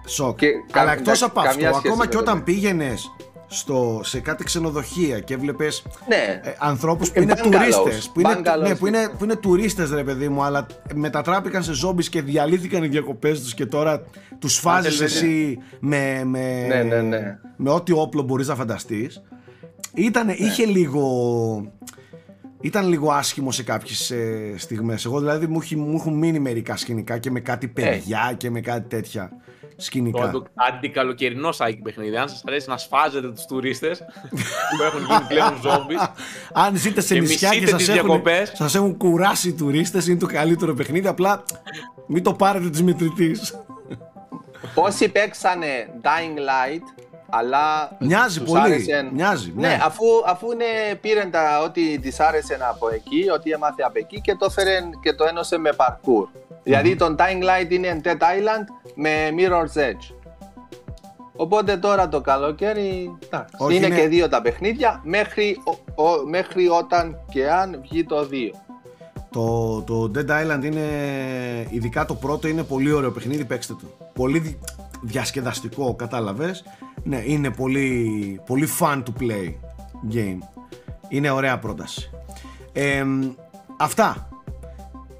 [0.06, 0.38] Σοκ.
[0.38, 2.42] Και Αλλά κα- εκτός κα- από καμία αυτό, σχέση ακόμα με και το όταν ναι.
[2.42, 3.10] πήγαινες
[3.46, 8.20] στο, σε κάτι ξενοδοχεία και βλέπεις Ναι, ε, ανθρώπους που Ε, είναι bungalows, τουρίστες που
[8.20, 8.60] είναι, bungalows.
[8.68, 12.82] ναι, που, είναι, που είναι τουρίστες ρε παιδί μου αλλά μετατράπηκαν σε ζόμπις και διαλύθηκαν
[12.82, 14.02] οι διακοπές τους και τώρα
[14.38, 15.14] τους σφάζεις θέλετε.
[15.16, 17.38] εσύ με, με, Ναι, ναι, ναι.
[17.56, 19.22] με ό,τι όπλο μπορείς να φανταστείς
[19.94, 21.72] Ήτανε, είχε λίγο
[22.60, 26.76] ήταν λίγο άσχημο σε κάποιες ε, στιγμές εγώ δηλαδή μου, έχει- μου έχουν μείνει μερικά
[26.76, 29.30] σκηνικά και με κάτι παιδιά και με κάτι τέτοια
[29.76, 32.16] Το σκηνικά αντι- αντικαλοκαιρινό σάκι παιχνίδι.
[32.16, 33.98] Αν σας αρέσει να σφάζετε τους τουρίστες
[34.76, 35.94] που έχουν γίνει πλέον ζόμπι.
[36.52, 38.52] Αν ζείτε σε Και νησιά και μισείτε σας τις έχουν, διακοπές.
[38.54, 41.42] σας έχουν κουράσει οι τουρίστες είναι το καλύτερο παιχνίδι απλά
[42.06, 43.54] μην το πάρετε της μετρητής
[44.74, 45.66] Όσοι παίξανε
[46.02, 47.90] Dying Light, αλλά.
[47.98, 49.78] Μοιάζει τους πολύ, άρεσε- μοιάζει, Ναι, ναι.
[49.84, 50.64] αφού, αφού είναι,
[51.00, 55.12] πήραν τα ότι της άρεσε από εκεί, ότι έμαθε από εκεί και το έφερε και
[55.12, 56.28] το ένωσε με parkour.
[56.62, 58.64] Δηλαδή το Dying Light είναι Dead Island
[58.94, 60.14] με Mirror's Edge.
[61.36, 65.60] Οπότε τώρα το καλοκαίρι εντάξει, Όχι, είναι, είναι- και δύο τα παιχνίδια μέχρι,
[65.96, 68.52] ο- ο- μέχρι όταν και αν βγει το δύο.
[69.30, 70.86] το, το Dead Island είναι
[71.70, 74.58] ειδικά το πρώτο είναι πολύ ωραίο παιχνίδι παίξτε το πολύ δι-
[75.04, 76.64] διασκεδαστικό κατάλαβες.
[77.02, 79.54] Ναι είναι πολύ, πολύ fun to play
[80.12, 80.38] game.
[81.08, 82.10] Είναι ωραία πρόταση.
[82.72, 83.04] Ε,
[83.78, 84.28] αυτά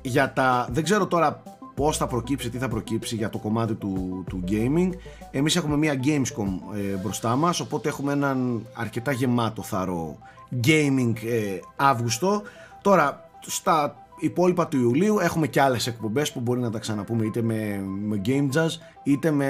[0.02, 1.42] για τα δεν ξέρω τώρα
[1.74, 4.90] πώς θα προκύψει, τι θα προκύψει για το κομμάτι του, του gaming.
[5.30, 10.18] Εμείς έχουμε μια Gamescom ε, μπροστά μας οπότε έχουμε έναν αρκετά γεμάτο θαρό
[10.66, 12.42] gaming ε, Αύγουστο.
[12.82, 17.42] Τώρα στα υπόλοιπα του Ιουλίου έχουμε και άλλες εκπομπές που μπορεί να τα ξαναπούμε είτε
[17.42, 18.68] με, με Game Jazz
[19.02, 19.48] είτε με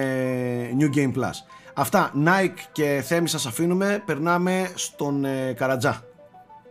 [0.78, 1.30] New Game Plus
[1.74, 6.02] αυτά Nike και Θέμη σας αφήνουμε περνάμε στον ε, Καρατζά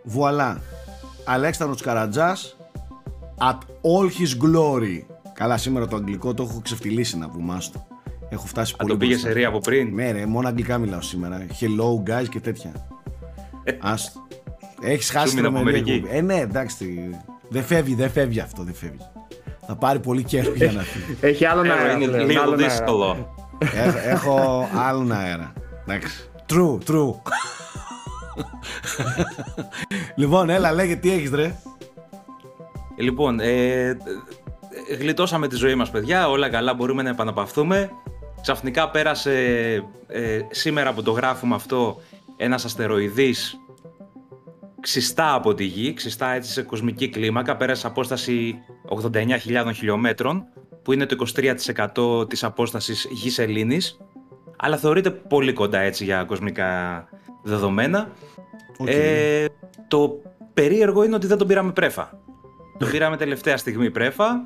[0.03, 0.61] Βουαλά
[1.25, 2.57] Αλέξανδρος Καρατζάς
[3.37, 5.01] At all his glory.
[5.33, 7.53] Καλά, σήμερα το αγγλικό το έχω ξεφτυλίσει να πούμε.
[7.55, 7.87] άστο.
[8.29, 8.91] Έχω φτάσει Αν πολύ.
[8.91, 9.29] το πήγε μπροστά.
[9.29, 9.93] σε ρί από πριν.
[9.93, 11.45] Ναι, ρε, μόνο αγγλικά μιλάω σήμερα.
[11.59, 12.71] Hello, guys και τέτοια.
[13.81, 14.19] Άστο.
[14.81, 15.97] Έχεις χάσει μείνει από τρομερή Αμερική.
[16.05, 16.17] εκπομπή.
[16.17, 17.09] Ε, ναι, εντάξει.
[17.53, 18.97] Δεν φεύγει, δεν φεύγει αυτό, δεν φεύγει.
[19.67, 21.17] Θα πάρει πολύ καιρό για να φύγει.
[21.21, 21.91] Έχει άλλον Ε, αέρα.
[21.91, 22.67] είναι πλέον, λίγο άλλον αέρα.
[22.73, 23.33] δύσκολο.
[23.75, 25.53] έχω, έχω άλλον αέρα.
[25.87, 26.29] Εντάξει.
[26.49, 27.13] True, true.
[30.15, 31.55] λοιπόν, έλα, λέγε τι έχεις ρε;
[32.97, 33.97] Λοιπόν, ε,
[34.99, 37.89] γλιτώσαμε τη ζωή μας παιδιά, όλα καλά, μπορούμε να επαναπαυθούμε.
[38.41, 39.33] Ξαφνικά πέρασε
[40.07, 42.01] ε, σήμερα που το γράφουμε αυτό
[42.37, 43.57] ένας αστεροειδής
[44.83, 48.55] ξυστά από τη Γη, ξυστά έτσι σε κοσμική κλίμακα, πέρασε απόσταση
[49.13, 50.43] 89.000 χιλιόμετρων,
[50.83, 51.25] που είναι το
[52.21, 53.97] 23% της απόστασης Γης Σελήνης,
[54.57, 57.03] αλλά θεωρείται πολύ κοντά έτσι για κοσμικά
[57.43, 58.09] δεδομένα.
[58.77, 58.87] Οκ.
[58.89, 59.45] Ε,
[59.87, 60.21] το
[60.53, 62.19] περίεργο είναι ότι δεν τον πήραμε πρέφα.
[62.77, 64.43] τον πήραμε τελευταία στιγμή πρέφα.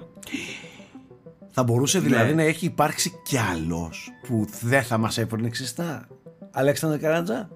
[1.49, 2.41] Θα μπορούσε δηλαδή Ναι.
[2.41, 6.07] να έχει υπάρξει κι άλλος που δεν θα μας έπαιρνε ξυστά.
[6.51, 7.49] Αλέξανδρε Καράτζα.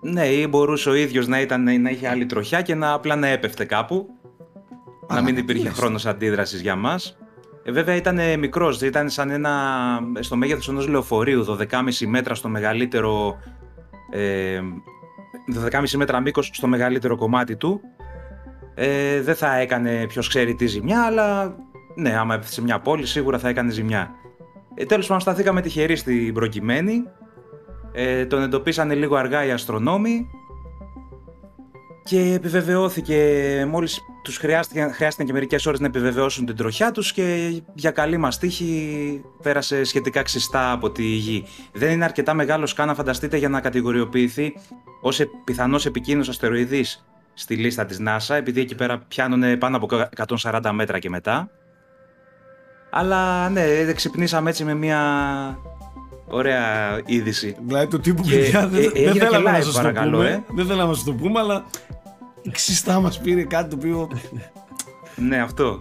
[0.00, 3.26] Ναι, ή μπορούσε ο ίδιος να, ήταν, να είχε άλλη τροχιά και να απλά να
[3.26, 4.06] έπεφτε κάπου.
[5.06, 5.72] Α, να μην τι υπήρχε λες.
[5.72, 7.18] χρόνος αντίδρασης για μας.
[7.62, 9.52] Ε, βέβαια ήταν μικρός, ήταν σαν ένα,
[10.20, 13.36] στο μέγεθος ενός λεωφορείου, 12,5 μέτρα στο μεγαλύτερο,
[14.10, 14.60] ε,
[15.54, 17.80] 12,5 μέτρα μήκος στο μεγαλύτερο κομμάτι του.
[18.74, 21.56] Ε, δεν θα έκανε ποιος ξέρει τι ζημιά, αλλά
[21.94, 24.10] ναι, άμα έπεθε σε μια πόλη σίγουρα θα έκανε ζημιά.
[24.74, 27.04] Ε, τέλος πάντων σταθήκαμε τυχεροί στην προκειμένη.
[27.98, 30.30] Ε, τον εντοπίσανε λίγο αργά οι αστρονόμοι
[32.04, 37.56] και επιβεβαιώθηκε μόλις τους χρειάστηκαν, χρειάστηκαν και μερικές ώρες να επιβεβαιώσουν την τροχιά τους και
[37.74, 41.44] για καλή μας τύχη πέρασε σχετικά ξιστά από τη γη.
[41.72, 44.54] Δεν είναι αρκετά μεγάλο καν να φανταστείτε για να κατηγοριοποιηθεί
[45.00, 49.88] ως ε- πιθανός επικίνδυνος αστεροειδής στη λίστα της NASA επειδή εκεί πέρα πιάνουν πάνω από
[50.42, 51.50] 140 μέτρα και μετά.
[52.90, 55.00] Αλλά ναι, ξυπνήσαμε έτσι με μια
[56.28, 57.56] ωραία είδηση.
[57.66, 59.78] Δηλαδή του τύπου Και, παιδιά δεν, ε, δεν έγινε θέλαμε και να live, σας το
[59.80, 60.30] παρακαλώ, πούμε.
[60.30, 60.42] ε.
[60.54, 61.64] Δεν θέλαμε να σας το πούμε, αλλά
[62.42, 64.08] η ξυστά μας πήρε κάτι το οποίο...
[65.16, 65.78] Ναι, αυτό.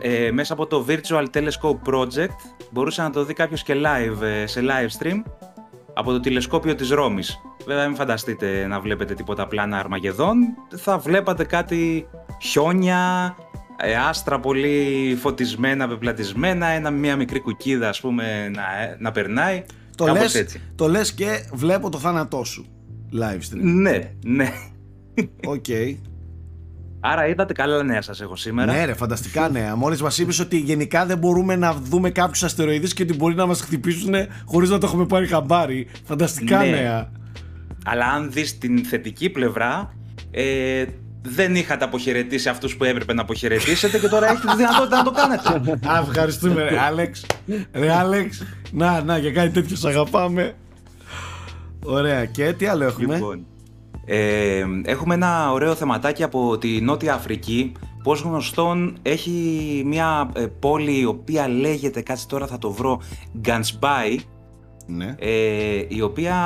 [0.00, 2.34] Ε, μέσα από το Virtual Telescope Project
[2.70, 5.22] μπορούσε να το δει κάποιος και live, ε, σε live stream
[5.94, 7.38] από το τηλεσκόπιο της Ρώμης.
[7.66, 10.36] Βέβαια μην φανταστείτε να βλέπετε τίποτα πλάνα Αρμαγεδδών.
[10.76, 12.08] Θα βλέπατε κάτι
[12.42, 13.61] χιόνια, ε,
[14.08, 18.62] άστρα πολύ φωτισμένα, πεπλατισμένα, ένα, μια μικρή κουκίδα ας πούμε να,
[18.98, 19.64] να περνάει.
[19.96, 20.60] Το Κάπως λες, έτσι.
[20.74, 22.66] το λες και βλέπω το θάνατό σου.
[23.20, 23.60] Live stream.
[23.60, 24.52] Ναι, ναι.
[25.46, 25.64] Οκ.
[27.00, 28.72] Άρα, είδατε καλά νέα σας έχω σήμερα.
[28.72, 29.76] Ναι, ρε, φανταστικά νέα.
[29.76, 33.46] Μόλις μας είπες ότι γενικά δεν μπορούμε να δούμε κάποιους αστεροειδείς και ότι μπορεί να
[33.46, 34.14] μας χτυπήσουν
[34.44, 35.86] χωρίς να το έχουμε πάρει χαμπάρι.
[36.04, 36.70] Φανταστικά Ναι.
[36.70, 37.12] νέα.
[37.84, 39.94] Αλλά αν δεις την θετική πλευρά,
[40.30, 40.84] ε,
[41.22, 45.10] δεν είχατε αποχαιρετήσει αυτούς που έπρεπε να αποχαιρετήσετε και τώρα έχετε τη δυνατότητα να το
[45.10, 45.88] κάνετε.
[45.88, 47.26] Α, ευχαριστούμε, ρε Άλεξ.
[47.72, 48.42] Ρε Άλεξ.
[48.72, 50.54] Να, να, για κάτι τέτοιο σ' αγαπάμε.
[51.84, 53.46] Ωραία, και τι άλλο έχουμε; λοιπόν,
[54.06, 57.72] ε, έχουμε ένα ωραίο θεματάκι από τη Νότια Αφρική
[58.02, 63.00] που ως γνωστόν έχει μια ε, πόλη η οποία λέγεται, κάτσε τώρα θα το βρω,
[63.38, 64.18] Γκανσμπάι
[64.86, 65.14] Ναι.
[65.18, 66.36] ε, η οποία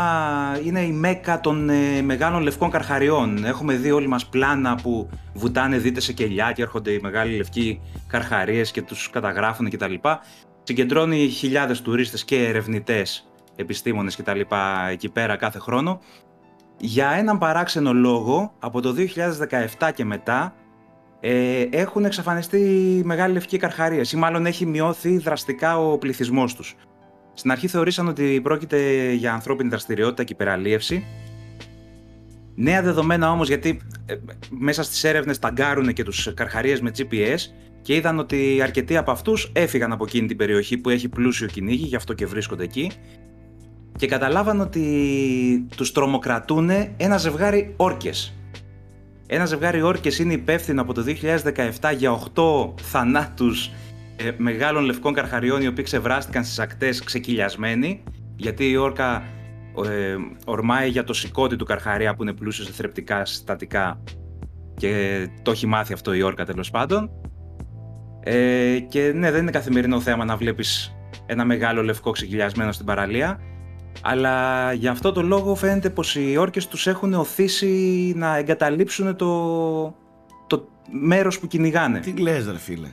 [0.64, 3.44] είναι η μέκα των ε, μεγάλων λευκών καρχαριών.
[3.44, 7.80] Έχουμε δει όλοι μας πλάνα που βουτάνε δείτε σε κελιά και έρχονται οι μεγάλοι λευκοί
[8.06, 9.94] καρχαρίες και τους καταγράφουν κτλ.
[10.62, 14.40] Συγκεντρώνει χιλιάδες τουρίστες και ερευνητές, επιστήμονες κτλ.
[14.90, 16.00] εκεί πέρα κάθε χρόνο.
[16.78, 18.94] Για έναν παράξενο λόγο, από το
[19.78, 20.54] 2017 και μετά,
[21.20, 26.76] ε, έχουν εξαφανιστεί οι μεγάλοι λευκοί καρχαρίες ή μάλλον έχει μειώθει δραστικά ο πληθυσμός τους.
[27.38, 31.04] Στην αρχή θεωρήσαν ότι πρόκειται για ανθρώπινη δραστηριότητα και υπεραλίευση.
[32.54, 34.14] Νέα δεδομένα όμως γιατί ε,
[34.50, 37.38] μέσα στις έρευνες ταγκάρουν και τους καρχαρίες με GPS
[37.82, 41.84] και είδαν ότι αρκετοί από αυτούς έφυγαν από εκείνη την περιοχή που έχει πλούσιο κυνήγι,
[41.84, 42.90] γι' αυτό και βρίσκονται εκεί
[43.96, 48.34] και καταλάβαν ότι τους τρομοκρατούν ένα ζευγάρι όρκες.
[49.26, 51.04] Ένα ζευγάρι όρκες είναι υπεύθυνο από το
[51.80, 53.70] 2017 για 8 θανάτους
[54.16, 58.02] ε, μεγάλων λευκών καρχαριών οι οποίοι ξεβράστηκαν στις ακτές ξεκυλιασμένοι
[58.36, 59.22] γιατί η όρκα
[59.84, 64.02] ε, ορμάει για το σηκώτη του καρχαρία που είναι πλούσιος σε θρεπτικά συστατικά
[64.76, 67.10] και το έχει μάθει αυτό η όρκα τέλος πάντων
[68.20, 73.40] ε, και ναι δεν είναι καθημερινό θέμα να βλέπεις ένα μεγάλο λευκό ξεκυλιασμένο στην παραλία
[74.02, 79.94] αλλά για αυτό το λόγο φαίνεται πως οι όρκες τους έχουν οθήσει να εγκαταλείψουν το,
[80.47, 81.98] το μέρος που κυνηγάνε.
[81.98, 82.88] Τι λες ρε φίλε;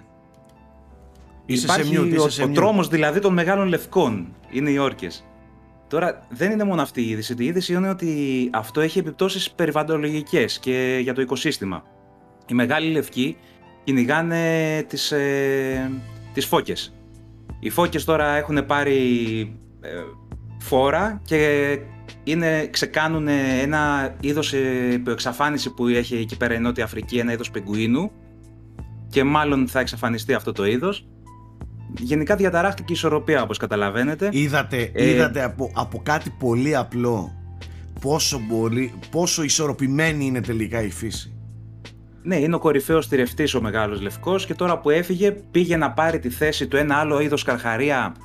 [1.46, 2.54] Είσαι Υπάρχει σε mute, ο, είσαι σε ο mute.
[2.54, 4.36] τρόμος δηλαδή των μεγάλων λευκών.
[4.52, 5.26] Είναι οι όρκες.
[5.88, 7.36] Τώρα δεν είναι μόνο αυτή η είδηση.
[7.38, 11.84] Η είδηση είναι ότι αυτό έχει επιπτώσεις περιβαλλοντολογικές και για το οικοσύστημα.
[12.48, 13.38] Οι μεγάλοι λευκοί
[13.84, 15.92] κυνηγάνε τις, ε,
[16.34, 16.94] τις φώκες.
[17.60, 18.98] Οι φώκες τώρα έχουν πάρει
[19.82, 19.90] ε,
[20.60, 21.80] φόρα και
[22.24, 23.28] είναι, ξεκάνουν
[23.62, 28.12] ένα είδος ε, υποεξαφάνιση που έχει εκεί πέρα η Νότια Αφρική, ένα είδος πεγκουίνου
[29.10, 31.08] και μάλλον θα εξαφανιστεί αυτό το είδος.
[32.00, 34.30] Γενικά διαταράχτηκε η ισορροπία όπως καταλαβαίνετε.
[34.32, 37.34] Είδατε, Ε, είδατε από, από κάτι πολύ απλό
[38.02, 41.34] πόσο, μπορεί, πόσο ισορροπημένη είναι τελικά η φύση.
[42.24, 46.20] Ναι, είναι ο κορυφαίος τυρευτή ο μεγάλος λευκός και τώρα που έφυγε πήγε να πάρει
[46.20, 48.16] τη θέση του ένα άλλο είδος καρχαρία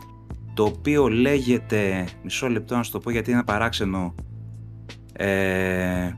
[0.55, 2.09] το οποίο λέγεται.
[2.23, 4.15] Μισό λεπτό να σου το πω γιατί είναι παράξενο.
[5.13, 6.11] Ε,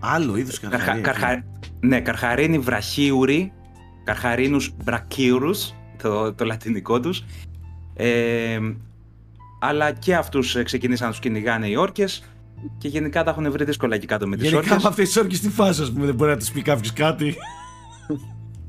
[0.00, 1.02] Άλλο είδος καρχαρία.
[1.02, 1.44] καρχα,
[1.80, 3.52] ναι, καρχαρίνη βραχίουρη,
[4.04, 7.24] καρχαρίνους μπρακίουρους, το, το λατινικό τους.
[7.96, 8.58] Ε,
[9.60, 12.24] αλλά και αυτούς ε, ξεκινήσαν να τους κυνηγάνε οι όρκες
[12.78, 14.82] και γενικά τα έχουν βρει δύσκολα εκεί κάτω με τις Γενικά όρκες.
[14.82, 17.34] με αυτές τις όρκες τι φάση, ας πούμε, δεν μπορεί να τη πει κάποιος κάτι.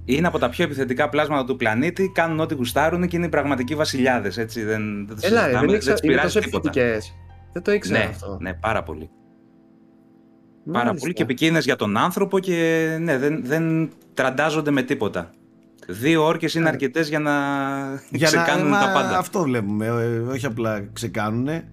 [0.06, 3.76] Είναι από τα πιο επιθετικά πλάσματα του πλανήτη, κάνουν ό,τι γουστάρουν και είναι οι πραγματικοί
[3.76, 6.69] βασιλιάδες, έτσι, δεν, δεν το Έλα, ρε, συζητάμε, δεν ήξερα, τους είναι πειράζει τόσο τίποτα.
[6.69, 7.14] επιθετικές.
[7.53, 8.38] Δεν το ήξερα Ναι, αυτό.
[8.41, 9.10] ναι, πάρα πολύ.
[10.65, 10.99] Πάρα Μάλιστα.
[10.99, 15.30] πολύ και επικίνδυνες για τον άνθρωπο και ναι, δεν, δεν τραντάζονται με τίποτα.
[15.88, 17.31] Δύο όρκες είναι αρκετές για να
[18.26, 19.18] ξεκάνουν μα, τα πάντα.
[19.18, 19.85] Αυτό βλέπουμε.
[19.85, 21.68] ε, όχι απλά ξεκάνουνε.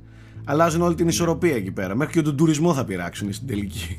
[0.45, 1.95] Αλλάζουν όλη την ισορροπία εκεί πέρα.
[1.97, 3.99] Μέχρι και τον τουρισμό θα πειράξουν στην τελική.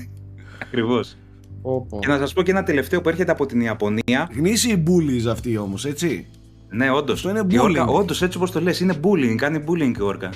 [0.62, 1.16] Ακριβώς.
[1.62, 1.98] Πω, πω.
[1.98, 4.28] Και να σας πω και ένα τελευταίο που έρχεται από την Ιαπωνία.
[4.36, 6.26] Γνήσιοι bullies αυτοί όμως, έτσι.
[6.68, 7.14] Ναι, όντως.
[7.26, 7.92] Αυτό είναι Η όρκα, bullying.
[7.94, 9.34] όντως, έτσι όπως το λες, είναι bullying.
[9.36, 10.30] Κάνει bullying η όρκα.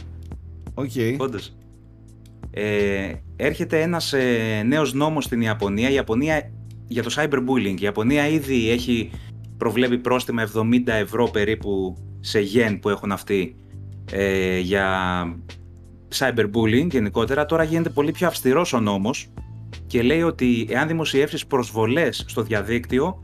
[0.74, 0.90] Οκ.
[1.18, 1.54] Όντως.
[2.50, 5.90] Ε, έρχεται ένας ε, νέος νόμος στην Ιαπωνία.
[5.90, 6.50] Η Ιαπωνία
[6.90, 7.80] για το cyberbullying.
[7.80, 9.10] Η Ιαπωνία ήδη έχει
[9.56, 13.56] προβλέπει πρόστιμα 70 ευρώ περίπου σε γεν που έχουν αυτοί
[14.12, 14.88] ε, για
[16.18, 17.46] cyberbullying γενικότερα.
[17.46, 19.32] Τώρα γίνεται πολύ πιο αυστηρός ο νόμος
[19.86, 23.22] και λέει ότι εάν δημοσιεύσεις προσβολές στο διαδίκτυο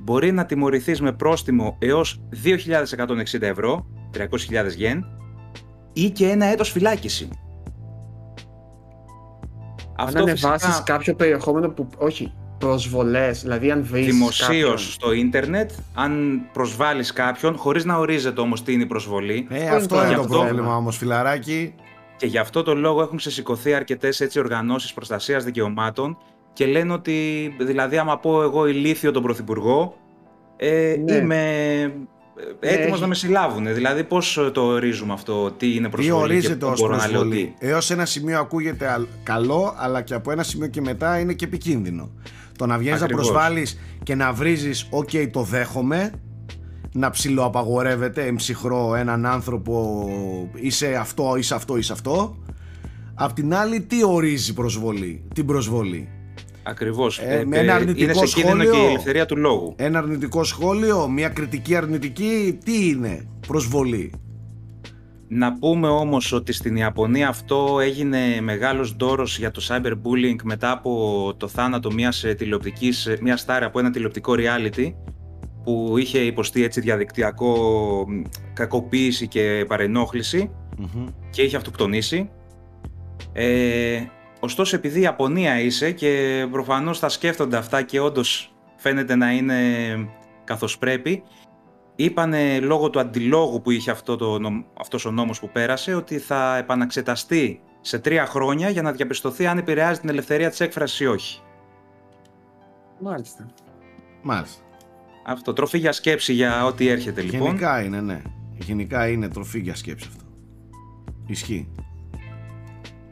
[0.00, 3.86] μπορεί να τιμωρηθείς με πρόστιμο έως 2.160 ευρώ,
[4.16, 4.26] 300.000
[4.76, 5.04] γεν,
[5.92, 7.28] ή και ένα έτος φυλάκιση.
[9.96, 11.88] Αν ανεβάσεις κάποιο περιεχόμενο που.
[11.98, 12.32] Όχι,
[12.68, 13.42] προσβολές.
[13.42, 14.06] Δηλαδή, αν βρεις.
[14.06, 19.62] δημοσίως στο ίντερνετ, αν προσβάλλεις κάποιον, χωρίς να ορίζεται όμως τι είναι η προσβολή, Ε,
[19.64, 20.48] Αυτό αυτό είναι είναι το το πρόβλημα.
[20.52, 21.74] πρόβλημα όμως, φιλαράκι.
[22.16, 26.16] και γι' αυτό το λόγο έχουν ξεσηκωθεί αρκετές έτσι οργανώσεις προστασίας δικαιωμάτων
[26.52, 27.14] και λένε ότι,
[27.60, 29.96] δηλαδή άμα πω εγώ ηλίθιο τον Πρωθυπουργό,
[30.56, 31.14] ε, Ναι.
[31.14, 31.42] είμαι
[32.60, 33.74] ε, έτοιμος έχει- να με συλλάβουν.
[33.74, 37.08] Δηλαδή πώς το ορίζουμε αυτό, τι είναι Τι προσβολή και ορίζεται πού ως μπορώ να
[37.08, 37.54] λέω τι; προσβολή.
[37.58, 41.44] Έως ένα σημείο ακούγεται αλ- καλό, αλλά και από ένα σημείο και μετά είναι και
[41.44, 42.10] επικίνδυνο.
[42.58, 43.26] Το να βγαίνεις να Ακριβώς.
[43.30, 46.12] προσβάλλεις και να βρίζεις, οκ, το δέχομαι,
[46.92, 50.06] να ψιλοαπαγορεύεται εν ψυχρώ έναν άνθρωπο,
[50.54, 52.36] είσαι αυτό, είσαι αυτό, είσαι αυτό.
[53.14, 56.08] Απ' την άλλη, τι ορίζει προσβολή, την προσβολή;
[56.62, 57.18] Ακριβώς.
[57.18, 58.72] Ε, με ένα αρνητικό είναι σε κίνδυνο σχόλιο.
[58.72, 59.74] και η ελευθερία του λόγου.
[59.76, 64.12] Ένα αρνητικό σχόλιο, μια κριτική αρνητική, τι είναι προσβολή;
[65.36, 71.34] Να πούμε όμως ότι στην Ιαπωνία αυτό έγινε μεγάλος ντόρος για το cyberbullying μετά από
[71.36, 74.92] το θάνατο μιας ε, τηλεοπτικής, ε, μιας στάρ από ένα τηλεοπτικό reality
[75.64, 77.54] που είχε υποστεί έτσι διαδικτυακό
[78.08, 80.50] μ, κακοποίηση και παρενόχληση
[81.30, 82.30] και είχε αυτοκτονήσει.
[83.32, 84.02] Ε,
[84.40, 89.56] ωστόσο επειδή η Ιαπωνία είσαι και προφανώς θα σκέφτονται αυτά και όντως φαίνεται να είναι
[90.44, 91.22] καθώς πρέπει,
[91.96, 96.18] είπανε λόγω του αντιλόγου που είχε αυτό το, νομ- αυτός ο νόμος που πέρασε ότι
[96.18, 101.06] θα επαναξεταστεί σε τρία χρόνια για να διαπιστωθεί αν επηρεάζει την ελευθερία της έκφρασης ή
[101.06, 101.40] όχι.
[103.00, 103.46] Μάλιστα.
[104.22, 104.62] Μάλιστα.
[105.26, 107.40] Αυτό, τροφή για σκέψη για ό,τι έρχεται λοιπόν.
[107.46, 108.22] Γενικά είναι, ναι.
[108.58, 110.24] Γενικά είναι τροφή για σκέψη αυτό.
[111.26, 111.68] Ισχύει.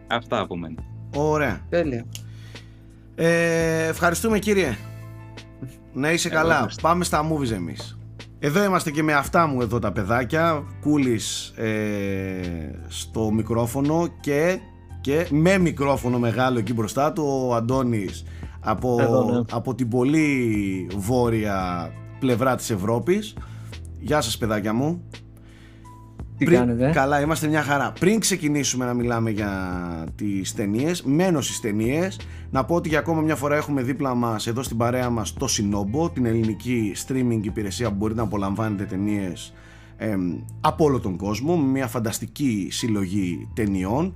[0.07, 0.83] Αυτά από μένα.
[1.17, 1.61] Ωραία.
[1.69, 2.07] Τέλεια.
[3.15, 4.77] Ε, ευχαριστούμε κύριε.
[5.93, 6.55] Να είσαι Εγώ καλά.
[6.55, 6.83] ευχαριστώ.
[6.83, 7.99] Πάμε στα movies εμείς.
[8.45, 10.65] Εδώ είμαστε και με αυτά μου εδώ τα παιδάκια.
[10.81, 14.59] Κούλης ε, στο μικρόφωνο και,
[15.01, 18.25] και με μικρόφωνο μεγάλο εκεί μπροστά του ο Αντώνης
[18.61, 19.41] από, Εδώ, ναι.
[19.51, 23.37] από την πολύ βόρεια πλευρά της Ευρώπης.
[23.99, 25.09] Γεια σας παιδάκια μου.
[26.45, 27.93] Τι κάνετε; Καλά, είμαστε μια χαρά.
[28.01, 29.53] Πριν ξεκινήσουμε να μιλάμε για
[30.17, 32.21] τις ταινίες, μένω στις ταινίες,
[32.51, 35.47] να πω ότι για ακόμα μια φορά έχουμε δίπλα μας εδώ στην παρέα μας το
[35.51, 39.53] Sinobo, την ελληνική streaming υπηρεσία που μπορείτε να απολαμβάνετε ταινίες
[40.61, 44.15] από όλο τον κόσμο, με μια φανταστική συλλογή ταινιών.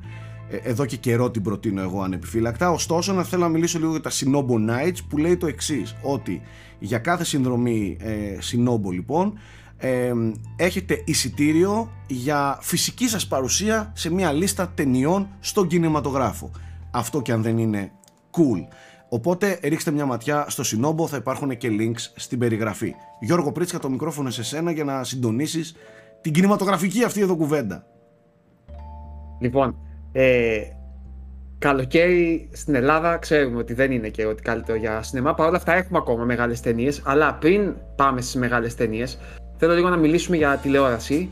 [0.50, 2.70] Ε, Εδώ και καιρό την προτείνω εγώ ανεπιφύλακτα.
[2.70, 6.42] Ωστόσο, να θέλω να μιλήσω λίγο για τα Sinobo Nights που λέει το εξής: Ότι
[6.78, 8.12] για κάθε συνδρομή ε,
[8.52, 9.38] Sinobo, λοιπόν,
[9.78, 10.12] ε,
[10.56, 16.50] έχετε εισιτήριο για φυσική σας παρουσία σε μια λίστα ταινιών στον κινηματογράφο.
[16.90, 17.92] Αυτό και αν δεν είναι
[18.30, 18.76] cool.
[19.08, 22.94] Οπότε ρίξτε μια ματιά στο Sinobo, θα υπάρχουν και links στην περιγραφή.
[23.20, 25.74] Γιώργο Πρίτσκα, το μικρόφωνο σε σένα για να συντονίσεις
[26.20, 27.86] την κινηματογραφική αυτή εδώ κουβέντα.
[29.40, 29.76] Λοιπόν,
[30.12, 30.60] ε,
[31.58, 35.34] καλοκαίρι στην Ελλάδα ξέρουμε ότι δεν είναι και ότι καλύτερο για σινεμά.
[35.34, 37.02] Παρ' όλα αυτά έχουμε ακόμα μεγάλες ταινίες.
[37.04, 39.18] Αλλά πριν πάμε στις μεγάλες ταινίες,
[39.58, 41.30] θέλω λίγο να μιλήσουμε για τηλεόραση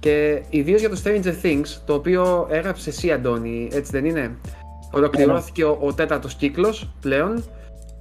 [0.00, 4.36] και ιδίως για το Stranger Things, το οποίο έγραψε εσύ Αντώνη, έτσι δεν είναι;
[4.90, 7.44] Ολοκληρώθηκε ο, ο τέταρτος κύκλος πλέον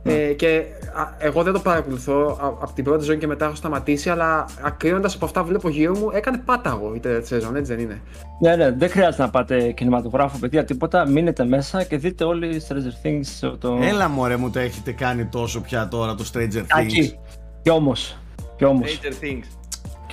[0.07, 4.09] Ε, και α, εγώ δεν το παρακολουθώ από την πρώτη ζώνη και μετά έχω σταματήσει,
[4.09, 7.83] αλλά ακρίνοντας από αυτά που βλέπω γύρω μου, έκανε πάταγο η τέταρτη σεζόν, έτσι δεν
[7.83, 8.01] είναι;
[8.39, 11.07] Ναι, ναι, δεν χρειάζεται να πάτε κινηματογράφο, παιδιά, τίποτα.
[11.07, 13.53] Μείνετε μέσα και δείτε όλοι Stranger Things.
[13.59, 13.79] Το...
[13.81, 16.65] Έλα μωρέ μου το έχετε κάνει τόσο πια τώρα το Stranger Things.
[16.69, 17.19] Ακεί.
[17.61, 18.17] Κι όμως.
[18.57, 18.99] Κι όμως.
[19.01, 19.64] Stranger Things.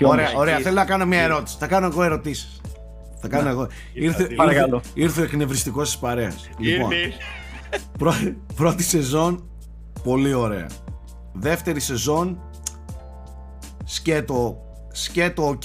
[0.09, 0.59] Ωραία, ωραία.
[0.59, 1.57] Θέλω να κάνω μια ερώτηση.
[1.59, 2.61] Θα κάνω εγώ ερωτήσεις.
[3.20, 3.66] Θα κάνω εγώ.
[3.93, 4.81] Ήρθε, ήρθε, Παρακαλώ.
[4.95, 6.49] ήρθε ο εκνευριστικός της παρέας.
[6.59, 7.12] Λοιπόν, Ήρθε.
[7.99, 9.51] πρω- πρώτη σεζόν,
[10.03, 10.66] πολύ ωραία.
[11.33, 12.41] Δεύτερη σεζόν,
[13.85, 14.59] σκέτο,
[14.93, 15.62] σκέτο οκ.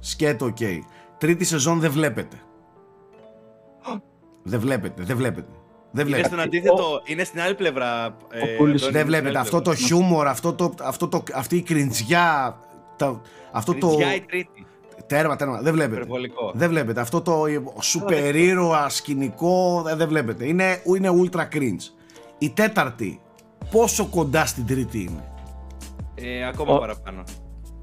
[0.00, 0.56] Σκέτο οκ.
[1.18, 2.36] Τρίτη σεζόν δεν βλέπετε.
[4.42, 5.48] Δεν βλέπετε, δεν βλέπετε.
[5.90, 6.34] Δεν Είναι βλέπετε.
[6.34, 8.16] στον αντίθετο, είναι στην άλλη πλευρά.
[8.30, 8.58] ε, Κούλης.
[8.58, 9.86] Αντώνη, Δεν είναι στην βλέπετε άλλη αυτό το πλευρά.
[9.86, 12.58] χιούμορ, αυτό το, αυτό το, αυτή η κριντζιά,
[12.96, 13.20] τα-
[13.52, 13.86] αυτό το...
[13.88, 14.66] Κριντζιά η τρίτη.
[15.06, 15.96] Τέρμα, τέρμα, δεν βλέπετε.
[15.96, 16.52] Υπερβολικό.
[16.54, 17.00] Δεν βλέπετε.
[17.00, 17.44] Αυτό το
[17.80, 20.46] σούπερ ήρωα σκηνικό δεν, δεν βλέπετε.
[20.46, 21.82] Είναι, είναι ultra cringe.
[22.38, 23.20] Η τέταρτη,
[23.70, 25.24] πόσο κοντά στην τρίτη είναι;
[26.14, 27.22] Ε, ακόμα Ο- παραπάνω.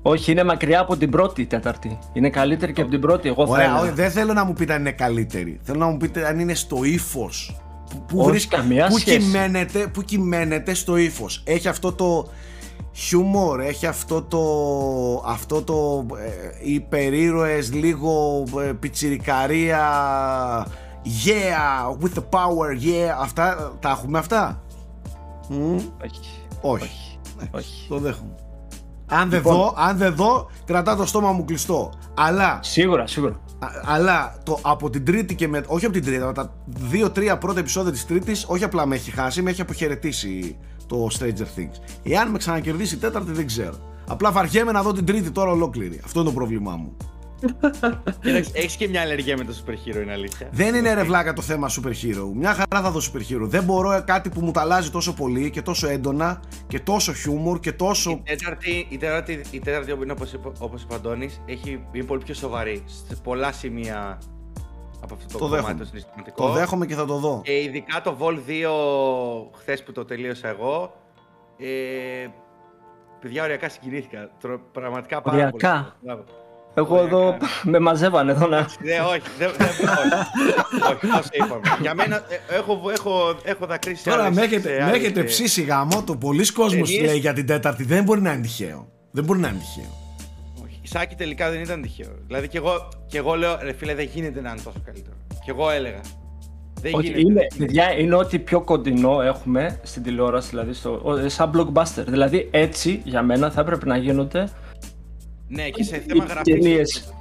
[0.01, 1.97] Όχι, είναι μακριά από την πρώτη τέταρτη.
[2.13, 3.27] Είναι καλύτερη και από την πρώτη.
[3.27, 3.81] Εγώ θα Ωραία, έλεγα.
[3.81, 5.59] όχι, δεν θέλω να μου πείτε αν είναι καλύτερη.
[5.63, 7.55] Θέλω να μου πείτε αν είναι στο ύφος.
[7.89, 9.17] Που, που, Όχι, βρίσκ- καμία που, σχέση.
[9.17, 11.43] κυμαίνεται, που κυμαίνεται στο ύφος.
[11.45, 12.27] Έχει αυτό το
[12.91, 14.43] χιούμορ, έχει αυτό το,
[15.25, 19.79] αυτό το ε, υπερήρωες, λίγο ε, πιτσιρικαρία,
[21.25, 24.61] yeah, with the power, yeah, αυτά, τα έχουμε αυτά;
[25.49, 26.19] Μμ, Όχι.
[26.61, 27.19] όχι,
[27.51, 27.85] Όχι.
[27.89, 28.35] το δέχομαι.
[29.13, 29.55] Αν δεν, Λοιπόν.
[29.55, 31.91] δω, αν δεν δω, κρατά το στόμα μου κλειστό.
[32.17, 33.39] Αλλά Σίγουρα, σίγουρα.
[33.59, 37.37] Α- αλλά το, από την τρίτη και με, όχι από την τρίτη, από τα δύο-τρία
[37.37, 40.57] πρώτα επεισόδια της τρίτης, όχι απλά με έχει χάσει, με έχει αποχαιρετήσει
[40.91, 41.75] το Stranger Things.
[42.03, 43.75] Εάν με ξανακερδίσει η τέταρτη δεν ξέρω.
[44.07, 46.01] Απλά βαριέμαι να δω την τρίτη τώρα ολόκληρη.
[46.03, 46.97] Αυτό είναι το πρόβλημά μου.
[48.21, 50.49] Κοίταξε, έχεις και μια αλλεργία με το super hero, είναι αλήθεια.
[50.51, 52.31] Δεν είναι ρε βλάκα το θέμα super hero.
[52.35, 53.47] Μια χαρά θα δω super hero.
[53.47, 57.59] Δεν μπορώ κάτι που μου τα αλλάζει τόσο πολύ και τόσο έντονα και τόσο χιούμορ
[57.59, 58.11] και τόσο.
[58.11, 62.03] Η τέταρτη, η τέταρτη, η τέταρτη είναι όπως είπε, όπως είπε ο Αντώνης, έχει, είναι
[62.03, 64.19] πολύ πιο σοβαρή σε πολλά σημεία
[65.03, 65.79] από αυτό το, Το κομμάτι δέχομαι.
[65.79, 66.45] το συναισθηματικό.
[66.47, 67.41] Το δέχομαι και θα το δω.
[67.43, 70.93] Και ειδικά το Vol 2 χθες που το τελείωσα εγώ,
[71.57, 72.27] ε,
[73.21, 74.29] παιδιά ωριακά συγκινήθηκα.
[74.39, 75.43] Τρο- Πραγματικά πάρα πολύ.
[75.53, 75.95] Ωριακά.
[76.01, 76.23] Μπράβο.
[76.73, 78.57] Εγώ εδώ με μαζεύανε εδώ να.
[78.59, 81.61] Ναι, όχι, δεν, δεν, όχι, όχι, όσο είπαμε.
[81.81, 82.15] Για μένα,
[82.49, 85.23] ε, έχω, έχω, έχω δακρύσει σε Τώρα άλλες- με σε έχετε, με άλλες, έχετε ε,
[85.23, 86.15] ψήσει γαμό το.
[86.17, 87.09] Πολλοί κόσμος ταινίες.
[87.09, 87.83] λέει για την τέταρτη.
[87.83, 88.87] Δεν μπορεί να είναι τυχαίο.
[89.11, 89.99] Δεν μπορεί να είναι τυχαίο.
[90.95, 92.11] Όχι, η Σάκη τελικά δεν ήταν τυχαίο.
[92.27, 95.15] Δηλαδή και εγώ, και εγώ λέω, ρε φίλε, δεν γίνεται να είναι τόσο καλύτερο.
[95.45, 95.99] Και εγώ έλεγα.
[96.81, 97.19] Δεν Όχι, γίνεται.
[97.21, 97.65] είναι, δεν γίνεται.
[97.65, 102.03] παιδιά, είναι ό,τι πιο κοντινό έχουμε στην τηλεόραση, δηλαδή στο, ο- σαν blockbuster.
[102.07, 104.47] Δηλαδή έτσι για μένα θα έπρεπε να γίνονται
[105.47, 106.53] Ναι, και σε οι θέμα γραφής.
[106.53, 107.13] ταινίες.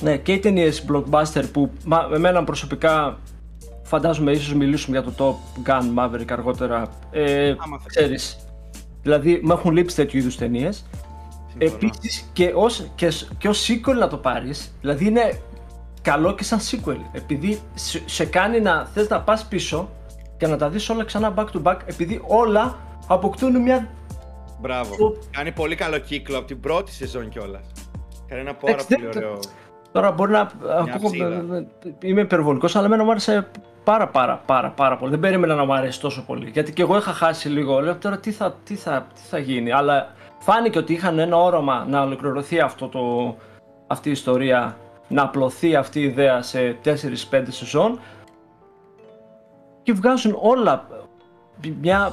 [0.00, 3.18] Ναι, και οι ταινίες blockbuster που μα, εμένα προσωπικά
[3.82, 6.88] φαντάζομαι ίσως μιλήσουμε για το Top Gun Maverick αργότερα.
[7.10, 7.86] Ε, Άμα θες.
[7.86, 8.38] ξέρεις,
[9.02, 10.84] δηλαδή μου έχουν λείψει τέτοιου είδους ταινίες.
[11.58, 11.72] Συμφωνώ.
[11.74, 15.40] Επίσης και ως, και, σ- και ως sequel να το πάρεις, δηλαδή είναι
[16.02, 19.90] καλό και σαν sequel, επειδή σε, σε κάνει να θες να πας πίσω
[20.36, 23.88] και να τα δεις όλα ξανά back to back, επειδή όλα αποκτούν μια...
[24.60, 24.96] Μπράβο.
[24.96, 27.62] Το- Κάνει πολύ καλό κύκλο από την πρώτη σεζόν κιόλας.
[28.28, 29.38] Κάνει ένα πάρα Εντάξει, πολύ δεν- ωραίο.
[29.92, 31.44] Τώρα μπορεί να ακούω, ψήδα.
[32.02, 33.48] είμαι υπερβολικός, αλλά εμένα μου άρεσε
[33.84, 35.10] πάρα πάρα πάρα πάρα πολύ.
[35.10, 38.18] Δεν περίμενα να μου αρέσει τόσο πολύ, γιατί και εγώ είχα χάσει λίγο, λέω τώρα
[38.18, 40.12] τι θα, τι θα, τι θα γίνει, αλλά
[40.42, 43.36] φάνηκε ότι είχαν ένα όραμα να ολοκληρωθεί αυτό το,
[43.86, 44.76] αυτή η ιστορία,
[45.08, 46.94] να απλωθεί αυτή η ιδέα σε 4-5
[47.48, 48.00] σεζόν
[49.82, 50.86] και βγάζουν όλα
[51.80, 52.12] μια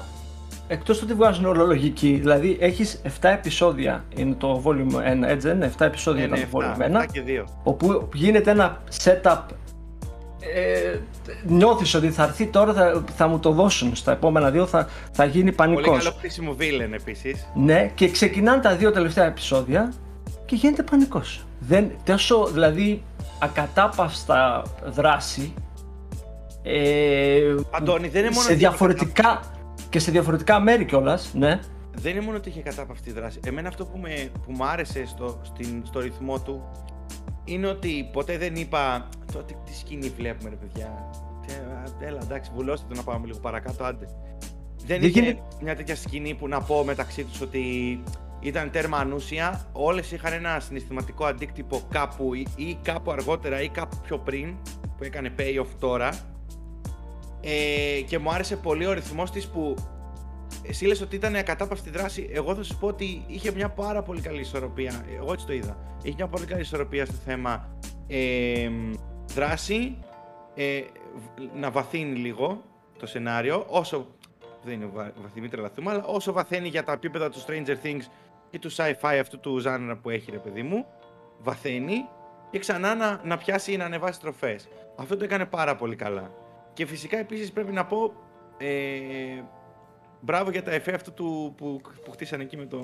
[0.67, 5.47] εκτός του ότι βγάζουν όλα λογική, δηλαδή έχεις 7 επεισόδια, είναι το volume 1, έτσι
[5.47, 7.43] δεν είναι, 7 επεισόδια Ναι, ήταν ναι, το volume 1 7, 7 και 2.
[7.63, 9.41] όπου γίνεται ένα setup
[10.39, 10.97] ε,
[11.43, 15.25] νιώθεις ότι θα έρθει τώρα θα, θα μου το δώσουν στα επόμενα δύο θα, θα
[15.25, 17.49] γίνει Πολύ πανικός καλό χρήσιμο villain επίσης.
[17.55, 19.93] ναι και ξεκινάνε τα δύο τελευταία επεισόδια
[20.45, 23.03] και γίνεται πανικός δεν, τόσο δηλαδή
[23.39, 25.53] ακατάπαυστα δράση
[26.63, 29.41] ε, Αντώνη, δεν είναι μόνο σε ότι διαφορετικά
[29.89, 31.59] και σε διαφορετικά μέρη κιόλας, ναι.
[31.95, 33.39] Δεν είναι μόνο ότι είχε κατάπαυστη δράση.
[33.45, 36.69] Εμένα αυτό που, με, που μου άρεσε στο, στην, στο ρυθμό του
[37.49, 41.09] είναι ότι ποτέ δεν είπα το τι, τι σκηνή βλέπουμε ρε παιδιά.
[41.47, 44.05] Τι, α, έλα εντάξει βουλώστε το να πάμε λίγο παρακάτω άντε.
[44.05, 47.63] Δεν Δεν είχε γίνεται- μια τέτοια σκηνή που να πω μεταξύ τους ότι
[48.39, 49.65] ήταν τέρμα ανούσια.
[49.71, 54.55] Όλες είχαν ένα συναισθηματικό αντίκτυπο κάπου ή, ή κάπου αργότερα ή κάπου πιο πριν
[54.97, 56.09] που έκανε payoff τώρα.
[57.41, 59.75] Ε, και μου άρεσε πολύ ο ρυθμός της που
[60.69, 62.29] εσύ λες ότι ήταν ακατάπαυστη δράση.
[62.33, 65.05] Εγώ θα σου πω ότι είχε μια πάρα πολύ καλή ισορροπία.
[65.19, 65.77] Εγώ έτσι το είδα.
[66.01, 67.77] Είχε μια πολύ καλή ισορροπία στο θέμα
[68.07, 68.69] ε,
[69.33, 69.97] δράση,
[70.55, 70.81] ε,
[71.15, 72.63] β- να βαθύνει λίγο
[72.99, 74.07] το σενάριο, όσο
[74.63, 75.13] δεν είναι βα...
[75.21, 78.03] βαθύ, μην τρελαθούμε, αλλά όσο βαθαίνει για τα επίπεδα του Stranger Things
[78.49, 80.85] και του sci-fi αυτού του ζάνρα που έχει, ρε παιδί μου,
[81.39, 82.05] βαθαίνει
[82.51, 84.67] και ξανά να, να πιάσει ή να ανεβάσει τροφές.
[84.95, 86.31] Αυτό το έκανε πάρα πολύ καλά.
[86.73, 88.13] Και φυσικά επίσης πρέπει να πω,
[88.57, 89.43] ε,
[90.21, 92.77] μπράβο για τα εφέ αυτού του, που, που χτίσανε εκεί με, το,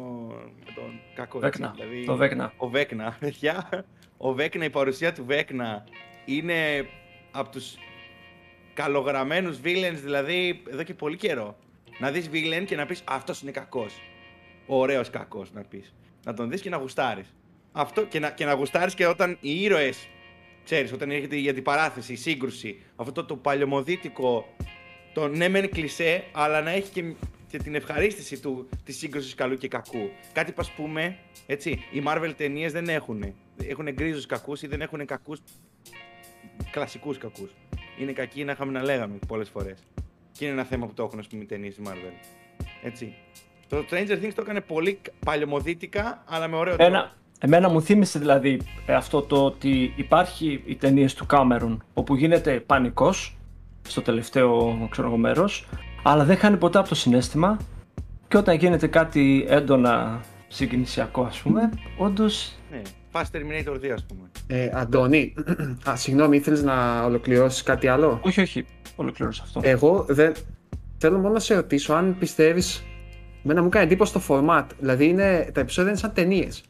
[0.66, 1.46] με τον κακό.
[1.46, 1.74] έτσι, Βέκνα.
[1.76, 2.54] δηλαδή- Το Βέκνα.
[2.58, 3.86] ο Βέκνα, παιδιά.
[4.18, 5.84] Ο Βέκνα, η παρουσία του Βέκνα
[6.26, 6.88] είναι
[7.32, 7.76] από τους
[8.74, 11.56] καλογραμμένους villains, δηλαδή εδώ και πολύ καιρό.
[12.00, 13.94] Να δεις villain και να πεις αυτός είναι κακός.
[14.68, 15.94] Ο ωραίος κακός να πεις.
[16.26, 17.34] Να τον δεις και να γουστάρεις.
[17.72, 20.08] Αυτό και να, και να γουστάρεις και όταν οι ήρωες,
[20.64, 24.56] ξέρεις, όταν έρχεται η αντιπαράθεση, η σύγκρουση, αυτό το, το παλαιομοδίτικο,
[25.16, 27.14] το ναι μεν κλισέ, αλλά να έχει και,
[27.48, 30.10] και την ευχαρίστηση του, της σύγκρουσης καλού και κακού.
[30.34, 33.34] Κάτι που ας πούμε, έτσι, οι Marvel ταινίες δεν έχουν.
[33.68, 35.40] Έχουν γκρίζους κακούς ή δεν έχουν κακούς,
[36.72, 37.50] κλασικούς κακούς.
[38.00, 39.80] Είναι κακοί να είχαμε να λέγαμε πολλές φορές.
[40.32, 42.14] Και είναι ένα θέμα που το έχουν, ας πούμε, οι ταινίες της Marvel.
[42.84, 43.14] Έτσι.
[43.68, 46.92] Το Stranger Things το έκανε πολύ παλαιομοδίτικα, αλλά με ωραίο τρόπο.
[46.92, 52.16] Ένα, εμένα μου θύμισε δηλαδή ε, αυτό το ότι υπάρχει οι ταινίες του Κάμερον όπου
[52.16, 53.35] γίνεται πανικός
[53.88, 55.68] στο τελευταίο ξέρω εγώ, μέρος
[56.04, 57.58] αλλά δεν χάνει ποτέ από το συνέστημα
[58.28, 62.82] και όταν γίνεται κάτι έντονα συγκινησιακό ας πούμε όντως Ναι,
[63.12, 64.30] Fast Terminator 2, ας πούμε.
[64.48, 65.34] Ε, Αντώνη,
[65.90, 70.34] α, συγγνώμη, ήθελες να ολοκληρώσεις κάτι άλλο; όχι όχι ολοκλήρωσα αυτό Εγώ δεν...
[70.98, 72.84] θέλω μόνο να σε ρωτήσω αν πιστεύεις...
[73.48, 74.66] Μένα μου κάνει εντύπωση το format.
[74.80, 75.50] Δηλαδή είναι...
[75.54, 76.64] τα επεισόδια είναι σαν ταινίες.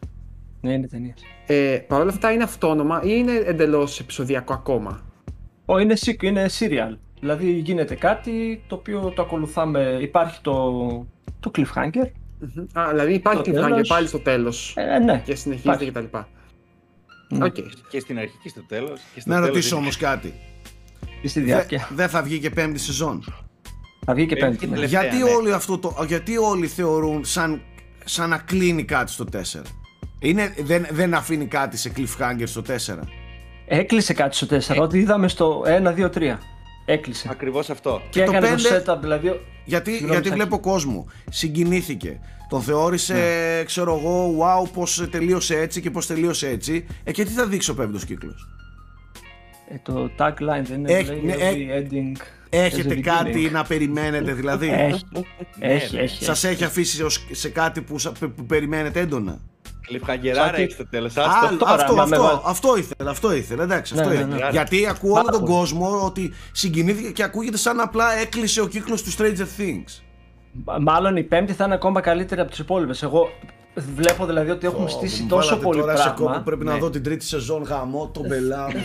[0.62, 1.16] ναι είναι ταινίες.
[1.48, 5.02] Ε, Παρ' όλα αυτά είναι αυτόνομα ή είναι εντελώς επεισοδιακό ακόμα;
[5.66, 6.98] Ω, είναι, sequ- είναι serial.
[7.20, 9.98] Δηλαδή γίνεται κάτι το οποίο το ακολουθάμε.
[10.02, 10.72] Υπάρχει το,
[11.40, 12.10] το cliffhanger.
[12.40, 12.80] Μμμ.
[12.80, 13.88] Α, δηλαδή υπάρχει Στο cliffhanger τέλος.
[13.88, 15.22] πάλι στο τέλος Ε, ναι.
[15.26, 16.08] και συνεχίζεται Υπάρχει.
[16.10, 16.18] κτλ.
[17.38, 17.46] Ναι.
[17.46, 17.56] Οκ.
[17.90, 19.00] Και στην αρχή και στο τέλος.
[19.14, 20.34] Και στο Να τέλος ρωτήσω είναι- όμως κάτι.
[21.22, 21.88] Και στη Δε- διάρκεια.
[21.94, 23.24] Δεν θα βγει και πέμπτη σεζόν;
[24.06, 24.66] Θα βγει και Πέμπτη πέμπτη.
[24.68, 24.74] ναι.
[24.74, 25.02] τελευταία.
[25.02, 25.30] Γιατί, ναι.
[25.30, 27.62] όλοι αυτό το, γιατί όλοι θεωρούν σαν,
[28.06, 29.62] σαν να κλείνει κάτι στο 4.
[30.20, 33.00] Είναι, δεν, δεν αφήνει κάτι σε cliffhanger στο 4.
[33.68, 34.82] Έκλεισε κάτι στο 4.
[34.82, 36.38] Ό,τι είδαμε στο 1, 2, 3.
[36.86, 37.28] Έκλεισε.
[37.32, 38.02] Ακριβώς αυτό.
[38.10, 39.40] Και το έκανε πέντε- το setup, δηλαδή.
[39.66, 40.40] Γιατί, Συγγνώμη, γιατί Σάκη.
[40.40, 41.08] βλέπω κόσμο.
[41.30, 42.20] Συγκινήθηκε.
[42.50, 43.64] Τον θεώρησε, Ναι.
[43.64, 46.86] ξέρω εγώ, wow, πώς τελείωσε έτσι και πώς τελείωσε έτσι.
[47.04, 48.48] Ε, και τι θα δείξει ο πέμπτος κύκλος;
[49.70, 50.92] Ε, το tagline δεν είναι.
[50.94, 52.22] Έχει- λέει, ναι, every ending.
[52.50, 53.52] Έχετε as a κάτι beginning.
[53.52, 55.04] να περιμένετε δηλαδή; Έχει.
[55.60, 56.02] Έχει, ναι.
[56.02, 56.24] έχει.
[56.24, 59.40] Σας έχει αφήσει ως- σε κάτι που, σα- που περιμένετε έντονα;
[59.86, 60.62] Κλειφχαγκεράρα Σάκη.
[60.62, 61.18] έχεις στο τέλος.
[61.18, 61.58] Α, Άστο.
[61.58, 62.40] τώρα, αυτό, να με αυτό, βάλει.
[62.46, 63.64] αυτό ήθελα, αυτό ήθελα.
[63.64, 64.36] Εντάξει, Ναι, αυτό ναι, ήθελα.
[64.36, 64.50] ναι.
[64.52, 65.54] Γιατί ακούω όλο Πάρα τον πολύ.
[65.54, 70.02] κόσμο ότι συγκινήθηκε και ακούγεται σαν απλά έκλεισε ο κύκλος του Stranger Things.
[70.66, 73.04] Μα- Μάλλον η πέμπτη θα είναι ακόμα καλύτερη από τις υπόλοιπες.
[73.04, 73.30] Εγώ
[73.96, 76.32] βλέπω δηλαδή ότι έχουν στήσει Μου τόσο βάλατε πολύ τώρα σε πράγμα.
[76.32, 76.80] κόπο, πρέπει να Ναι.
[76.80, 78.84] δω την τρίτη σεζόν γαμό, τον μπελά μου.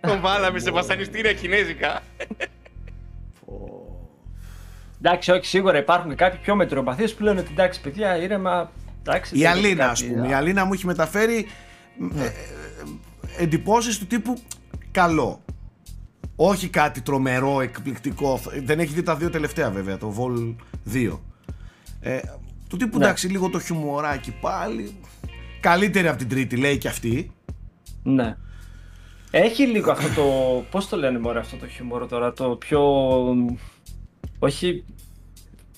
[0.00, 2.00] Τον βάλαμε σε βασανιστήρια κινέζικα.
[5.02, 8.70] Εντάξει, όχι, σίγουρα υπάρχουν και κάποιοι πιο μετριοπαθείς που λένε ότι εντάξει, παιδιά, ήρεμα.
[9.08, 10.28] Εντάξει, Η δεν Αλίνα, είναι ας κάτι, πούμε.
[10.28, 10.36] Η α.
[10.36, 11.46] Αλίνα μου έχει μεταφέρει
[12.16, 12.32] ε, ε,
[13.38, 14.38] εντυπώσεις του τύπου
[14.90, 15.44] καλό.
[16.36, 18.40] Όχι κάτι τρομερό, εκπληκτικό.
[18.64, 20.54] Δεν έχει δει τα δύο τελευταία βέβαια, το Vol
[20.94, 21.18] 2.
[22.00, 22.20] Ε,
[22.68, 23.04] του τύπου Ναι.
[23.04, 24.96] εντάξει, λίγο το χιουμοράκι πάλι.
[25.60, 27.32] Καλύτερη από την τρίτη, λέει και αυτή.
[28.02, 28.36] Ναι.
[29.30, 30.24] Έχει λίγο αυτό το.
[30.70, 32.80] Πώς το λένε μωρέ αυτό το χιούμορ τώρα, το πιο.
[34.38, 34.84] Όχι.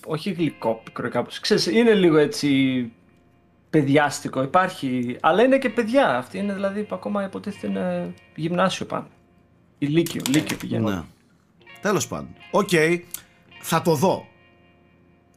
[0.05, 1.39] Όχι γλυκόπικρο κάπως.
[1.39, 2.47] Ξέρεις, είναι λίγο έτσι
[3.69, 6.17] παιδιάστικο, υπάρχει, αλλά είναι και παιδιά.
[6.17, 9.07] Αυτή είναι δηλαδή που ακόμα υποτίθεται είναι γυμνάσιο πάνω.
[9.77, 10.89] Ή λύκειο, λύκειο πηγαίνω.
[10.89, 11.01] Ναι.
[11.81, 12.35] Τέλος πάντων.
[12.51, 12.69] Οκ,
[13.61, 14.27] θα το δω.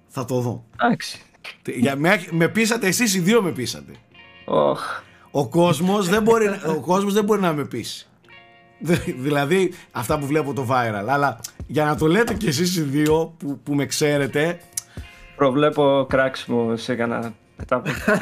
[0.09, 0.65] Θα το δω.
[0.83, 1.21] Εντάξει.
[1.67, 3.93] Για, με, με πείσατε εσείς οι δύο με πείσατε.
[4.45, 5.03] Οχ.
[5.31, 6.47] Ο κόσμος δεν μπορεί,
[6.77, 8.07] ο κόσμος δεν μπορεί να με πείσει.
[8.79, 11.05] Δη- Δηλαδή αυτά που βλέπω το viral.
[11.09, 14.61] Αλλά για να το λέτε κι εσείς οι δύο που, που με ξέρετε
[15.37, 18.15] Προβλέπω κράξιμο σε κανένα μετά από 3-4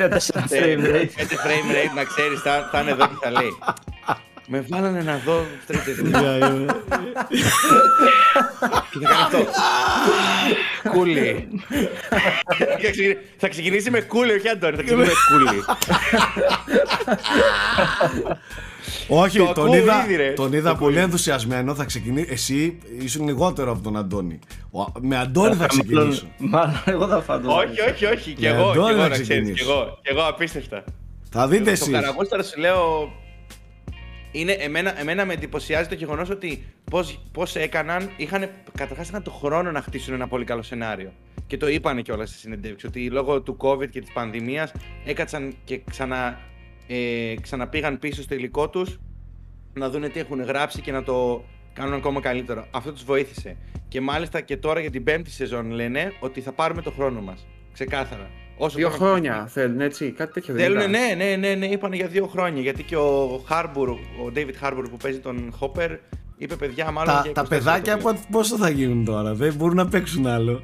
[0.52, 1.12] frame rate.
[1.16, 3.58] 5 frame rate να ξέρεις θα, θα είναι εδώ και θα λέει.
[4.52, 6.74] Με βάλανε να δω Stranger Things.
[8.90, 9.46] Και θα κάνει αυτό.
[10.90, 11.48] Κούλι.
[12.80, 15.64] Και ξεκινήσει- Θα ξεκινήσει με κούλι, όχι Αντώνη, θα ξεκινήσει με κούλι.
[19.08, 20.32] Όχι, Το τον ακούω είδα, ήδη, ρε.
[20.32, 21.74] τον είδα πολύ ενθουσιασμένο.
[21.74, 22.28] Θα ξεκινήσει.
[22.30, 24.38] Εσύ ήσουν λιγότερο από τον Αντώνη.
[24.70, 26.26] Ο- με Αντώνη θα ξεκινήσω.
[26.38, 28.32] Μάλλον εγώ θα φάω το Όχι, όχι, όχι.
[28.32, 29.28] Κι Ναι, εγώ, κι Αντώνη εγώ να να ξέρεις.
[29.28, 29.54] ξεκινήσει.
[29.64, 30.84] Κι εγώ, κι εγώ απίστευτα.
[31.30, 31.90] Θα δείτε Το εσείς.
[31.90, 33.10] Καραγούσταρα σου λέω.
[34.32, 39.30] Είναι, εμένα, εμένα με εντυπωσιάζει το γεγονός ότι πώς, πώς έκαναν, είχαν, καταρχάς είχαν το
[39.30, 41.12] χρόνο να χτίσουν ένα πολύ καλό σενάριο.
[41.46, 44.72] Και το είπανε κιόλας στη συνεντεύξη, ότι λόγω του COVID και της πανδημίας
[45.04, 46.38] έκατσαν και ξανα,
[46.92, 48.98] ε, ξαναπήγαν πίσω στο υλικό τους
[49.74, 52.66] να δουν τι έχουν γράψει και να το κάνουν ακόμα καλύτερο.
[52.70, 53.56] Αυτό τους βοήθησε.
[53.88, 57.46] Και μάλιστα και τώρα για την πέμπτη σεζόν λένε ότι θα πάρουμε το χρόνο μας.
[57.72, 58.30] Ξεκάθαρα.
[58.56, 60.10] Όσο Δύο χρόνο χρόνια θέλουν, έτσι.
[60.10, 60.90] Κάτι τέτοιο δεν Θέλουν, ήταν.
[60.90, 62.62] ναι, ναι, ναι, ναι, είπαν για δύο χρόνια.
[62.62, 63.88] Γιατί και ο Harbour,
[64.24, 65.96] ο David Harbour που παίζει τον Hopper,
[66.36, 67.14] είπε παιδιά, μάλλον.
[67.14, 70.26] Τα, για τα 24 παιδάκια το πο- πόσο θα γίνουν τώρα, δεν μπορούν να παίξουν
[70.26, 70.62] άλλο.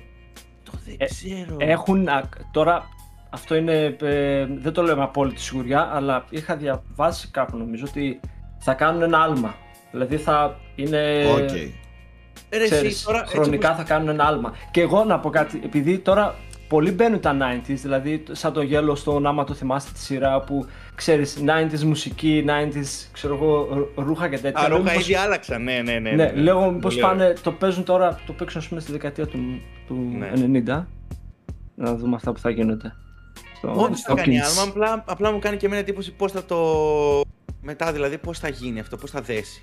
[0.63, 1.57] Το δεν Ε, ξέρω.
[1.59, 2.89] Έχουν α, τώρα.
[3.37, 3.97] Αυτό είναι.
[4.03, 8.21] ε, δεν το λέω με απόλυτη σιγουριά, αλλά είχα διαβάσει κάπου νομίζω ότι
[8.59, 9.55] θα κάνουν ένα άλμα.
[9.91, 11.25] Δηλαδή θα είναι.
[11.35, 11.51] Οκ.
[12.49, 14.53] Ε, ρε, εσύ, ξέρεις, τώρα, έτσι χρονικά όπως- θα κάνουν ένα άλμα.
[14.71, 16.35] Και εγώ να πω κάτι, επειδή τώρα
[16.69, 21.43] πολλοί μπαίνουν τα 90s, δηλαδή σαν το Yellowstone, άμα το θυμάστε τη σειρά που ξέρεις
[21.45, 24.61] 90s μουσική, 90s ξέρω εγώ ρ- ρούχα και τέτοια.
[24.63, 26.11] Τα Λέω ρούχα μήπως- ήδη άλλαξαν, ναι, ναι, ναι.
[26.11, 27.17] Ναι, λέγω μήπως Πολύ ωραίο.
[27.19, 29.39] πάνε, το παίζουν τώρα, το παίξουν ας πούμε στη δεκαετία του,
[29.87, 30.31] του Ναι.
[30.35, 30.87] 90.
[31.75, 32.95] Να δούμε αυτά που θα γίνονται.
[33.75, 34.47] Στο Όντως θα κάνει Hawkins.
[34.61, 36.57] άλμα, απλά, απλά μου κάνει και εμένα εντύπωση πώς θα το...
[37.63, 39.63] Μετά δηλαδή πώς θα γίνει αυτό, πώς θα δέσει.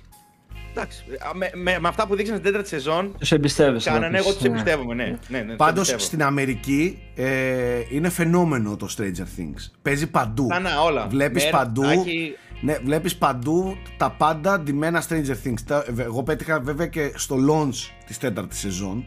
[0.70, 1.04] Εντάξει,
[1.34, 3.88] με, με, με αυτά που δείξαν στην τέταρτη σεζόν, Τους εμπιστεύεσαι.
[3.90, 4.48] κάνανε, να εγώ πεις, τους ναι.
[4.48, 5.04] εμπιστεύομαι, ναι.
[5.28, 5.98] ναι, ναι τους Πάντως εμπιστεύω.
[6.02, 9.70] στην Αμερική ε, είναι φαινόμενο το Stranger Things.
[9.82, 10.46] Παίζει παντού.
[10.46, 11.06] Ξανά όλα.
[11.08, 11.82] Βλέπεις Μέρα, παντού.
[11.82, 15.60] φτάκι, Ναι, βλέπεις παντού τα πάντα ντυμένα Stranger Things.
[15.66, 19.04] Τα- ε, Εγώ πέτυχα βέβαια και στο launch της τέταρτης σεζόν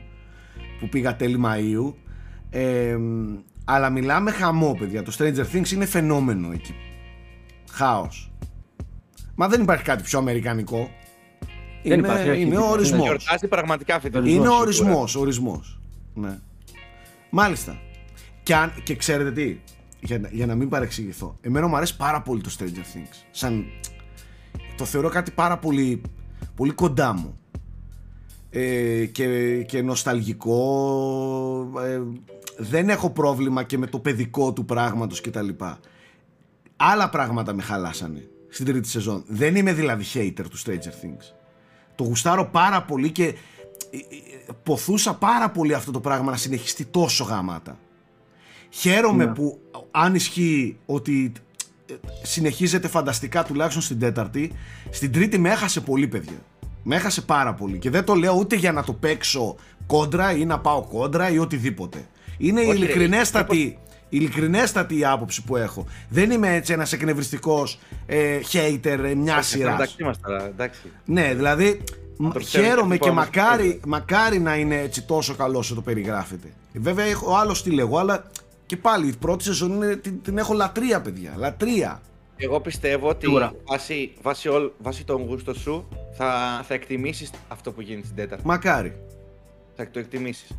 [0.80, 1.94] που πήγα τέλη Μαΐου.
[2.50, 2.98] Ε,
[3.70, 5.04] αλλά μιλάμε χαμό, παιδιά.
[5.04, 6.76] Το Stranger Things είναι φαινόμενο εκεί.
[7.72, 8.32] Χάος.
[9.36, 10.90] Μα δεν υπάρχει κάτι πιο αμερικανικό.
[11.84, 13.04] Δεν είναι υπάρχει, όχι, είναι ο είναι- ορισμός.
[13.08, 14.26] Γιορτάζει πραγματικά φετινό.
[14.28, 15.80] Είναι Ορισμός, ορισμός, ορισμός.
[16.14, 16.38] Ναι.
[17.30, 17.80] Μάλιστα.
[18.44, 19.60] Και, αν, και ξέρετε τι,
[20.00, 22.64] για, να- για να μην παρεξηγηθώ, εμένα μου αρέσει πάρα πολύ το Stranger
[22.98, 23.16] Things.
[23.32, 23.66] Σαν,
[24.78, 26.02] το θεωρώ κάτι πάρα πολύ,
[26.56, 27.38] πολύ κοντά μου.
[28.60, 30.62] Ε, και, και νοσταλγικό.
[31.86, 32.02] Ε,
[32.58, 35.50] δεν έχω πρόβλημα και με το παιδικό του πράγματος κτλ.
[36.76, 39.24] Άλλα πράγματα με χαλάσανε στην τρίτη σεζόν.
[39.28, 41.34] Δεν είμαι δηλαδή hater του Stranger Things.
[41.96, 46.86] Το γουστάρω πάρα πολύ και ε, ε, ποθούσα πάρα πολύ αυτό το πράγμα να συνεχιστεί
[46.86, 47.78] τόσο γαμάτα.
[48.70, 49.34] Χαίρομαι Ναι.
[49.34, 49.60] που
[49.92, 51.32] αν ισχύει ότι
[51.86, 51.94] ε,
[52.24, 54.52] συνεχίζεται φανταστικά τουλάχιστον στην τέταρτη,
[54.90, 56.42] στην τρίτη με έχασε πολύ παιδιά.
[56.90, 59.56] Με έχασε πάρα πολύ και δεν το λέω ούτε για να το παίξω
[59.88, 62.06] κόντρα ή να πάω κόντρα ή οτιδήποτε.
[62.38, 63.78] Είναι η Όχι, ρε, ειλικρινέστατη,
[64.10, 65.86] ειλικρινέστατη η άποψη που έχω.
[66.10, 69.74] Δεν είμαι έτσι ένας εκνευριστικός ε, hater ε, μια σειράς.
[69.74, 70.80] Εντάξει μας τώρα, εντάξει.
[71.06, 71.82] Ναι, δηλαδή
[72.18, 73.86] μ- το ξέρουμε χαίρομαι και και πάμε μακάρι, στο τέλος.
[73.88, 76.48] μακάρι να είναι έτσι τόσο καλό όσο το περιγράφεται.
[76.74, 78.32] Βέβαια έχω άλλο στυλ εγώ, αλλά
[78.66, 82.02] και πάλι η πρώτη σεζόν είναι, την, την έχω λατρεία παιδιά, λατρεία.
[82.38, 83.54] Εγώ πιστεύω ότι Σίγουρα.
[83.66, 88.46] βάσει, βάσει, όλ, βάσει τον γούστο σου θα, θα εκτιμήσεις αυτό που γίνει στην τέταρτη.
[88.48, 88.96] Μακάρι.
[89.76, 90.50] Θα το εκτιμήσεις.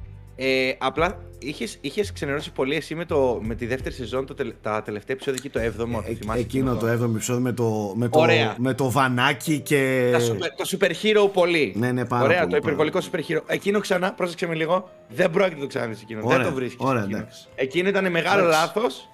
[0.40, 4.54] Ε, απλά είχες, είχες ξενερώσει πολύ εσύ με, το, με τη δεύτερη σεζόν, το, τελε-
[4.62, 5.88] τα τελευταία επεισόδια εκεί, το 7ο.
[5.92, 8.54] το Ε, θυμάσαι εκείνο αυτό; το 7ο επεισόδιο με το, με το, Ωραία.
[8.58, 10.08] με το βανάκι και...
[10.12, 11.72] Τα super, το super hero πολύ.
[11.76, 13.40] Ναι, ναι, πάρα Ωραία, πολύ, το υπερβολικό super hero.
[13.46, 16.20] Εκείνο ξανά, πρόσεξε με λίγο, δεν πρόκειται να το ξαναδείς εκείνο.
[16.24, 16.76] Ωραία, δεν το βρίσκεις.
[16.86, 17.18] ωραία, εκείνο.
[17.18, 17.46] εντάξει.
[17.54, 19.08] Εκείνο ήταν μεγάλο Εντάξει.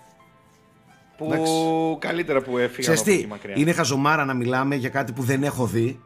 [1.19, 1.97] Λάθος που Εντάξει.
[1.99, 3.55] καλύτερα που έφυγα Ξέρεις από εκεί τι, μακριά.
[3.57, 6.01] είναι χαζομάρα να μιλάμε για κάτι που δεν έχω δει.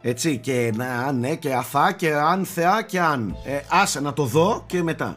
[0.00, 3.36] Έτσι, και να, ναι, και αθά και αν θεά και αν.
[3.44, 5.16] Ε, άσε να το δω και μετά.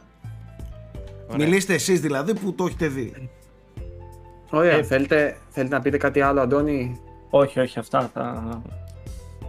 [1.28, 1.46] Ωραία.
[1.48, 3.30] Μιλήστε εσείς δηλαδή που το έχετε δει.
[4.50, 8.62] Ωραία, Ε, θέλετε, θέλετε να πείτε κάτι άλλο, Αντώνη; Όχι, όχι, αυτά θα.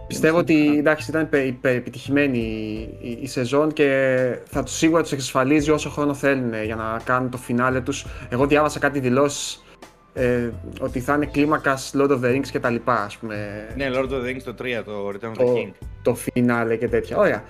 [0.07, 4.15] Πιστεύω ότι εντάξει, ήταν υπε- υπερεπιτυχημένη η, η, η σεζόν και
[4.45, 8.05] θα τους σίγουρα τους εξασφαλίζει όσο χρόνο θέλουν για να κάνουν το φινάλε τους.
[8.29, 9.60] Εγώ διάβασα κάτι δηλώσεις
[10.13, 13.67] ε, ότι θα είναι κλίμακας Lord of the Rings και τα λοιπά, ας πούμε.
[13.75, 15.71] Ναι, Lord of the Rings το 3, το Return of the το, King.
[16.01, 17.17] το φινάλε και τέτοια.
[17.17, 17.43] Ωραία.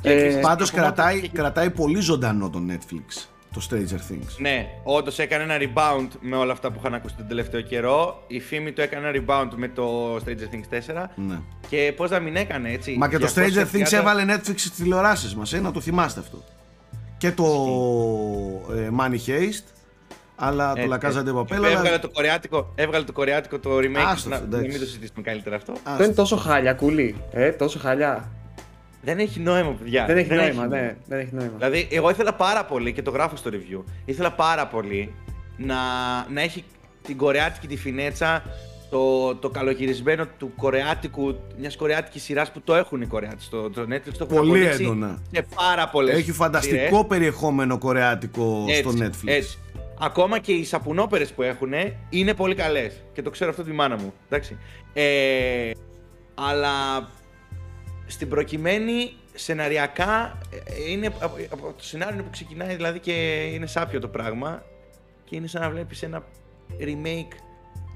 [0.00, 4.36] Και Ε, επίσης- Πάντως ακόμα κρατάει, και- κρατάει πολύ ζωντανό το Netflix, το Stranger Things.
[4.38, 8.22] Ναι, όντως έκανε ένα rebound με όλα αυτά που είχαν ακούσει τον τελευταίο καιρό.
[8.26, 11.10] Η φήμη του έκανε ένα rebound με το Stranger Things 4.
[11.14, 11.38] Ναι.
[11.68, 12.96] Και πώς να μην έκανε έτσι.
[12.98, 16.20] Μα και το 230 Stranger Things έβαλε Netflix στις τηλεοράσεις μας, ε, να το θυμάστε
[16.20, 16.44] αυτό.
[17.18, 17.44] Και το
[18.76, 19.64] ε, Money Heist,
[20.36, 23.12] αλλά το Ε, La Casa ε, de Papel, και αλλά- Έβγαλε το, κορεάτικο, έβγαλε το
[23.12, 24.04] κορεάτικο το remake.
[24.06, 24.68] Άστο, να, να εντάξει.
[24.68, 25.72] μην το συζητήσουμε καλύτερα αυτό.
[25.72, 27.16] Α, Αυτό είναι τόσο χάλια, κούλι.
[27.32, 28.30] Ε, τόσο χάλια.
[29.02, 30.04] Δεν έχει νόημα, παιδιά.
[30.06, 30.96] δεν έχει νόημα, ναι.
[31.06, 31.52] Δεν έχει νόημα.
[31.56, 33.82] Δηλαδή, εγώ ήθελα πάρα πολύ και το γράφω στο review.
[34.04, 35.14] Ήθελα πάρα πολύ
[35.56, 35.74] να,
[36.32, 36.64] να έχει
[37.02, 38.42] την κορεάτικη τη φινέτσα,
[38.90, 43.80] το, το καλογυρισμένο του κορεάτικου, μιας κορεάτικης σειράς που το έχουν οι Κορεάτες στο, το
[43.82, 44.12] Netflix.
[44.18, 45.18] Το έχουν Πολύ αποδείξει έντονα.
[45.32, 46.16] Σε πάρα πολλές.
[46.16, 49.24] Έχει φανταστικό περιεχόμενο κορεάτικο στο Netflix.
[49.24, 49.58] Έτσι.
[50.00, 51.72] Ακόμα και οι σαπουνόπερες που έχουν
[52.08, 53.02] είναι πολύ καλές.
[53.12, 54.12] Και το ξέρω αυτό τη μάνα μου.
[54.26, 54.58] Εντάξει.
[54.92, 55.70] Ε,
[56.34, 57.08] αλλά
[58.06, 63.12] στην προκειμένη σεναριακά ε, είναι από, από το σενάριο είναι που ξεκινάει δηλαδή και
[63.52, 64.62] είναι σάπιο το πράγμα
[65.24, 66.22] και είναι σαν να βλέπεις ένα
[66.80, 67.32] remake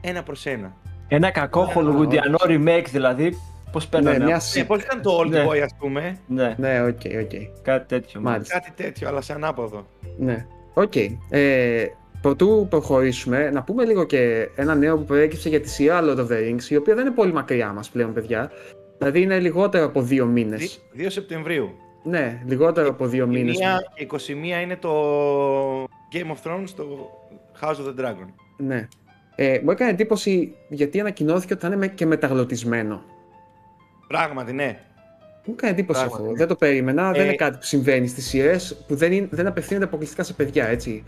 [0.00, 0.76] ένα προς ένα.
[1.08, 3.36] Ένα κακό Ναι, χολιγουντιανό remake δηλαδή
[3.72, 4.18] Πώς παίρνανε.
[4.18, 5.44] Ναι, μια από- Ε, πώς ήταν το Old Ναι.
[5.48, 7.62] Boy, ας πούμε; Ναι, Ναι, οκ, οκ.
[7.62, 8.20] κάτι τέτοιο.
[8.20, 8.54] Μάλιστα.
[8.60, 9.86] Κάτι τέτοιο, αλλά σε ανάποδο.
[10.18, 10.46] Ναι.
[10.80, 10.92] Οκ.
[11.30, 11.86] Ε,
[12.22, 16.26] προτού προχωρήσουμε, να πούμε λίγο και ένα νέο που προέκυψε για τη σειρά Lord of
[16.28, 18.50] the Rings, η οποία δεν είναι πολύ μακριά μας πλέον, παιδιά.
[18.98, 20.80] Δηλαδή είναι λιγότερο από δύο μήνες.
[20.96, 21.70] 2 Σεπτεμβρίου.
[22.02, 23.58] Ναι, λιγότερο από δύο μήνες.
[23.58, 23.60] 1
[23.94, 24.90] και 21 είναι το
[25.84, 27.10] Game of Thrones, το
[27.60, 28.26] House of the Dragon.
[28.56, 28.88] Ναι.
[29.34, 33.02] Ε, μου έκανε εντύπωση γιατί ανακοινώθηκε ότι θα είναι με- και μεταγλωτισμένο.
[34.06, 34.78] Πράγματι, ναι.
[35.50, 36.32] Μου έκανε εντύπωση Πράγματι, αυτό.
[36.32, 36.38] ναι.
[36.38, 37.12] Δεν το περίμενα.
[37.12, 38.56] δεν Ε, είναι κάτι που συμβαίνει στις σειρέ
[38.86, 41.04] που δεν, είναι, δεν απευθύνονται αποκλειστικά σε παιδιά, έτσι.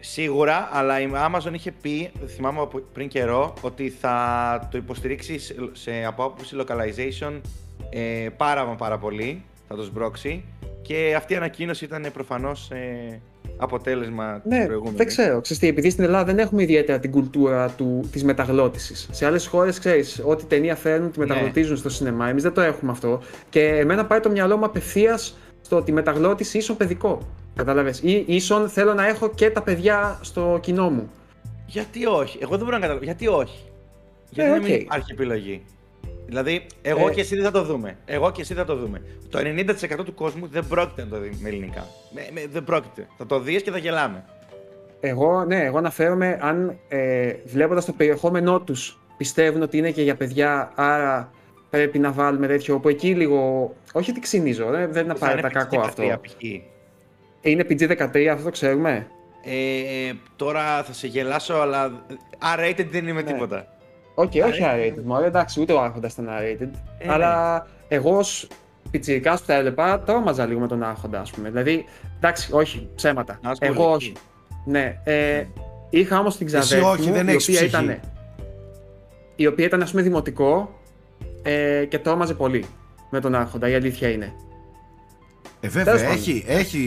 [0.00, 5.54] Σίγουρα, αλλά η Amazon είχε πει, θυμάμαι από πριν καιρό, ότι θα το υποστηρίξει σε,
[5.72, 7.40] σε- από άποψη localization
[7.90, 10.44] ε, πάρα μα πάρα πολύ, θα το σμπρώξει.
[10.82, 13.20] Και αυτή η ανακοίνωση ήταν προφανώς ε,
[13.56, 14.98] αποτέλεσμα της Ναι, προηγούμενης.
[14.98, 15.40] δεν ξέρω.
[15.40, 19.08] Ξέρεις τι, επειδή στην Ελλάδα δεν έχουμε ιδιαίτερα την κουλτούρα του, της μεταγλώτησης.
[19.12, 21.26] Σε άλλες χώρες, ξέρεις, ό,τι ταινία φέρνουν τη Ναι.
[21.26, 22.28] μεταγλωτίζουν στο σινεμά.
[22.28, 23.20] Εμείς δεν το έχουμε αυτό.
[23.50, 27.18] Και εμένα πάει το μυαλό μου απευθείας στο ότι η μεταγλώτηση ίσον παιδικό.
[27.56, 28.00] Κατάλαβες.
[28.02, 31.10] Ή ίσον θέλω να έχω και τα παιδιά στο κοινό μου.
[31.66, 33.04] Γιατί όχι, εγώ δεν μπορώ να καταλάβω.
[33.04, 33.58] Γιατί όχι.
[34.30, 34.80] Γιατί Ε, να μην οκ.
[34.80, 35.62] υπάρχει επιλογή.
[36.34, 37.12] Δηλαδή, εγώ Ε.
[37.12, 37.96] και εσύ δεν θα το δούμε.
[38.04, 39.02] Εγώ και εσύ θα το δούμε.
[39.30, 41.86] Το 90% του κόσμου δεν πρόκειται να το δει με ελληνικά.
[42.10, 43.06] Με, με- δεν πρόκειται.
[43.16, 44.24] Θα το δεις και θα γελάμε.
[45.00, 50.14] Εγώ, ναι, εγώ αναφέρομαι αν ε, βλέποντας το περιεχόμενό τους πιστεύουν ότι είναι και για
[50.16, 51.30] παιδιά, άρα
[51.70, 52.74] πρέπει να βάλουμε τέτοιο.
[52.74, 53.72] Όπου εκεί λίγο.
[53.92, 56.02] Όχι ότι ξυνίζω, δεν, δεν είναι Θα απαραίτητα είναι κακό αυτό.
[56.02, 56.42] PG-13 π.χ.
[57.40, 59.06] Είναι PG-13, αυτό το ξέρουμε.
[59.44, 62.04] Ε, τώρα θα σε γελάσω, αλλά
[62.58, 63.32] R-rated δεν είμαι Ναι.
[63.32, 63.66] τίποτα.
[64.14, 64.92] Οκ, όχι R-rated.
[64.98, 65.02] R-rated.
[65.04, 66.68] Μωρέ, εντάξει, ούτε ο Άρχοντας ήταν R-rated.
[66.98, 68.46] Ε, αλλά εγώ ως
[68.90, 71.48] πιτσιρικά που τα έβλεπα, τρόμαζα λίγο με τον Άρχοντα, ας πούμε.
[71.50, 71.84] Δηλαδή,
[72.16, 73.38] εντάξει, όχι, ψέματα.
[73.42, 73.92] Να σου πω Εγώ λίγο.
[73.92, 74.12] όχι.
[74.66, 75.44] Ναι, ε,
[75.90, 77.84] είχα όμως την Εσύ ξαδέρφη όχι, μου, δεν η έχεις οποία ψυχή.
[77.84, 78.00] ήταν.
[79.36, 80.78] Η οποία ήταν, ας πούμε, δημοτικό
[81.42, 82.64] ε, και τρόμαζε πολύ
[83.10, 84.32] με τον Άρχοντα, η αλήθεια είναι.
[85.60, 86.78] Ε, βέβαια, Τέλος έχει, έχει,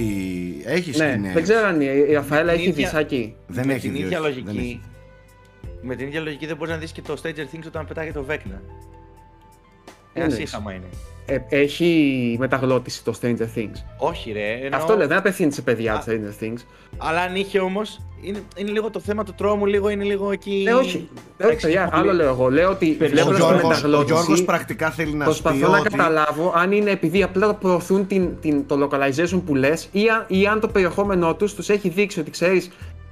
[0.65, 1.33] έχεις ναι, σκηνές.
[1.33, 3.35] δεν ξέρω αν η, η Ραφαέλα Την έχει ίδια- δισάκι.
[3.47, 4.81] Δεν με έχει την δει, ίδια όχι, δεν λογική.
[5.77, 5.87] Έχει.
[5.87, 8.25] Με την ίδια λογική δεν μπορείς να δεις και το Stranger Things όταν πετάγει το
[8.29, 8.59] Vecna.
[10.13, 10.85] Τι Ένας εννοείς; σύγχαμα είναι.
[11.25, 13.83] Ε, έχει μεταγλώτηση το Stranger Things.
[13.97, 14.51] Όχι, ρε.
[14.53, 16.03] εννοώ- Αυτό λέω, δεν απευθύνεται σε παιδιά Α.
[16.03, 16.57] το Stranger Things.
[16.97, 20.65] Αλλά αν είχε όμως, είναι, είναι λίγο το θέμα του τρόμου, λίγο είναι λίγο εκεί.
[20.67, 21.09] Ε, όχι.
[21.37, 22.49] Ε, όχι, παιδιά, άλλο λέω εγώ.
[22.49, 25.41] Λέω ότι Ο Ο βλέποντα τη Γιώργος, ο Γιώργος μεταγλώτηση, πρακτικά θέλει να σου πει
[25.49, 29.89] προσπαθώ να ότι καταλάβω αν είναι επειδή απλά προωθούν την, την, το localization που λες
[29.91, 32.69] ή, αν- ή αν το περιεχόμενό τους τους έχει δείξει ότι ξέρεις.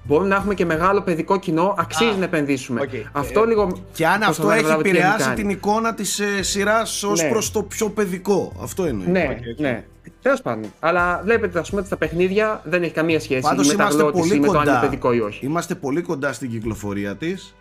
[0.07, 2.81] Μπορούμε να έχουμε και μεγάλο παιδικό κοινό, αξίζει Α, να επενδύσουμε.
[2.81, 2.89] οκ.
[3.11, 3.77] Αυτό Ε, λίγο.
[3.93, 5.35] και αν προσπαθώ αυτό να έχει καταλάβω τι επηρεάσει κάνει.
[5.35, 7.29] την εικόνα της ε, σειράς ως Ναι.
[7.29, 8.53] προς το πιο παιδικό.
[8.61, 9.07] Αυτό εννοεί.
[9.07, 9.59] Ναι, Οκ, οκ.
[9.59, 9.83] ναι.
[10.21, 10.71] Τέλος πάντων.
[10.79, 14.27] Αλλά βλέπετε, ας πούμε, ότι στα παιχνίδια δεν έχει καμία σχέση Πάντως η είμαστε μεταγλώττιση
[14.29, 14.79] πολύ με το αν είναι κοντά.
[14.87, 15.45] παιδικό ή όχι.
[15.45, 17.55] Είμαστε πολύ κοντά στην κυκλοφορία της.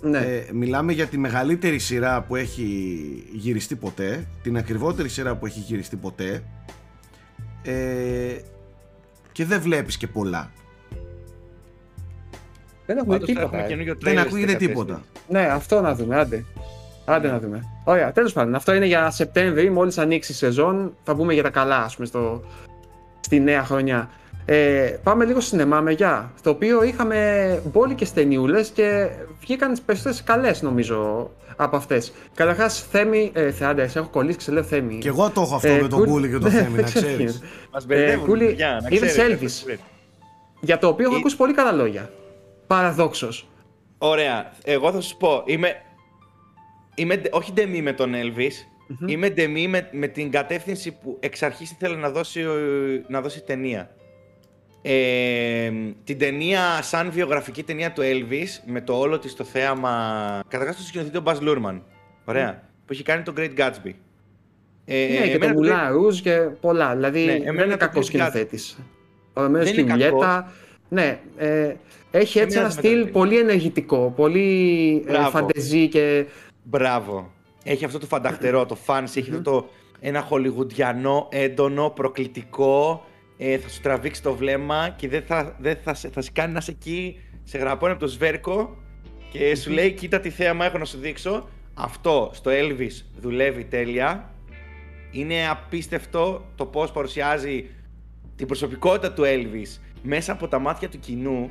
[0.00, 0.18] Ναι.
[0.18, 2.64] Ε, μιλάμε για τη μεγαλύτερη σειρά που έχει
[3.32, 6.42] γυριστεί ποτέ, την ακριβότερη σειρά που έχει γυριστεί ποτέ
[7.62, 7.72] ε,
[9.32, 10.50] και δεν βλέπεις και πολλά.
[12.88, 13.44] Δεν έχουμε Πάντως θα τίποτα.
[13.56, 13.66] έχουμε ε.
[13.68, 14.68] καινούργιο Δεν trailer ακούγεται στις 14.
[14.68, 15.02] τίποτα.
[15.28, 16.44] Ναι, αυτό να δούμε, άντε.
[17.04, 17.64] Άντε να δούμε.
[17.84, 18.54] Ωραία, τέλος πάντων.
[18.54, 20.94] Αυτό είναι για Σεπτέμβρη, μόλις ανοίξει η σεζόν.
[21.04, 22.42] Θα πούμε για τα καλά, ας πούμε, στο...
[23.20, 24.10] στη νέα χρονιά.
[24.44, 26.32] Ε, πάμε λίγο στο σινεμά μεριά.
[26.38, 29.08] Στο οποίο είχαμε μπόλικε ταινιούλε και
[29.40, 32.12] βγήκαν τις περισσότερες καλές, νομίζω, από αυτές.
[32.34, 33.30] Καταρχάς, Θέμη.
[33.34, 34.98] Ε, Θεάντε, σε έχω κολλήσει και σε λέω Θέμη.
[34.98, 36.80] Και εγώ το έχω αυτό Ε, με τον κούλ- Κούλι και το Ναι, Θέμη, δεν
[36.84, 37.32] να ξέρω τι ξέρεις.
[37.32, 37.52] γίνεται.
[37.72, 39.38] Μας μπερδεύουν, Κούλη, παιδιά, να είδες ξέρετε.
[39.46, 39.78] Elvis?
[40.60, 42.10] Για το οποίο έχω Ε, ακούσει πολύ καλά λόγια.
[42.68, 43.48] Παραδόξως.
[43.98, 44.52] Ωραία.
[44.64, 45.42] Εγώ θα σου πω.
[45.46, 45.72] Είμαι,
[46.94, 48.52] είμαι ντε- όχι ντεμή με τον Elvis.
[49.06, 53.42] Είμαι ντεμή με, με την κατεύθυνση που εξ αρχής ήθελε να δώσει, ο- να δώσει
[53.44, 53.90] ταινία.
[54.82, 55.70] Ε,
[56.04, 60.82] την ταινία σαν βιογραφική ταινία του Elvis με το όλο της το θέαμα καταρχάς το
[60.82, 61.80] σκηνοθετή ο Baz Luhrmann
[62.24, 63.92] ωραία, που έχει κάνει το Great Gatsby
[64.84, 66.94] ε, Ναι, και το εμένα Μουλά Ρούζ και πολλά.
[66.94, 68.78] Δηλαδή Ναι, δεν εμένα είναι το κακός Chris σκηνοθέτης.
[69.32, 70.52] Ο Ρωμένο Δεν και η είναι Μουλιέτα.
[70.88, 71.74] Ναι, ε,
[72.10, 73.10] έχει έτσι Εμένα ένα δεν με στυλ τρελαίνει.
[73.10, 75.30] πολύ ενεργητικό, πολύ ε, Μπράβο.
[75.30, 76.26] φαντεζή και.
[76.62, 77.30] Μπράβο.
[77.64, 79.68] Έχει αυτό το φανταχτερό, το fancy, έχει αυτό το
[80.00, 83.04] ένα χολιγουντιανό, έντονο, προκλητικό.
[83.38, 86.52] Ε, θα σου τραβήξει το βλέμμα και δεν θα, δεν θα, σε- θα σε κάνει
[86.52, 88.76] να είσαι εκεί, σε γραπώνει από το σβέρκο
[89.30, 91.48] και σου λέει: Κοίτα τι θέαμα έχω να σου δείξω.
[91.74, 94.32] Αυτό στο Elvis δουλεύει τέλεια.
[95.10, 97.70] Είναι απίστευτο το πώς παρουσιάζει
[98.36, 101.50] την προσωπικότητα του Elvis μέσα από τα μάτια του κοινού.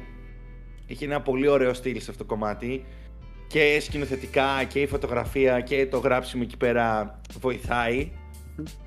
[0.88, 2.86] Έχει ένα πολύ ωραίο στυλ σε αυτό το κομμάτι
[3.48, 8.12] και σκηνοθετικά και η φωτογραφία και το γράψιμο εκεί πέρα βοηθάει.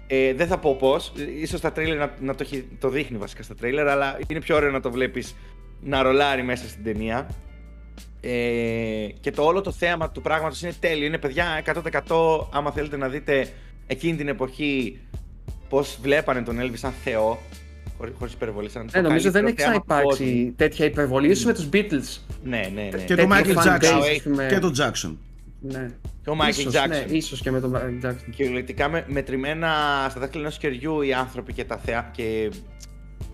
[0.06, 1.12] Ε, δεν θα πω πώς.
[1.48, 4.56] σω στα τρέιλερ να, να το, έχει- το δείχνει βασικά στα τρέιλερ, αλλά είναι πιο
[4.56, 5.35] ωραίο να το βλέπεις
[5.81, 7.28] να ρολάρει μέσα στην ταινία.
[8.20, 11.06] Ε, και το όλο το θέαμα του πράγματος είναι τέλειο.
[11.06, 11.62] Είναι παιδιά
[12.06, 13.48] 100% άμα θέλετε να δείτε
[13.86, 15.01] εκείνη την εποχή
[15.68, 17.39] πώς βλέπανε τον Elvis σαν θεό.
[18.01, 18.68] Χωρί, χωρίς υπερβολή.
[18.70, 21.89] Σαν Ε, το νομίζω δεν έχει καλύτερο θέαμα ξαναυπάρξει τέτοια υπερβολή, ίσως με τους Beatles.
[21.90, 22.05] πόντου.
[22.43, 23.02] Ναι, ναι, ναι.
[23.05, 23.98] Και το τέτοιο Michael fan Jackson.
[23.98, 24.47] base, ας πούμε.
[24.51, 25.16] Και το Jackson.
[25.60, 25.90] Ναι.
[26.24, 26.89] Και ο Michael Ίσως, Jackson.
[26.89, 28.14] Ναι, ίσως και με τον Michael Jackson.
[28.36, 29.68] Κυριολεκτικά με, μετρημένα
[30.10, 32.22] στα δάχτυλα ενός χεριού οι άνθρωποι και τα θεά και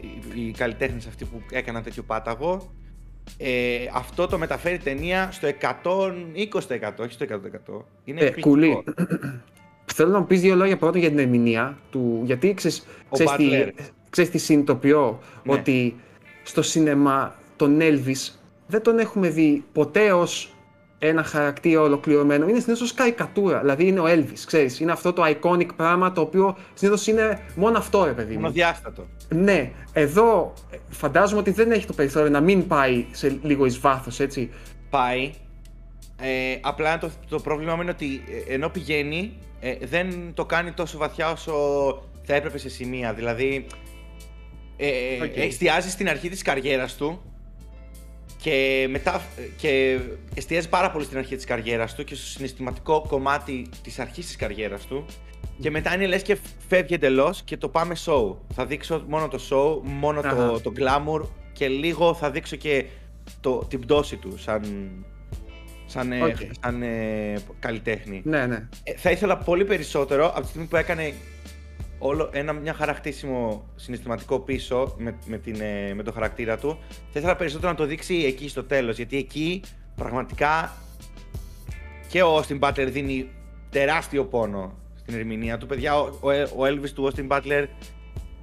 [0.01, 2.73] οι, οι καλλιτέχνες αυτοί που έκαναν τέτοιο πάταγο.
[3.39, 7.85] Ε, αυτό το μεταφέρει ταινία στο 120%, όχι στο 100%.
[8.05, 8.49] Είναι Ε, εκπληκτικό.
[8.49, 8.85] κουλή.
[9.95, 13.33] Θέλω να μου πεις δύο λόγια πρώτον για την ερμηνεία του, γιατί ξέρεις, Ο ξέρεις,
[13.33, 13.71] τι, Butler.
[14.17, 15.53] Ξέρεις τι συνειδητοποιώ, Ναι.
[15.53, 15.97] ότι
[16.43, 18.33] στο σινεμά τον Elvis
[18.67, 20.51] δεν τον έχουμε δει ποτέ ως
[20.99, 22.49] ένα χαρακτήρα ολοκληρωμένο.
[22.49, 26.21] Είναι συνήθως ως καρικατούρα, δηλαδή είναι ο Elvis, ξέρεις, είναι αυτό το iconic πράγμα το
[26.21, 28.41] οποίο συνήθως είναι μόνο αυτό ρε παιδί μου.
[28.41, 29.07] Μονοδιάστατο.
[29.29, 33.79] Ναι, εδώ ε, φαντάζομαι ότι δεν έχει το περιθώριο να μην πάει σε λίγο εις
[33.79, 34.51] βάθος, έτσι.
[34.91, 35.33] Πάει.
[36.21, 40.73] Ε, απλά το, το πρόβλημα μου είναι ότι ε, ενώ πηγαίνει, ε, δεν το κάνει
[40.73, 41.53] τόσο βαθιά όσο
[42.23, 43.13] θα έπρεπε σε σημεία.
[43.13, 43.67] Δηλαδή,
[44.77, 45.37] ε, Οκ.
[45.37, 47.23] εστιάζει στην αρχή της καριέρας του
[48.39, 49.23] και μετά
[49.57, 49.99] και
[50.35, 54.37] εστιάζει πάρα πολύ στην αρχή της καριέρας του και στο συναισθηματικό κομμάτι της αρχής της
[54.37, 55.07] καριέρας του
[55.61, 56.39] και μετά είναι λες και
[56.69, 58.35] φεύγει εντελώς και το πάμε show.
[58.55, 60.61] Θα δείξω μόνο το show, μόνο το, Αχα.
[60.61, 62.85] το glamour και λίγο θα δείξω και
[63.41, 64.65] το, την πτώση του σαν,
[65.87, 66.37] σαν, ε, Οκ.
[66.61, 68.23] σαν ε, καλλιτέχνη.
[68.25, 68.69] Ναι, ναι.
[68.83, 71.13] Ε, θα ήθελα πολύ περισσότερο από τη στιγμή που έκανε
[71.99, 76.79] όλο ένα, μια χαρακτήσιμο συναισθηματικό πίσω με, με, την, ε, με το χαρακτήρα του.
[76.89, 79.63] Θα ήθελα περισσότερο να το δείξει εκεί στο τέλος, γιατί εκεί
[79.95, 80.73] πραγματικά
[82.09, 83.31] και ο Austin Butler δίνει
[83.71, 85.67] τεράστιο πόνο στην ερμηνεία του.
[85.67, 87.67] Παιδιά, ο, ο, ο Elvis του Austin Butler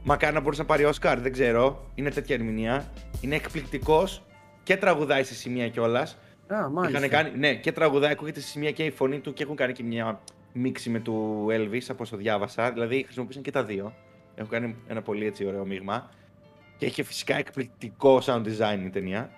[0.03, 1.85] μακάρι να μπορούσε να πάρει Oscar, δεν ξέρω.
[1.95, 2.91] Είναι τέτοια ερμηνεία.
[3.21, 4.23] Είναι εκπληκτικός
[4.63, 6.17] και τραγουδάει σε σημεία κιόλας.
[6.47, 6.97] Α, μάλιστα.
[6.97, 9.73] Είχαν κάνει, ναι, και τραγουδάει, ακούγεται σε σημεία και η φωνή του και έχουν κάνει
[9.73, 10.21] και μια
[10.53, 12.71] μίξη με του Elvis, από όσο διάβασα.
[12.71, 13.93] Δηλαδή χρησιμοποίησαν και τα δύο.
[14.35, 16.09] Έχουν κάνει ένα πολύ έτσι ωραίο μείγμα.
[16.77, 19.30] Και έχει φυσικά εκπληκτικό sound design η ταινία.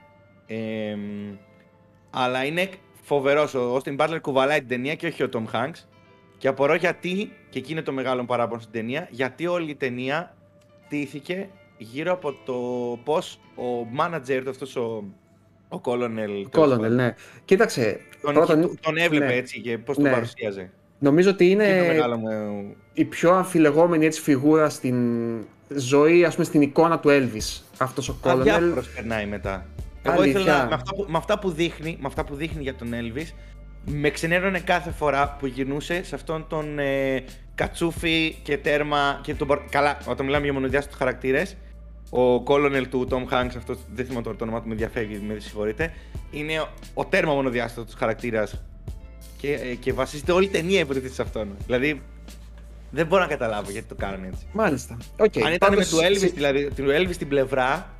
[0.47, 0.97] Ε,
[2.09, 2.69] αλλά είναι
[3.01, 3.53] φοβερός.
[3.53, 5.83] Ο Austin Butler κουβαλάει την ταινία και όχι ο Tom Hanks.
[6.37, 10.35] Και απορώ γιατί, και εκεί είναι το μεγάλο παράπονο στην ταινία, γιατί όλη η ταινία
[10.87, 12.53] τήθηκε γύρω από το
[13.03, 15.03] πώς ο manager του, αυτός ο,
[15.69, 17.13] ο Colonel, τέλος Colonel, πάντων, ναι.
[17.45, 19.33] Κοίταξε, τον, πρώτον, τον έβλεπε ναι.
[19.33, 20.03] έτσι και πώς Ναι.
[20.03, 20.71] τον παρουσίαζε.
[21.05, 21.63] Νομίζω ότι Είναι...
[21.63, 22.75] Είναι το είναι μεγάλο μου...
[22.93, 24.97] η πιο αμφιλεγόμενη έτσι, φιγούρα στην
[25.75, 27.61] ζωή, ας πούμε, στην εικόνα του Elvis.
[27.77, 28.29] Αυτός ο Colonel.
[28.29, 29.65] Αδιάφορος περνάει μετά.
[30.03, 30.39] Εγώ Αλήθεια.
[30.39, 33.33] ήθελα, με αυτά, που, με, αυτά που δείχνει, με αυτά που δείχνει για τον Elvis,
[33.85, 37.23] με ξενέρωνε κάθε φορά που γυρνούσε σε αυτόν τον ε,
[37.55, 41.57] κατσούφι και τέρμα και τον, πορ- καλά, όταν μιλάμε για μονοδιάστατους χαρακτήρες,
[42.09, 45.39] ο Colonel του Tom Hanks, αυτός δεν θυμάμαι τώρα το όνομά του, με διαφεύγει, με
[45.39, 45.93] συγχωρείτε,
[46.31, 48.63] είναι ο, ο τέρμα μονοδιάστατος χαρακτήρας
[49.37, 51.47] και, ε, και βασίζεται όλη η ταινία υποτίθεται σε αυτόν.
[51.65, 52.01] Δηλαδή,
[52.91, 54.45] δεν μπορώ να καταλάβω γιατί το κάνουν έτσι.
[54.53, 54.97] Μάλιστα.
[55.19, 55.37] Οκ.
[55.45, 57.93] Αν ήταν Πάντως, με του Elvis, σε- δηλαδή, του Elvis στην πλευρά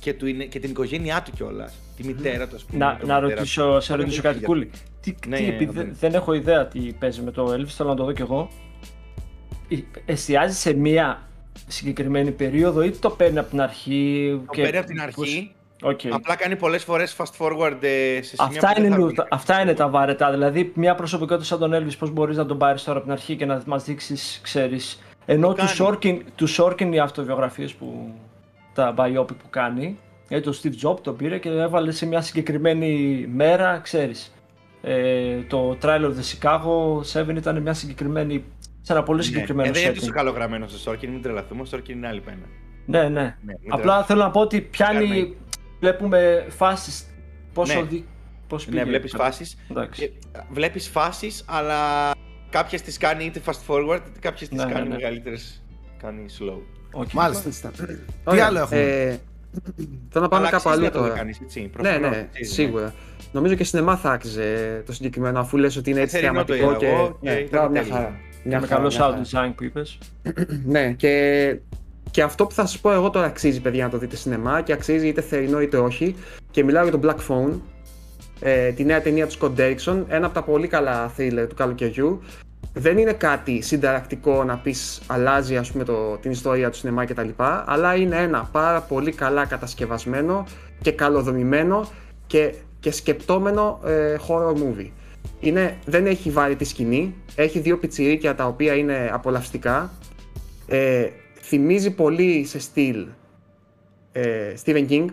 [0.00, 1.74] και, του, είναι- και την οικογένειά του κιόλας.
[1.96, 2.84] Τη μητέρα του, ας πούμε.
[2.84, 3.80] Να, τον να πατέρα ρωτήσω, του.
[3.80, 4.70] σε ρωτήσω Δεν κάτι, είχε Κούλη.
[5.00, 5.82] Τι, Ναι, τι, ναι, επειδή ναι.
[5.82, 8.50] δεν- δεν έχω ιδέα τι παίζει με το Elvis, θέλω να το δω κι εγώ.
[9.68, 11.28] Ε, Εστιάζει σε μία
[11.66, 14.30] συγκεκριμένη περίοδο ή το παίρνει από την αρχή.
[14.46, 15.52] Το και παίρνει από την πώς- αρχή.
[15.82, 16.00] Οκ.
[16.10, 19.08] Απλά κάνει πολλές φορές fast forward ε, σε σημεία Αυτά που είναι, δεν θα νου-
[19.08, 19.16] βγει.
[19.30, 20.30] αυτά είναι τα βαρετά.
[20.30, 23.36] Δηλαδή, μια προσωπικότητα σαν τον Elvis, πώς μπορείς να τον πάρεις τώρα από την αρχή
[23.36, 25.02] και να μας δείξεις, ξέρεις.
[25.26, 25.74] Ενώ Το τους κάνει.
[25.76, 28.14] Σόρκιν, τους Σόρκιν οι αυτοβιογραφίες που.
[28.74, 29.98] τα biopic που κάνει.
[30.28, 34.34] Ε, το Steve Jobs τον πήρε και έβαλε σε μια συγκεκριμένη μέρα, ξέρεις.
[34.82, 38.44] Ε, το Trial of the Chicago 7 ήταν μια συγκεκριμένη.
[38.82, 39.24] σε ένα πολύ Ναι.
[39.24, 39.98] συγκεκριμένο Ε, δεν είναι setting.
[39.98, 41.60] τόσο καλογραμμένο στο Σόρκιν, μην τρελαθούμε.
[41.62, 42.36] Ο Σόρκιν είναι άλλη πένα.
[42.86, 43.08] Ναι, ναι.
[43.08, 44.04] Ναι, μην Απλά τρελαθούμε.
[44.06, 45.36] θέλω να πω ότι πιάνει.
[45.80, 45.96] Κάνει.
[45.96, 47.04] Βλέπουμε φάσεις.
[47.52, 47.80] Πόσο.
[47.80, 47.86] Ναι.
[47.86, 48.04] δι-
[48.48, 48.84] Πώς Ναι, πήγε.
[48.84, 49.56] βλέπεις φάσεις.
[49.70, 50.12] Εντάξει.
[50.50, 52.10] Βλέπεις φάσεις, αλλά
[52.50, 54.94] κάποιες τις κάνει είτε fast forward, είτε κάποιες τις Ναι, ναι, κάνει ναι.
[54.94, 55.62] μεγαλύτερες.
[56.02, 56.58] Κάνει slow.
[56.92, 57.12] Οκ.
[57.12, 57.42] Μάλιστα.
[57.42, 57.70] Μάλιστα.
[57.70, 57.82] Τι
[58.24, 59.18] Ωραία, άλλο έχουμε; Ε,
[60.10, 61.14] θέλω να πάμε Αλλά κάπου αξίζει αλλού να το τώρα.
[61.14, 62.94] κάνεις, έτσι, Ναι, προφανώς, ναι, αξίζει, σίγουρα.
[63.32, 66.70] Νομίζω και σινεμά θα άξιζε το συγκεκριμένο, αφού λες ότι είναι έτσι Θερινό το θεαματικό
[66.70, 66.86] είδα και.
[66.86, 67.98] εγώ και ναι, ήταν μπράβο, μια τέλειος.
[67.98, 68.18] χαρά.
[68.44, 69.20] Μια με χαρά, καλό μια χαρά.
[69.22, 69.98] sound design που είπες.
[70.64, 71.56] Ναι, και,
[72.10, 74.72] και αυτό που θα σας πω εγώ τώρα αξίζει, παιδιά, να το δείτε σινεμά και
[74.72, 76.16] αξίζει είτε θερινό είτε όχι.
[76.50, 77.60] Και μιλάω για το Black Phone,
[78.40, 82.22] ε, τη νέα ταινία του Scott Derrickson, ένα από τα πολύ καλά thriller του καλοκαιριού.
[82.72, 87.28] Δεν είναι κάτι συνταρακτικό να πεις αλλάζει ας πούμε το, την ιστορία του σινεμά κτλ.
[87.64, 90.44] Αλλά είναι ένα πάρα πολύ καλά κατασκευασμένο
[90.82, 91.88] και καλοδομημένο
[92.26, 94.90] και, και σκεπτόμενο ε, horror movie.
[95.40, 99.90] Είναι, δεν έχει βάλει τη σκηνή, έχει δύο πιτσιρίκια τα οποία είναι απολαυστικά.
[100.66, 101.06] Ε,
[101.50, 103.06] θυμίζει πολύ σε στυλ
[104.12, 105.06] ε, Stephen King.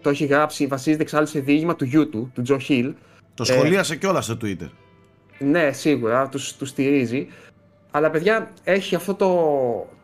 [0.00, 2.94] το έχει γράψει, βασίζεται εξάλλου σε διήγημα του γιού του, του Τζο Χιλ.
[3.34, 4.68] Το σχολίασε κιόλας στο Twitter.
[5.38, 7.28] Ναι, σίγουρα, τους, τους στηρίζει.
[7.90, 9.32] Αλλά παιδιά, έχει αυτό το,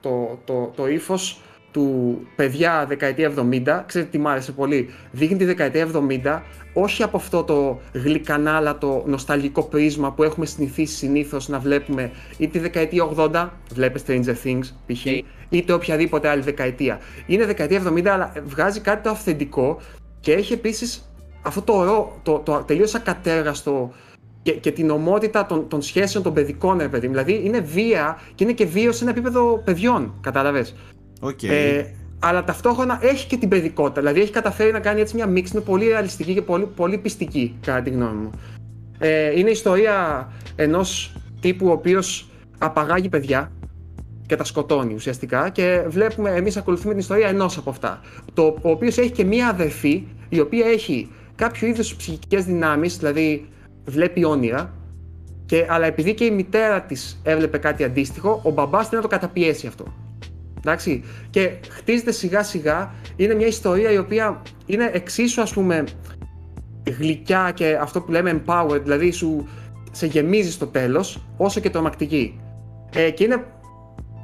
[0.01, 1.40] το, το, το ύφος
[1.76, 5.88] του παιδιά δεκαετία 70, ξέρετε τι μ' άρεσε πολύ, δείχνει τη δεκαετία
[6.24, 6.40] 70
[6.72, 12.58] όχι από αυτό το γλυκανάλατο νοσταλγικό πρίσμα που έχουμε συνηθίσει συνήθως να βλέπουμε είτε τη
[12.58, 15.06] δεκαετία 80, βλέπετε Stranger Things π.χ.,
[15.48, 17.00] είτε οποιαδήποτε άλλη δεκαετία.
[17.26, 19.80] Είναι δεκαετία 70 αλλά βγάζει κάτι το αυθεντικό
[20.20, 21.10] και έχει επίσης
[21.42, 23.92] αυτό το, ρο, το, το τελείως ακατέργαστο
[24.42, 27.06] και, και την ομότητα των, των σχέσεων των παιδικών, ρε παιδί.
[27.06, 30.74] Δηλαδή είναι βία και είναι και βίαιο σε ένα επίπεδο παιδιών, κατάλαβες.
[31.20, 31.48] Okay.
[31.48, 31.84] Ε,
[32.18, 34.01] αλλά ταυτόχρονα έχει και την παιδικότητα.
[34.01, 37.56] Δηλαδή έχει καταφέρει να κάνει έτσι μια μίξη, είναι πολύ ρεαλιστική και πολύ, πολύ πιστική,
[37.62, 38.30] κατά τη γνώμη μου.
[38.98, 43.52] Ε, είναι η ιστορία ενός τύπου ο οποίος απαγάγει παιδιά
[44.26, 48.01] και τα σκοτώνει ουσιαστικά και βλέπουμε, εμείς ακολουθούμε την ιστορία ενός από αυτά.
[48.34, 53.48] Το, ο οποίος έχει και μία αδερφή η οποία έχει κάποιο είδους ψυχικές δυνάμεις, δηλαδή
[53.84, 54.72] βλέπει όνειρα,
[55.47, 59.14] και, αλλά επειδή και η μητέρα της έβλεπε κάτι αντίστοιχο, ο μπαμπάς θέλει να το
[59.14, 59.94] καταπιέσει αυτό.
[60.66, 61.05] Εντάξει.
[61.30, 62.90] Και χτίζεται σιγά σιγά.
[63.16, 65.84] Είναι μια ιστορία η οποία είναι εξίσου ας πούμε
[66.98, 69.48] γλυκιά και αυτό που λέμε empowered, δηλαδή σου
[69.90, 72.40] σε γεμίζει στο τέλος, όσο και τρομακτική.
[72.94, 73.44] Ε, και είναι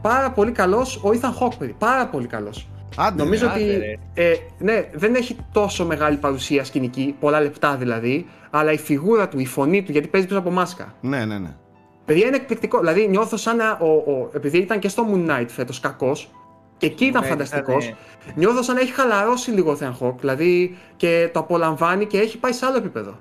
[0.03, 2.69] πάρα πολύ καλός ο Ethan Hawke, πάρα πολύ καλός.
[2.97, 8.27] Άντε, Νομίζω ρε, ότι ε, ναι, δεν έχει τόσο μεγάλη παρουσία σκηνική, πολλά λεπτά δηλαδή,
[8.51, 10.95] αλλά η φιγούρα του, η φωνή του, γιατί παίζει πίσω από μάσκα.
[11.01, 11.55] Ναι, ναι, ναι.
[12.05, 12.79] Παιδιά είναι εκπληκτικό.
[12.79, 13.71] Δηλαδή νιώθω σαν να.
[13.81, 16.31] Ο, ο, επειδή ήταν και στο Moon Knight φέτος κακός,
[16.77, 17.85] και εκεί ήταν Ναι, φανταστικός.
[17.85, 17.97] ήταν,
[18.35, 22.39] Νιώθω σαν να έχει χαλαρώσει λίγο ο Θεαν Hawk, δηλαδή και το απολαμβάνει και έχει
[22.39, 23.19] πάει σε άλλο επίπεδο.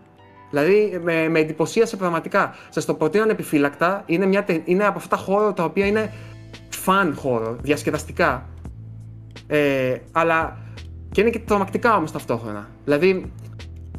[0.49, 2.55] Δηλαδή με, με εντυπωσίασε πραγματικά.
[2.69, 4.03] Σας το προτείνω ανεπιφύλακτα.
[4.05, 6.13] Είναι, μια, τε- είναι από αυτά τα χώρο τα οποία είναι
[6.69, 8.45] φαν χώρο, διασκεδαστικά.
[9.47, 10.57] Ε, αλλά
[11.11, 12.69] και είναι και τρομακτικά όμως ταυτόχρονα.
[12.83, 13.31] Δηλαδή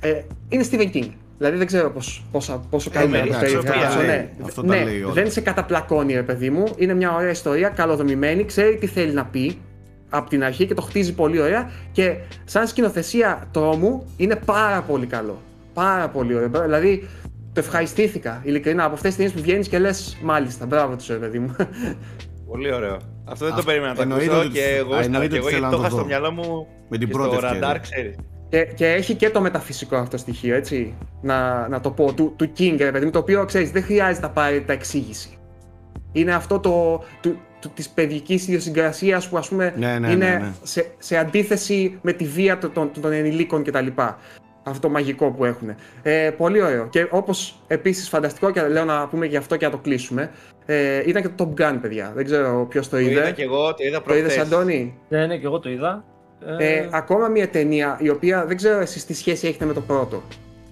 [0.01, 1.09] ε, είναι Stephen King.
[1.39, 3.99] Δηλαδή δεν ξέρω πώς, πόσα, πόσο καλύτερα το εντάξει, αυτό περιγράψω.
[3.99, 4.17] τα λέει.
[4.17, 5.13] Ναι, Αυτό τα ναι λέει όλα.
[5.13, 6.65] δεν σε καταπλακώνει ρε παιδί μου.
[6.77, 9.59] Είναι μια ωραία ιστορία, καλοδομημένη, ξέρει τι θέλει να πει
[10.11, 15.07] από την αρχή και το χτίζει πολύ ωραία και σαν σκηνοθεσία τρόμου είναι πάρα πολύ
[15.07, 15.41] καλό.
[15.75, 16.49] Πάρα πολύ ωραίο.
[16.63, 17.09] Δηλαδή
[17.53, 21.17] το ευχαριστήθηκα ειλικρινά από αυτές τις ταινίες που βγαίνεις και λες, μάλιστα, μπράβο τους, ρε
[21.17, 21.57] παιδί μου.
[22.49, 22.97] Πολύ ωραίο.
[23.25, 25.29] Αυτό δεν το Αυτό- περίμενα να το εννοείται ακούσω ότι- και εγώ, α, στα- εννοείται
[25.29, 26.05] και εγώ ότι γιατί θέλω το να είχα το στο δω.
[26.07, 27.61] μυαλό μου Με την και πρώτη στο ευκαιρία.
[27.61, 28.15] ραντάρ, ξέρεις.
[28.53, 30.95] Και, και έχει και το μεταφυσικό αυτό στοιχείο, έτσι.
[31.23, 34.27] Να, να το πω, του, του King, ρε παιδί μου, το οποίο ξέρεις, δεν χρειάζεται
[34.27, 35.39] απαραίτητα εξήγηση.
[36.13, 40.37] Είναι αυτό το, του, του, της παιδικής ιδιοσυγκρασίας που ας πούμε Ναι, ναι, είναι ναι,
[40.37, 40.53] ναι.
[40.63, 43.87] Σε, σε αντίθεση με τη βία των, των, των ενηλίκων κτλ.
[44.63, 45.75] Αυτό το μαγικό που έχουν.
[46.03, 46.89] Ε, πολύ ωραίο.
[46.89, 50.31] Και όπως επίσης φανταστικό και λέω να πούμε γι' αυτό και να το κλείσουμε,
[50.67, 52.13] ε, ήταν και το Top Gun, παιδιά.
[52.15, 53.31] Δεν ξέρω ποιος το Το είδα είδε.
[53.31, 54.53] και εγώ, το είδα Το είδες, προχθές.
[54.53, 56.05] Αντώνη; Ναι, ναι, και εγώ το είδα.
[56.59, 60.23] Ε, ακόμα μια ταινία η οποία δεν ξέρω εσείς τι σχέση έχετε με το πρώτο.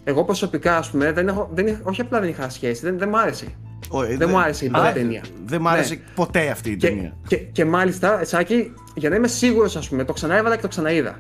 [0.05, 3.09] Εγώ προσωπικά, ας πούμε, δεν έχω, δεν, είχα- όχι απλά δεν είχα σχέση, δεν, δεν
[3.09, 3.47] μου άρεσε.
[3.91, 5.23] Ω, ε, δεν μου άρεσε η πρώτη Α, ταινία.
[5.47, 6.01] Δεν μου άρεσε Ναι.
[6.15, 7.17] ποτέ αυτή η Και, ταινία.
[7.27, 11.19] και, και μάλιστα, Σάκη, για να είμαι σίγουρος, ας πούμε, το ξαναέβαλα και το ξαναείδα.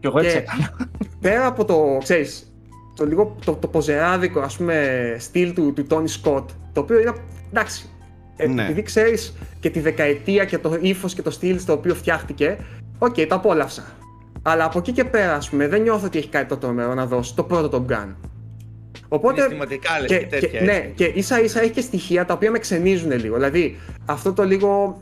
[0.00, 0.76] και εγώ έτσι και- έκανα.
[1.20, 2.52] Πέρα από το, ξέρεις,
[2.96, 4.86] το λίγο το, το ποζεράδικο, ας πούμε,
[5.18, 7.12] στυλ του, του Tony Scott, το οποίο είναι,
[7.50, 7.88] εντάξει,
[8.36, 8.62] ε, Ναι.
[8.62, 12.56] επειδή ξέρεις και τη δεκαετία και το ύφος και το στυλ στο οποίο φτιάχτηκε,
[13.00, 13.84] οκ, το απόλαυσα.
[14.42, 17.06] Αλλά από εκεί και πέρα, ας πούμε, δεν νιώθω ότι έχει κάτι το τρομερό να
[17.06, 18.14] δώσει το πρώτο Top Gun.
[19.08, 20.48] Οπότε, Συναισθηματικά λες και, και τέτοια.
[20.48, 20.92] και, ναι, έτσι.
[20.94, 23.34] και ίσα ίσα έχει και στοιχεία τα οποία με ξενίζουν λίγο.
[23.34, 25.00] Δηλαδή, αυτό το λίγο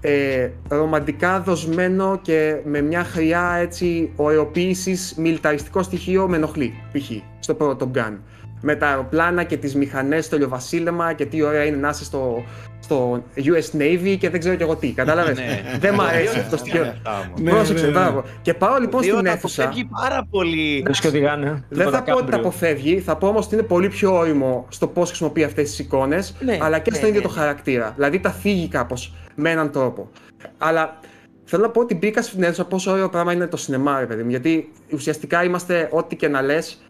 [0.00, 7.10] ε, ρομαντικά δοσμένο και με μια χροιά έτσι ωραιοποίησης μιλιταριστικό στοιχείο με ενοχλεί, π.χ.
[7.38, 8.16] στο πρώτο Top Gun.
[8.62, 12.44] Με τα αεροπλάνα και τις μηχανές στο ηλιοβασίλεμα και τι ωραία είναι να είσαι στο,
[12.90, 15.62] στο US Navy και δεν ξέρω κι εγώ τι, κατάλαβες; Ναι.
[15.78, 16.82] δεν μου αρέσει Δύο αυτό το είναι στοιχείο.
[16.82, 17.40] αυτά όμως.
[17.40, 17.98] Ναι, Πρόσεξε, ναι, ναι.
[17.98, 18.24] μπράβο.
[18.42, 19.62] Και πάω λοιπόν Δύο στην τα αίθουσα.
[19.62, 20.82] αποφεύγει πάρα πολύ.
[20.86, 21.64] Λες και οδηγάνε.
[21.68, 22.36] Δεν θα πω ότι τα αποφεύγει.
[22.36, 26.36] αποφεύγει, θα πω όμως ότι είναι πολύ πιο όριμο στο πώς χρησιμοποιεί αυτές τις εικόνες,
[26.44, 27.40] Ναι, αλλά και ναι, στον ίδιο ναι, το ναι.
[27.40, 27.92] χαρακτήρα.
[27.94, 30.10] Δηλαδή τα θίγει κάπως με έναν τρόπο.
[30.58, 30.98] Αλλά
[31.44, 34.22] θέλω να πω ότι μπήκα στην αίθουσα πόσο ωραίο πράγμα είναι το σινεμά, ρε παιδί
[34.22, 34.30] μου.
[34.30, 36.82] Γιατί ουσιαστικά είμαστε ό,τι και να λες,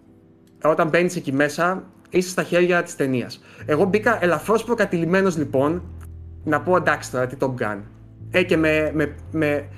[0.63, 3.41] όταν μπαίνεις εκεί μέσα, είσαι στα χέρια της ταινίας.
[3.67, 5.83] Εγώ μπήκα ελαφρώς προκατειλημμένος λοιπόν
[6.45, 7.79] να πω εντάξει τώρα τι Top Gun.
[8.31, 9.69] Ε, και με, με, με,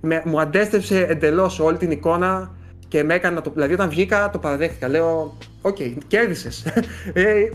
[0.00, 2.54] με- μου αντέστρεψε εντελώς όλη την εικόνα
[2.88, 3.50] και με έκανε να το.
[3.54, 4.88] Δηλαδή, όταν βγήκα, το παραδέχτηκα.
[4.88, 5.76] Λέω, Οκ,
[6.06, 6.64] κέρδισες.
[7.12, 7.48] ε,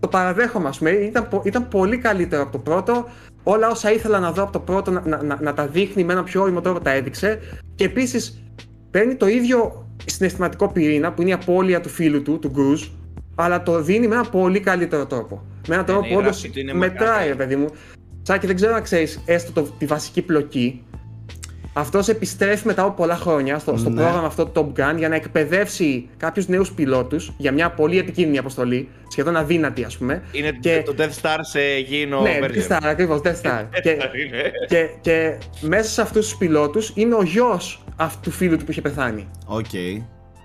[0.00, 0.90] το παραδέχομαι, ας πούμε.
[0.90, 3.08] Ήταν, πο- ήταν πολύ καλύτερο από το πρώτο.
[3.42, 6.12] Όλα όσα ήθελα να δω από το πρώτο να, να, να, να τα δείχνει με
[6.12, 7.38] ένα πιο ώριμο τρόπο τα έδειξε.
[7.74, 8.42] Και επίσης
[8.90, 12.86] παίρνει το ίδιο συναισθηματικό πυρήνα που είναι η απώλεια του φίλου του, του Γκρουζ,
[13.40, 15.42] αλλά το δίνει με ένα πολύ καλύτερο τρόπο.
[15.68, 17.28] Με έναν τρόπο ναι, η που όντως γραφή του είναι μετράει, μακάρι.
[17.28, 17.66] ρε παιδί μου.
[18.22, 20.82] Σάκη, δεν ξέρω αν ξέρεις έστω το, τη βασική πλοκή.
[21.72, 24.00] αυτός επιστρέφει μετά από πολλά χρόνια στο, στο Ναι.
[24.00, 28.38] πρόγραμμα αυτό του Top Gun για να εκπαιδεύσει κάποιους νέους πιλότους για μια πολύ επικίνδυνη
[28.38, 30.22] αποστολή, σχεδόν αδύνατη ας πούμε.
[30.32, 32.70] Είναι Και- το Death Star σε γήινο ναι, version.
[32.70, 33.64] Death Star, ακριβώς, Death Star.
[33.82, 34.50] και, Είναι.
[34.68, 38.70] και, και μέσα σε αυτούς τους πιλότους είναι ο γιος αυτού του φίλου του που
[38.70, 39.26] είχε πεθάνει.
[39.46, 39.64] Οκ.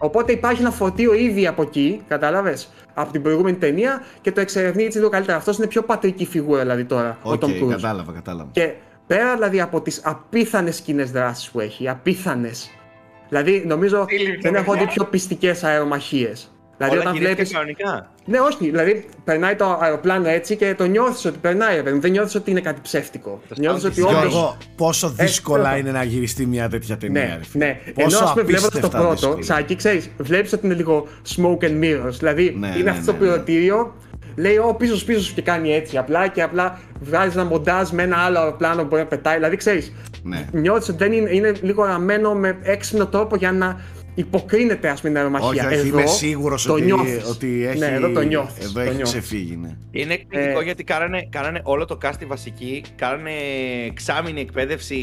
[0.04, 4.84] Οπότε υπάρχει ένα φορτίο ήδη από εκεί, κατάλαβες, από την προηγούμενη ταινία και το εξερευνεί
[4.84, 5.38] έτσι λίγο καλύτερα.
[5.38, 7.70] Αυτός είναι πιο πατρική φιγούρα δηλαδή τώρα, ο OK, Tom Cruise.
[7.70, 8.50] κατάλαβα, κατάλαβα.
[8.52, 8.74] Και
[9.08, 12.70] πέρα δηλαδή από τις απίθανες σκηνές δράσης που έχει, απίθανες.
[13.30, 14.94] Δηλαδή νομίζω Σύλληψη, δεν έχω δει παιδιά.
[14.94, 16.53] πιο πιστικές αερομαχίες.
[16.84, 17.74] Δηλαδή Όλα όταν γυρίστηκαν βλέπει.
[17.84, 18.12] κανονικά.
[18.26, 22.02] Ναι, όχι, δηλαδή περνάει το αεροπλάνο έτσι και το νιώθεις ότι περνάει, ρε παιδί μου.
[22.02, 23.42] Δεν νιώθεις ότι είναι κάτι ψεύτικο.
[23.58, 24.12] Νιώθεις ότι όντως.
[24.12, 25.80] Γιώργο, πόσο δύσκολα αυτό.
[25.80, 27.66] είναι να γυριστεί μια τέτοια ταινία, Ναι, ρε φίλε.
[27.66, 27.80] ναι.
[27.94, 29.44] Πόσο Ενώ ας πούμε βλέποντας το απίστευτα πρώτο, δύσκολα.
[29.44, 32.12] Σάκη, ξέρεις, βλέπεις ότι είναι λίγο smoke and mirrors.
[32.18, 33.32] Δηλαδή Ναι, είναι ναι, αυτό το ναι, ναι.
[33.32, 33.94] πιλωτήριο,
[34.36, 38.04] λέει Ω πίσω πίσω σου και κάνει έτσι απλά και απλά βγάζει ένα μοντάζ με
[38.04, 39.36] ένα άλλο αεροπλάνο που μπορεί να πετάει.
[39.36, 39.94] Δηλαδή ξέρεις,
[40.24, 40.46] Ναι.
[40.52, 43.82] νιώθεις ότι δεν είναι, είναι λίγο ραμμένο με έξυπνο τρόπο για να
[44.16, 45.48] υποκρίνεται ας πούμε την αερομαχία.
[45.50, 47.24] Όχι, όχι, εδώ είμαι σίγουρος το ότι, νιώθεις.
[47.30, 47.80] ότι έχει.
[47.80, 48.64] Ναι, εδώ το νιώθεις.
[48.66, 49.12] Εδώ το έχει νιώθεις.
[49.20, 49.76] ξεφύγει, ναι.
[49.92, 53.32] Είναι εκπληκτικό Ε, γιατί κάνανε, κάνανε όλο το cast τη βασική, κάνανε
[53.88, 54.98] εξάμεινη εκπαίδευση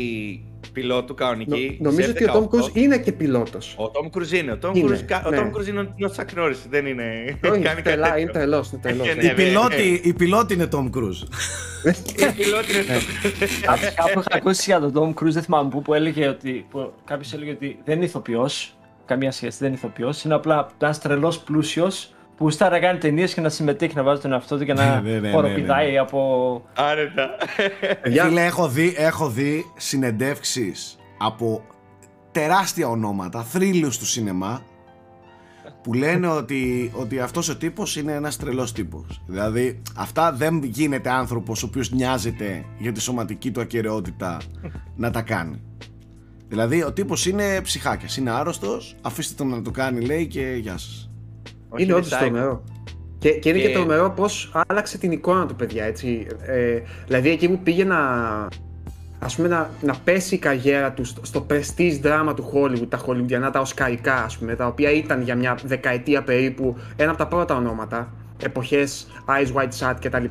[0.73, 1.77] πιλότου κανονική.
[1.81, 2.65] Νο- νομίζω σε ότι ο Tom 18.
[2.65, 3.75] Cruise είναι και πιλότος.
[3.79, 4.53] Ο Tom Cruise είναι.
[4.53, 5.39] Ο Tom Είναι, Cruise, κα- ο ναι.
[5.39, 7.05] Tom Cruise είναι ο Chuck Norris, δεν είναι.
[7.27, 8.21] Όχι, κάνει είναι κάτι τρελά- τέτοιο.
[8.23, 9.09] είναι τρελός, είναι τρελός.
[9.09, 11.23] Ε, ναι, Η ναι, πιλότη, η πιλότη είναι Tom Cruise.
[12.17, 13.41] Η πιλότη είναι το.
[13.63, 16.67] Κάπου κάπου είχα ακούσει για τον Tom Cruise, δεν θυμάμαι πού, που έλεγε ότι.
[17.05, 18.75] Κάποιος έλεγε ότι δεν είναι ηθοποιός.
[19.11, 20.25] Καμία σχέση, δεν είναι ηθοποιός.
[20.25, 24.21] Είναι απλά ένα τρελό πλούσιος που γουστάρει να κάνει ταινίες και να συμμετέχει να βάζει
[24.21, 25.99] τον εαυτό του και Ναι, να ναι, ναι, ναι, χοροπηδάει ναι.
[25.99, 26.63] από.
[26.75, 27.29] Άνετα.
[28.03, 31.63] Παιδιά, Φίλε, έχω δει, έχω δει συνεντεύξεις από
[32.33, 34.63] τεράστια ονόματα, θρύλους του σινεμά,
[35.83, 39.23] που λένε ότι, ότι αυτός ο τύπος είναι ένας τρελός τύπος.
[39.27, 44.39] Δηλαδή, αυτά δεν γίνεται άνθρωπος ο οποίος νοιάζεται για τη σωματική του ακαιρεότητα
[44.97, 45.63] να τα κάνει.
[46.51, 50.79] Δηλαδή, ο τύπος είναι ψυχάκιας, είναι άρρωστος, αφήστε τον να το κάνει, λέει, και γεια
[50.79, 51.11] σας.
[51.69, 52.19] Όχι, είναι όντως psycho.
[52.21, 52.65] τρομερό.
[53.19, 55.85] Και, και είναι και, Και- τρομερό πώς άλλαξε την εικόνα του, παιδιά.
[55.85, 56.27] Έτσι.
[56.47, 57.99] Ε, δηλαδή, εκεί που πήγε να,
[59.19, 62.97] ας πούμε, να, να πέσει η καριέρα του στο, στο prestige δράμα του Hollywood, τα
[62.97, 67.27] χολιουντιανά, τα οσκαρικά, ας πούμε, τα οποία ήταν για μια δεκαετία περίπου ένα από τα
[67.27, 68.13] πρώτα ονόματα,
[68.43, 70.25] εποχές Eyes Wide Shut κτλ.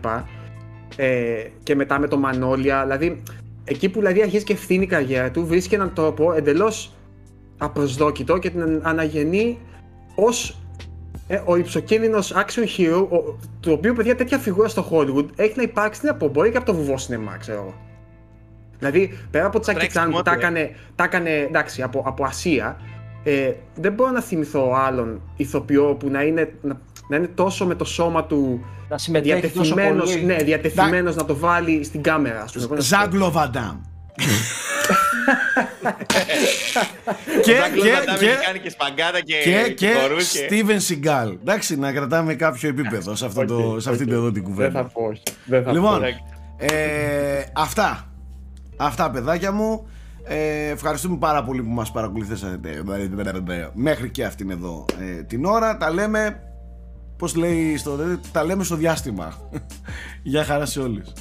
[0.96, 3.24] Ε, και μετά με το Manolya, δηλαδή,
[3.70, 6.94] εκεί που δηλαδή αρχίζει και ευθύνει η καριέρα του, βρίσκει έναν τρόπο εντελώς
[7.58, 9.60] απροσδόκητο και την αναγεννεί
[10.16, 10.60] ως
[11.28, 15.64] ε, ο υψοκίνδυνος action hero, ο, το οποίο παιδιά τέτοια φιγούρα στο Hollywood έχει να
[15.64, 17.74] υπάρξει την από μπορεί και από το βουβό σινεμά, ξέρω εγώ.
[18.78, 20.36] Δηλαδή, πέρα από Τσάκι τρέξιμο Τσάν που του, τα ε.
[20.36, 22.78] έκανε, τα έκανε εντάξει, από, από Ασία,
[23.24, 27.76] ε, δεν μπορώ να θυμηθώ άλλον ηθοποιό που να είναι, να, να είναι τόσο με
[27.76, 30.24] το σώμα του να συμμετέχει τόσο διατεθειμένος, πολύ.
[30.26, 32.66] ναι, διατεθειμένος να το βάλει στην κάμερα, ας πούμε.
[32.68, 32.98] Πώς να σου πω.
[33.02, 33.78] Ζάγκλο Βαντάμ.
[37.44, 40.32] και, Ο Ζαν-Κλοντ και, Βαν Νταμ και, έχει κάνει και σπαγκάτα και, και, και χορούς
[40.32, 41.32] και- Steven Seagal.
[41.42, 44.10] Εντάξει, να κρατάμε κάποιο επίπεδο σε, αυτό το, Οκ, σε αυτή οκ.
[44.10, 44.72] εδώ την Δεν κουβέντα.
[44.82, 45.22] θα πω, όχι.
[45.46, 46.06] Δεν θα Λοιπόν, πω.
[46.76, 48.04] ε, αυτά.
[48.78, 49.88] Αυτά, παιδάκια μου.
[50.24, 52.84] Ε, ευχαριστούμε πάρα πολύ που μας παρακολουθήσατε
[53.74, 54.86] μέχρι και αυτήν εδώ
[55.18, 55.78] ε, την ώρα.
[55.78, 56.40] Τα λέμε,
[57.20, 57.98] πώς λέει στο,
[58.32, 59.50] τα λέμε στο διάστημα.
[60.24, 61.12] Γεια χαρά σε όλους.